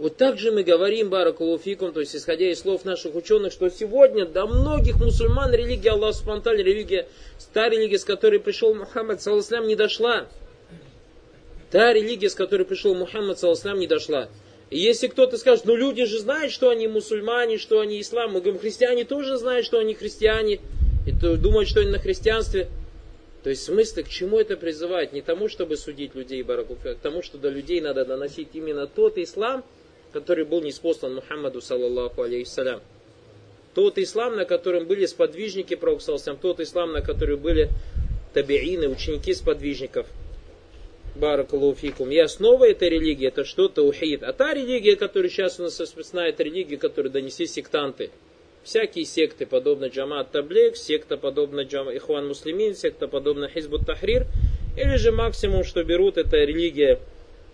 Вот 0.00 0.16
так 0.16 0.36
же 0.36 0.50
мы 0.50 0.64
говорим, 0.64 1.10
Баракулуфикум, 1.10 1.92
то 1.92 2.00
есть 2.00 2.16
исходя 2.16 2.50
из 2.50 2.58
слов 2.58 2.84
наших 2.84 3.14
ученых, 3.14 3.52
что 3.52 3.70
сегодня 3.70 4.26
до 4.26 4.48
многих 4.48 4.96
мусульман 4.96 5.54
религия 5.54 5.90
Аллаха 5.90 6.14
Субтитры, 6.14 6.56
религия, 6.60 7.06
та 7.52 7.68
религия, 7.68 8.00
с 8.00 8.04
которой 8.04 8.40
пришел 8.40 8.74
Мухаммад, 8.74 9.22
салласлам, 9.22 9.68
не 9.68 9.76
дошла. 9.76 10.26
Та 11.70 11.92
религия, 11.92 12.30
с 12.30 12.34
которой 12.34 12.64
пришел 12.64 12.96
Мухаммад, 12.96 13.38
салласлам, 13.38 13.78
не 13.78 13.86
дошла. 13.86 14.28
И 14.70 14.78
если 14.80 15.06
кто-то 15.06 15.38
скажет, 15.38 15.66
ну 15.66 15.76
люди 15.76 16.04
же 16.04 16.18
знают, 16.18 16.50
что 16.50 16.70
они 16.70 16.88
мусульмане, 16.88 17.58
что 17.58 17.78
они 17.78 18.00
ислам, 18.00 18.32
мы 18.32 18.40
говорим, 18.40 18.60
христиане 18.60 19.04
тоже 19.04 19.36
знают, 19.36 19.64
что 19.64 19.78
они 19.78 19.94
христиане, 19.94 20.58
и 21.06 21.12
думают, 21.12 21.68
что 21.68 21.78
они 21.78 21.90
на 21.90 22.00
христианстве. 22.00 22.68
То 23.46 23.50
есть 23.50 23.62
смысл, 23.62 24.02
к 24.02 24.08
чему 24.08 24.40
это 24.40 24.56
призывает? 24.56 25.12
Не 25.12 25.22
тому, 25.22 25.48
чтобы 25.48 25.76
судить 25.76 26.16
людей, 26.16 26.42
баракуф, 26.42 26.84
а 26.84 26.94
к 26.94 26.98
тому, 26.98 27.22
что 27.22 27.38
до 27.38 27.48
людей 27.48 27.80
надо 27.80 28.04
доносить 28.04 28.48
именно 28.54 28.88
тот 28.88 29.18
ислам, 29.18 29.64
который 30.12 30.44
был 30.44 30.62
неспослан 30.62 31.14
Мухаммаду, 31.14 31.60
саллаллаху 31.60 32.22
алейхиссалям. 32.22 32.80
Тот 33.72 33.98
ислам, 33.98 34.34
на 34.34 34.46
котором 34.46 34.88
были 34.88 35.06
сподвижники 35.06 35.76
Пророка, 35.76 36.18
тот 36.42 36.58
ислам, 36.58 36.90
на 36.90 37.02
который 37.02 37.36
были 37.36 37.70
табиины, 38.34 38.88
ученики 38.88 39.32
сподвижников– 39.32 40.08
Баракалуфикум. 41.14 42.10
И 42.10 42.18
основа 42.18 42.68
этой 42.68 42.88
религии 42.88 43.28
это 43.28 43.44
что-то 43.44 43.86
ухид. 43.86 44.24
А 44.24 44.32
та 44.32 44.54
религия, 44.54 44.96
которая 44.96 45.30
сейчас 45.30 45.60
у 45.60 45.62
нас 45.62 45.78
распространена, 45.78 46.30
это 46.30 46.42
религия, 46.42 46.78
которую 46.78 47.12
донесли 47.12 47.46
сектанты. 47.46 48.10
Всякие 48.66 49.04
секты, 49.04 49.46
подобно 49.46 49.84
Джамат 49.84 50.32
Таблек, 50.32 50.76
секта, 50.76 51.16
подобно 51.16 51.60
Джам... 51.60 51.88
Ихван 51.88 52.26
Муслимин, 52.26 52.74
секта, 52.74 53.06
подобно 53.06 53.48
Хизбут 53.48 53.86
Тахрир. 53.86 54.26
Или 54.76 54.96
же 54.96 55.12
максимум, 55.12 55.62
что 55.62 55.84
берут, 55.84 56.18
это 56.18 56.38
религия, 56.38 56.98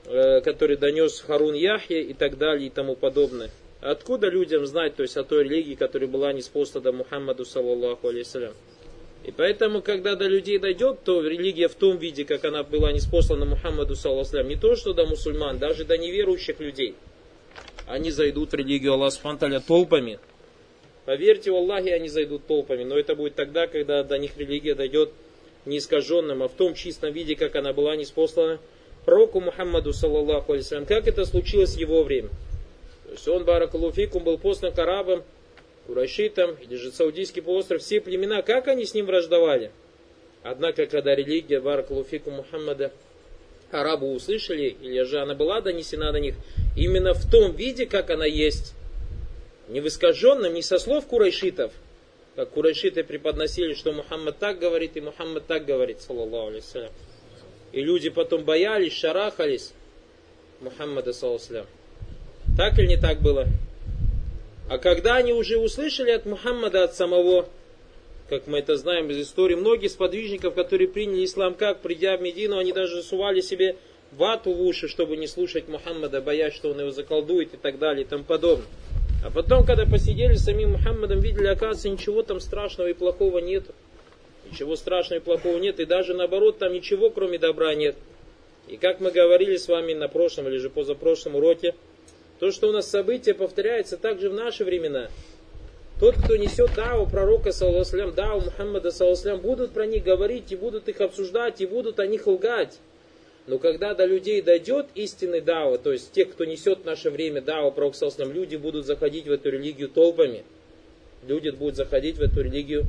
э, 0.06 0.40
которую 0.40 0.78
донес 0.78 1.20
Харун 1.20 1.52
Яхья 1.52 1.98
и 2.00 2.14
так 2.14 2.38
далее 2.38 2.68
и 2.68 2.70
тому 2.70 2.96
подобное. 2.96 3.50
Откуда 3.82 4.28
людям 4.28 4.64
знать, 4.64 4.96
то 4.96 5.02
есть 5.02 5.18
о 5.18 5.22
той 5.22 5.44
религии, 5.44 5.74
которая 5.74 6.08
была 6.08 6.32
неспослана 6.32 6.92
Мухаммаду, 6.92 7.44
саллаллаху 7.44 8.08
алейсалям. 8.08 8.54
И 9.26 9.32
поэтому, 9.32 9.82
когда 9.82 10.16
до 10.16 10.26
людей 10.26 10.58
дойдет, 10.58 11.00
то 11.04 11.20
религия 11.20 11.68
в 11.68 11.74
том 11.74 11.98
виде, 11.98 12.24
как 12.24 12.46
она 12.46 12.62
была 12.62 12.90
неспослана 12.90 13.44
Мухаммаду, 13.44 13.96
саллаху 13.96 14.38
не 14.44 14.56
то, 14.56 14.76
что 14.76 14.94
до 14.94 15.04
мусульман, 15.04 15.58
даже 15.58 15.84
до 15.84 15.98
неверующих 15.98 16.58
людей. 16.58 16.94
Они 17.86 18.10
зайдут 18.10 18.52
в 18.52 18.54
религию 18.54 18.94
Аллаха 18.94 19.16
Субтитры 19.16 19.60
толпами. 19.60 20.18
Поверьте, 21.04 21.50
в 21.50 21.56
Аллахе 21.56 21.94
они 21.94 22.08
зайдут 22.08 22.46
толпами, 22.46 22.84
но 22.84 22.96
это 22.96 23.16
будет 23.16 23.34
тогда, 23.34 23.66
когда 23.66 24.02
до 24.04 24.18
них 24.18 24.36
религия 24.36 24.74
дойдет 24.74 25.10
не 25.66 25.78
искаженным, 25.78 26.42
а 26.42 26.48
в 26.48 26.52
том 26.52 26.74
чистом 26.74 27.12
виде, 27.12 27.34
как 27.34 27.56
она 27.56 27.72
была 27.72 27.96
неспослана 27.96 28.60
пророку 29.04 29.40
Мухаммаду, 29.40 29.92
саллаллаху 29.92 30.52
алейсалям, 30.52 30.86
как 30.86 31.08
это 31.08 31.24
случилось 31.24 31.74
в 31.74 31.78
его 31.78 32.02
время. 32.04 32.28
То 33.06 33.12
есть 33.12 33.28
он, 33.28 33.44
баракалуфикум, 33.44 34.22
был 34.22 34.38
послан 34.38 34.72
к 34.72 34.78
арабам, 34.78 35.24
Курайшитам, 35.86 36.56
или 36.60 36.76
же 36.76 36.92
Саудийский 36.92 37.42
полуостров, 37.42 37.82
все 37.82 38.00
племена, 38.00 38.42
как 38.42 38.68
они 38.68 38.84
с 38.84 38.94
ним 38.94 39.06
враждовали. 39.06 39.72
Однако, 40.44 40.86
когда 40.86 41.14
религия 41.14 41.60
Баракалуфику 41.60 42.30
Мухаммада 42.30 42.92
арабы 43.70 44.12
услышали, 44.12 44.76
или 44.80 45.02
же 45.02 45.20
она 45.20 45.34
была 45.34 45.60
донесена 45.60 46.12
до 46.12 46.20
них, 46.20 46.34
именно 46.76 47.14
в 47.14 47.30
том 47.30 47.54
виде, 47.54 47.86
как 47.86 48.10
она 48.10 48.26
есть, 48.26 48.74
не 49.72 49.80
в 49.80 49.86
искаженном, 49.86 50.52
не 50.52 50.62
со 50.62 50.78
слов 50.78 51.06
курайшитов, 51.06 51.72
как 52.36 52.50
курайшиты 52.50 53.02
преподносили, 53.04 53.72
что 53.72 53.92
Мухаммад 53.92 54.38
так 54.38 54.58
говорит, 54.58 54.96
и 54.98 55.00
Мухаммад 55.00 55.46
так 55.46 55.64
говорит, 55.64 56.02
саллаллаху 56.02 56.48
алейсалям. 56.48 56.92
И 57.72 57.80
люди 57.80 58.10
потом 58.10 58.44
боялись, 58.44 58.92
шарахались 58.92 59.72
Мухаммада, 60.60 61.14
саллаллаху 61.14 61.66
Так 62.56 62.78
или 62.78 62.86
не 62.86 62.96
так 62.98 63.22
было? 63.22 63.46
А 64.68 64.76
когда 64.76 65.16
они 65.16 65.32
уже 65.32 65.56
услышали 65.56 66.10
от 66.10 66.26
Мухаммада, 66.26 66.84
от 66.84 66.94
самого, 66.94 67.48
как 68.28 68.46
мы 68.46 68.58
это 68.58 68.76
знаем 68.76 69.10
из 69.10 69.26
истории, 69.26 69.54
многие 69.54 69.88
сподвижников, 69.88 70.54
которые 70.54 70.88
приняли 70.88 71.24
ислам, 71.24 71.54
как 71.54 71.80
придя 71.80 72.18
в 72.18 72.20
Медину, 72.20 72.58
они 72.58 72.72
даже 72.72 73.02
сували 73.02 73.40
себе 73.40 73.76
вату 74.12 74.52
в 74.52 74.60
уши, 74.60 74.88
чтобы 74.88 75.16
не 75.16 75.26
слушать 75.26 75.66
Мухаммада, 75.68 76.20
боясь, 76.20 76.52
что 76.52 76.72
он 76.72 76.80
его 76.80 76.90
заколдует 76.90 77.54
и 77.54 77.56
так 77.56 77.78
далее 77.78 78.04
и 78.04 78.06
тому 78.06 78.24
подобное. 78.24 78.66
А 79.24 79.30
потом, 79.30 79.64
когда 79.64 79.86
посидели 79.86 80.34
с 80.34 80.44
самим 80.44 80.72
Мухаммадом, 80.72 81.20
видели, 81.20 81.46
оказывается, 81.46 81.88
ничего 81.88 82.22
там 82.22 82.40
страшного 82.40 82.88
и 82.88 82.92
плохого 82.92 83.38
нет. 83.38 83.64
Ничего 84.50 84.74
страшного 84.74 85.20
и 85.20 85.22
плохого 85.22 85.58
нет. 85.58 85.78
И 85.78 85.84
даже 85.84 86.14
наоборот, 86.14 86.58
там 86.58 86.72
ничего, 86.72 87.10
кроме 87.10 87.38
добра, 87.38 87.74
нет. 87.74 87.96
И 88.68 88.76
как 88.76 89.00
мы 89.00 89.10
говорили 89.10 89.56
с 89.56 89.68
вами 89.68 89.94
на 89.94 90.08
прошлом 90.08 90.48
или 90.48 90.58
же 90.58 90.70
позапрошлом 90.70 91.36
уроке, 91.36 91.74
то, 92.40 92.50
что 92.50 92.68
у 92.68 92.72
нас 92.72 92.88
события 92.88 93.34
повторяются 93.34 93.96
также 93.96 94.28
в 94.28 94.34
наши 94.34 94.64
времена. 94.64 95.08
Тот, 96.00 96.16
кто 96.16 96.36
несет 96.36 96.74
дау 96.74 97.06
пророка, 97.06 97.52
салласлям, 97.52 98.12
дау 98.12 98.40
Мухаммада, 98.40 98.90
салласлям, 98.90 99.38
будут 99.38 99.70
про 99.70 99.86
них 99.86 100.02
говорить, 100.02 100.50
и 100.50 100.56
будут 100.56 100.88
их 100.88 101.00
обсуждать, 101.00 101.60
и 101.60 101.66
будут 101.66 102.00
о 102.00 102.06
них 102.08 102.26
лгать. 102.26 102.80
Но 103.46 103.58
когда 103.58 103.94
до 103.94 104.04
людей 104.04 104.40
дойдет 104.40 104.86
истинный 104.94 105.40
дау, 105.40 105.76
то 105.78 105.92
есть 105.92 106.12
те, 106.12 106.24
кто 106.24 106.44
несет 106.44 106.84
наше 106.84 107.10
время 107.10 107.40
дау 107.40 107.72
пророка, 107.72 107.96
салласлям, 107.96 108.32
люди 108.32 108.56
будут 108.56 108.86
заходить 108.86 109.26
в 109.26 109.32
эту 109.32 109.50
религию 109.50 109.88
толпами. 109.88 110.44
Люди 111.26 111.50
будут 111.50 111.76
заходить 111.76 112.18
в 112.18 112.22
эту 112.22 112.42
религию 112.42 112.84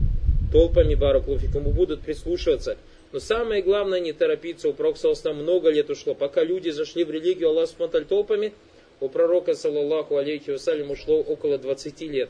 толпами, 0.51 0.93
баракулуфикум, 0.93 1.63
будут 1.71 2.01
прислушиваться. 2.01 2.77
Но 3.11 3.19
самое 3.19 3.61
главное 3.61 3.99
не 3.99 4.13
торопиться, 4.13 4.69
у 4.69 4.73
пророка, 4.73 4.99
салласлям, 4.99 5.37
много 5.37 5.69
лет 5.69 5.89
ушло. 5.89 6.13
Пока 6.13 6.43
люди 6.43 6.69
зашли 6.69 7.03
в 7.03 7.11
религию 7.11 7.49
Аллаха 7.49 7.87
толпами, 8.01 8.53
у 8.99 9.09
пророка, 9.09 9.55
саллаллаху 9.55 10.17
алейхи 10.17 10.51
вассалям, 10.51 10.91
ушло 10.91 11.19
около 11.19 11.57
20 11.57 12.01
лет. 12.01 12.29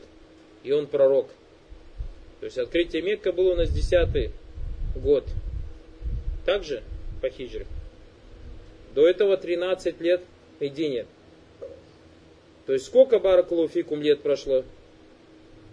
И 0.62 0.72
он 0.72 0.86
пророк. 0.86 1.28
То 2.40 2.46
есть 2.46 2.58
открытие 2.58 3.02
Мекка 3.02 3.32
было 3.32 3.52
у 3.52 3.56
нас 3.56 3.70
10 3.70 4.30
год. 4.96 5.24
Также 6.44 6.82
по 7.22 7.30
хиджре. 7.30 7.66
До 8.94 9.08
этого 9.08 9.36
13 9.36 10.00
лет 10.00 10.22
Медине. 10.60 11.06
То 12.66 12.72
есть 12.72 12.86
сколько 12.86 13.18
Баракулуфикум 13.18 14.00
лет 14.00 14.20
прошло? 14.22 14.64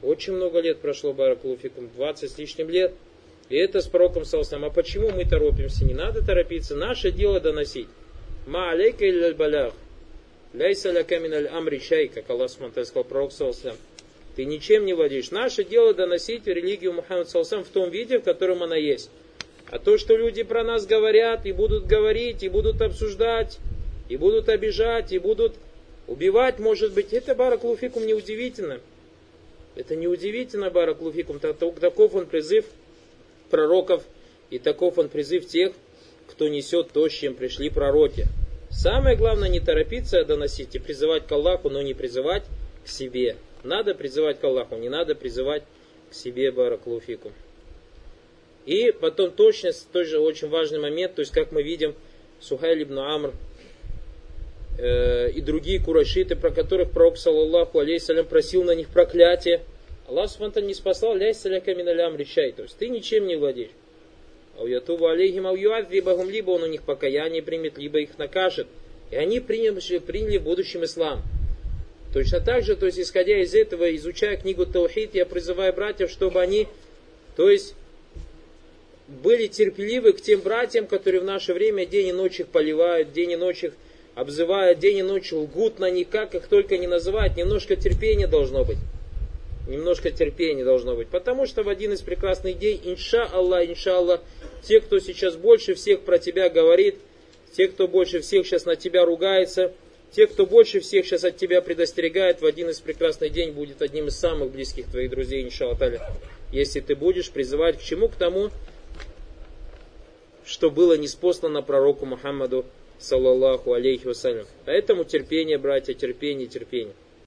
Очень 0.02 0.34
много 0.34 0.60
лет 0.60 0.80
прошло 0.80 1.14
Баракулуфикум, 1.14 1.90
20 1.96 2.32
с 2.32 2.38
лишним 2.38 2.70
лет. 2.70 2.94
И 3.50 3.56
это 3.58 3.82
с 3.82 3.88
пророком 3.88 4.26
Салсам. 4.26 4.66
А 4.66 4.70
почему 4.70 5.12
мы 5.12 5.26
торопимся? 5.26 5.86
Не 5.86 5.94
надо 5.94 6.26
торопиться. 6.26 6.76
Наше 6.76 7.12
дело 7.12 7.40
доносить. 7.40 7.88
Ма 8.48 8.72
алейка 8.72 9.08
илля 9.08 9.34
балях. 9.34 9.74
Ляйса 10.54 10.92
ля 10.92 11.04
камин 11.04 11.48
амри 11.48 11.80
шай, 11.80 12.08
как 12.08 12.30
Аллах 12.30 12.50
Субтитры 12.50 12.86
сказал 12.86 13.04
пророк 13.04 13.32
Салсам. 13.32 13.76
Ты 14.36 14.46
ничем 14.46 14.86
не 14.86 14.94
владеешь. 14.94 15.32
Наше 15.32 15.64
дело 15.64 15.94
доносить 15.94 16.48
религию 16.48 16.94
Мухаммада 16.94 17.30
Салсам 17.30 17.64
в 17.64 17.68
том 17.68 17.90
виде, 17.90 18.20
в 18.20 18.24
котором 18.24 18.64
она 18.64 18.78
есть. 18.78 19.12
А 19.72 19.80
то, 19.80 19.98
что 19.98 20.18
люди 20.18 20.44
про 20.44 20.64
нас 20.64 20.86
говорят, 20.86 21.46
и 21.46 21.54
будут 21.54 21.88
говорить, 21.88 22.44
и 22.44 22.50
будут 22.50 22.82
обсуждать, 22.82 23.58
и 24.10 24.18
будут 24.18 24.50
обижать, 24.50 25.14
и 25.14 25.18
будут 25.18 25.56
убивать, 26.08 26.60
может 26.60 26.94
быть, 26.94 27.14
это 27.14 27.34
Баракулуфикум 27.36 28.06
неудивительно. 28.06 28.82
Это 29.76 29.96
неудивительно, 29.96 30.70
Бараклуфикум, 30.70 31.40
таков 31.40 32.16
он 32.16 32.26
призыв 32.26 32.66
пророков 33.50 34.04
и 34.50 34.60
таков 34.60 34.98
он 34.98 35.08
призыв 35.08 35.48
тех, 35.48 35.72
кто 36.28 36.50
несет 36.50 36.92
то, 36.92 37.08
с 37.08 37.14
чем 37.14 37.36
пришли 37.36 37.70
пророки. 37.70 38.26
Самое 38.70 39.16
главное 39.16 39.48
не 39.48 39.62
торопиться 39.62 40.26
доносить 40.26 40.76
и 40.76 40.80
призывать 40.80 41.28
к 41.28 41.32
Аллаху, 41.32 41.70
но 41.70 41.82
не 41.82 41.94
призывать 41.94 42.44
к 42.84 42.90
себе. 42.90 43.38
Надо 43.64 43.96
призывать 43.96 44.40
к 44.40 44.44
Аллаху, 44.44 44.76
не 44.76 44.90
надо 44.90 45.16
призывать 45.16 45.64
к 46.10 46.14
себе 46.14 46.52
Бараклуфику. 46.52 47.32
И 48.66 48.92
потом 48.92 49.32
точность, 49.32 49.92
тоже 49.92 50.20
очень 50.20 50.50
важный 50.50 50.80
момент, 50.80 51.16
то 51.16 51.22
есть 51.22 51.32
как 51.32 51.52
мы 51.52 51.64
видим, 51.64 51.96
Сухайль 52.40 52.84
ибн 52.84 53.00
Амр 53.00 53.34
э, 54.78 55.32
и 55.32 55.42
другие 55.42 55.80
курашиты, 55.80 56.36
про 56.36 56.52
которых 56.52 56.92
пророк, 56.92 57.18
саллаллаху 57.18 57.80
алейхиссалям, 57.80 58.26
просил 58.26 58.64
на 58.64 58.76
них 58.76 58.90
проклятие. 58.90 59.62
Аллах 60.08 60.30
Субтитры 60.30 60.64
не 60.64 60.74
спасал, 60.74 61.16
ляйсаляка 61.16 61.74
миналям 61.74 62.18
решай, 62.18 62.52
то 62.52 62.64
есть 62.64 62.78
ты 62.78 62.90
ничем 62.90 63.28
не 63.28 63.36
владеешь. 63.36 63.72
А 64.58 64.68
ятубу 64.68 65.08
алейхим 65.08 65.48
ау 65.48 65.56
юадзибахум, 65.56 66.30
либо 66.30 66.52
он 66.52 66.64
у 66.64 66.68
них 66.68 66.84
покаяние 66.84 67.42
примет, 67.42 67.78
либо 67.78 68.00
их 68.00 68.18
накажет. 68.18 68.68
И 69.10 69.16
они 69.16 69.40
приняли, 69.40 69.98
приняли 70.00 70.38
в 70.38 70.44
будущем 70.44 70.84
ислам. 70.84 71.22
Точно 72.14 72.42
так 72.42 72.64
же, 72.64 72.76
то 72.76 72.86
есть 72.86 73.00
исходя 73.00 73.38
из 73.42 73.56
этого, 73.56 73.96
изучая 73.96 74.36
книгу 74.36 74.66
Таухид, 74.66 75.16
я 75.16 75.26
призываю 75.26 75.74
братьев, 75.74 76.12
чтобы 76.12 76.42
они, 76.42 76.68
то 77.38 77.50
есть, 77.50 77.76
были 79.24 79.48
терпеливы 79.48 80.14
к 80.14 80.22
тем 80.22 80.42
братьям, 80.42 80.88
которые 80.88 81.22
в 81.22 81.26
наше 81.26 81.54
время 81.54 81.86
день 81.86 82.08
и 82.08 82.14
ночь 82.14 82.40
их 82.40 82.48
поливают, 82.48 83.12
день 83.12 83.32
и 83.32 83.36
ночь 83.36 83.64
их 83.64 83.74
обзывают, 84.16 84.80
день 84.80 84.98
и 84.98 85.04
ночь 85.04 85.32
лгут 85.32 85.80
на 85.80 85.90
них, 85.90 86.10
как 86.10 86.36
их 86.36 86.48
только 86.48 86.78
не 86.78 86.88
называют, 86.88 87.36
немножко 87.36 87.76
терпения 87.76 88.28
должно 88.28 88.64
быть. 88.64 88.78
Немножко 89.68 90.12
терпения 90.12 90.64
должно 90.64 90.96
быть. 90.96 91.08
Потому 91.08 91.46
что 91.46 91.64
в 91.64 91.70
один 91.70 91.94
из 91.94 92.02
прекрасных 92.02 92.58
дней, 92.58 92.82
инша 92.84 93.26
Аллах, 93.26 93.70
инша 93.70 93.98
Аллах, 93.98 94.22
те, 94.64 94.80
кто 94.80 95.00
сейчас 95.00 95.36
больше 95.36 95.76
всех 95.76 96.02
про 96.02 96.18
тебя 96.18 96.50
говорит, 96.50 96.96
те, 97.56 97.68
кто 97.68 97.88
больше 97.88 98.22
всех 98.22 98.46
сейчас 98.46 98.66
на 98.66 98.76
тебя 98.76 99.06
ругается, 99.06 99.74
те, 100.12 100.28
кто 100.28 100.46
больше 100.46 100.80
всех 100.80 101.06
сейчас 101.06 101.24
от 101.24 101.38
тебя 101.38 101.62
предостерегает, 101.62 102.42
в 102.42 102.46
один 102.46 102.70
из 102.70 102.80
прекрасных 102.80 103.32
день 103.32 103.52
будет 103.52 103.82
одним 103.82 104.08
из 104.08 104.18
самых 104.18 104.52
близких 104.52 104.88
твоих 104.88 105.10
друзей, 105.10 105.44
иншаллах. 105.44 105.80
Если 106.52 106.82
ты 106.82 106.96
будешь 106.96 107.30
призывать 107.30 107.78
к 107.78 107.82
чему? 107.82 108.10
К 108.10 108.16
тому, 108.16 108.50
что 110.52 110.70
было 110.70 110.98
неспослано 110.98 111.62
пророку 111.62 112.06
Мухаммаду, 112.06 112.66
саллаллаху 113.00 113.72
алейхи 113.72 114.06
вассалям. 114.06 114.46
Поэтому 114.66 115.06
терпение, 115.06 115.58
братья, 115.58 115.94
терпение, 115.94 116.48
терпение. 116.48 116.94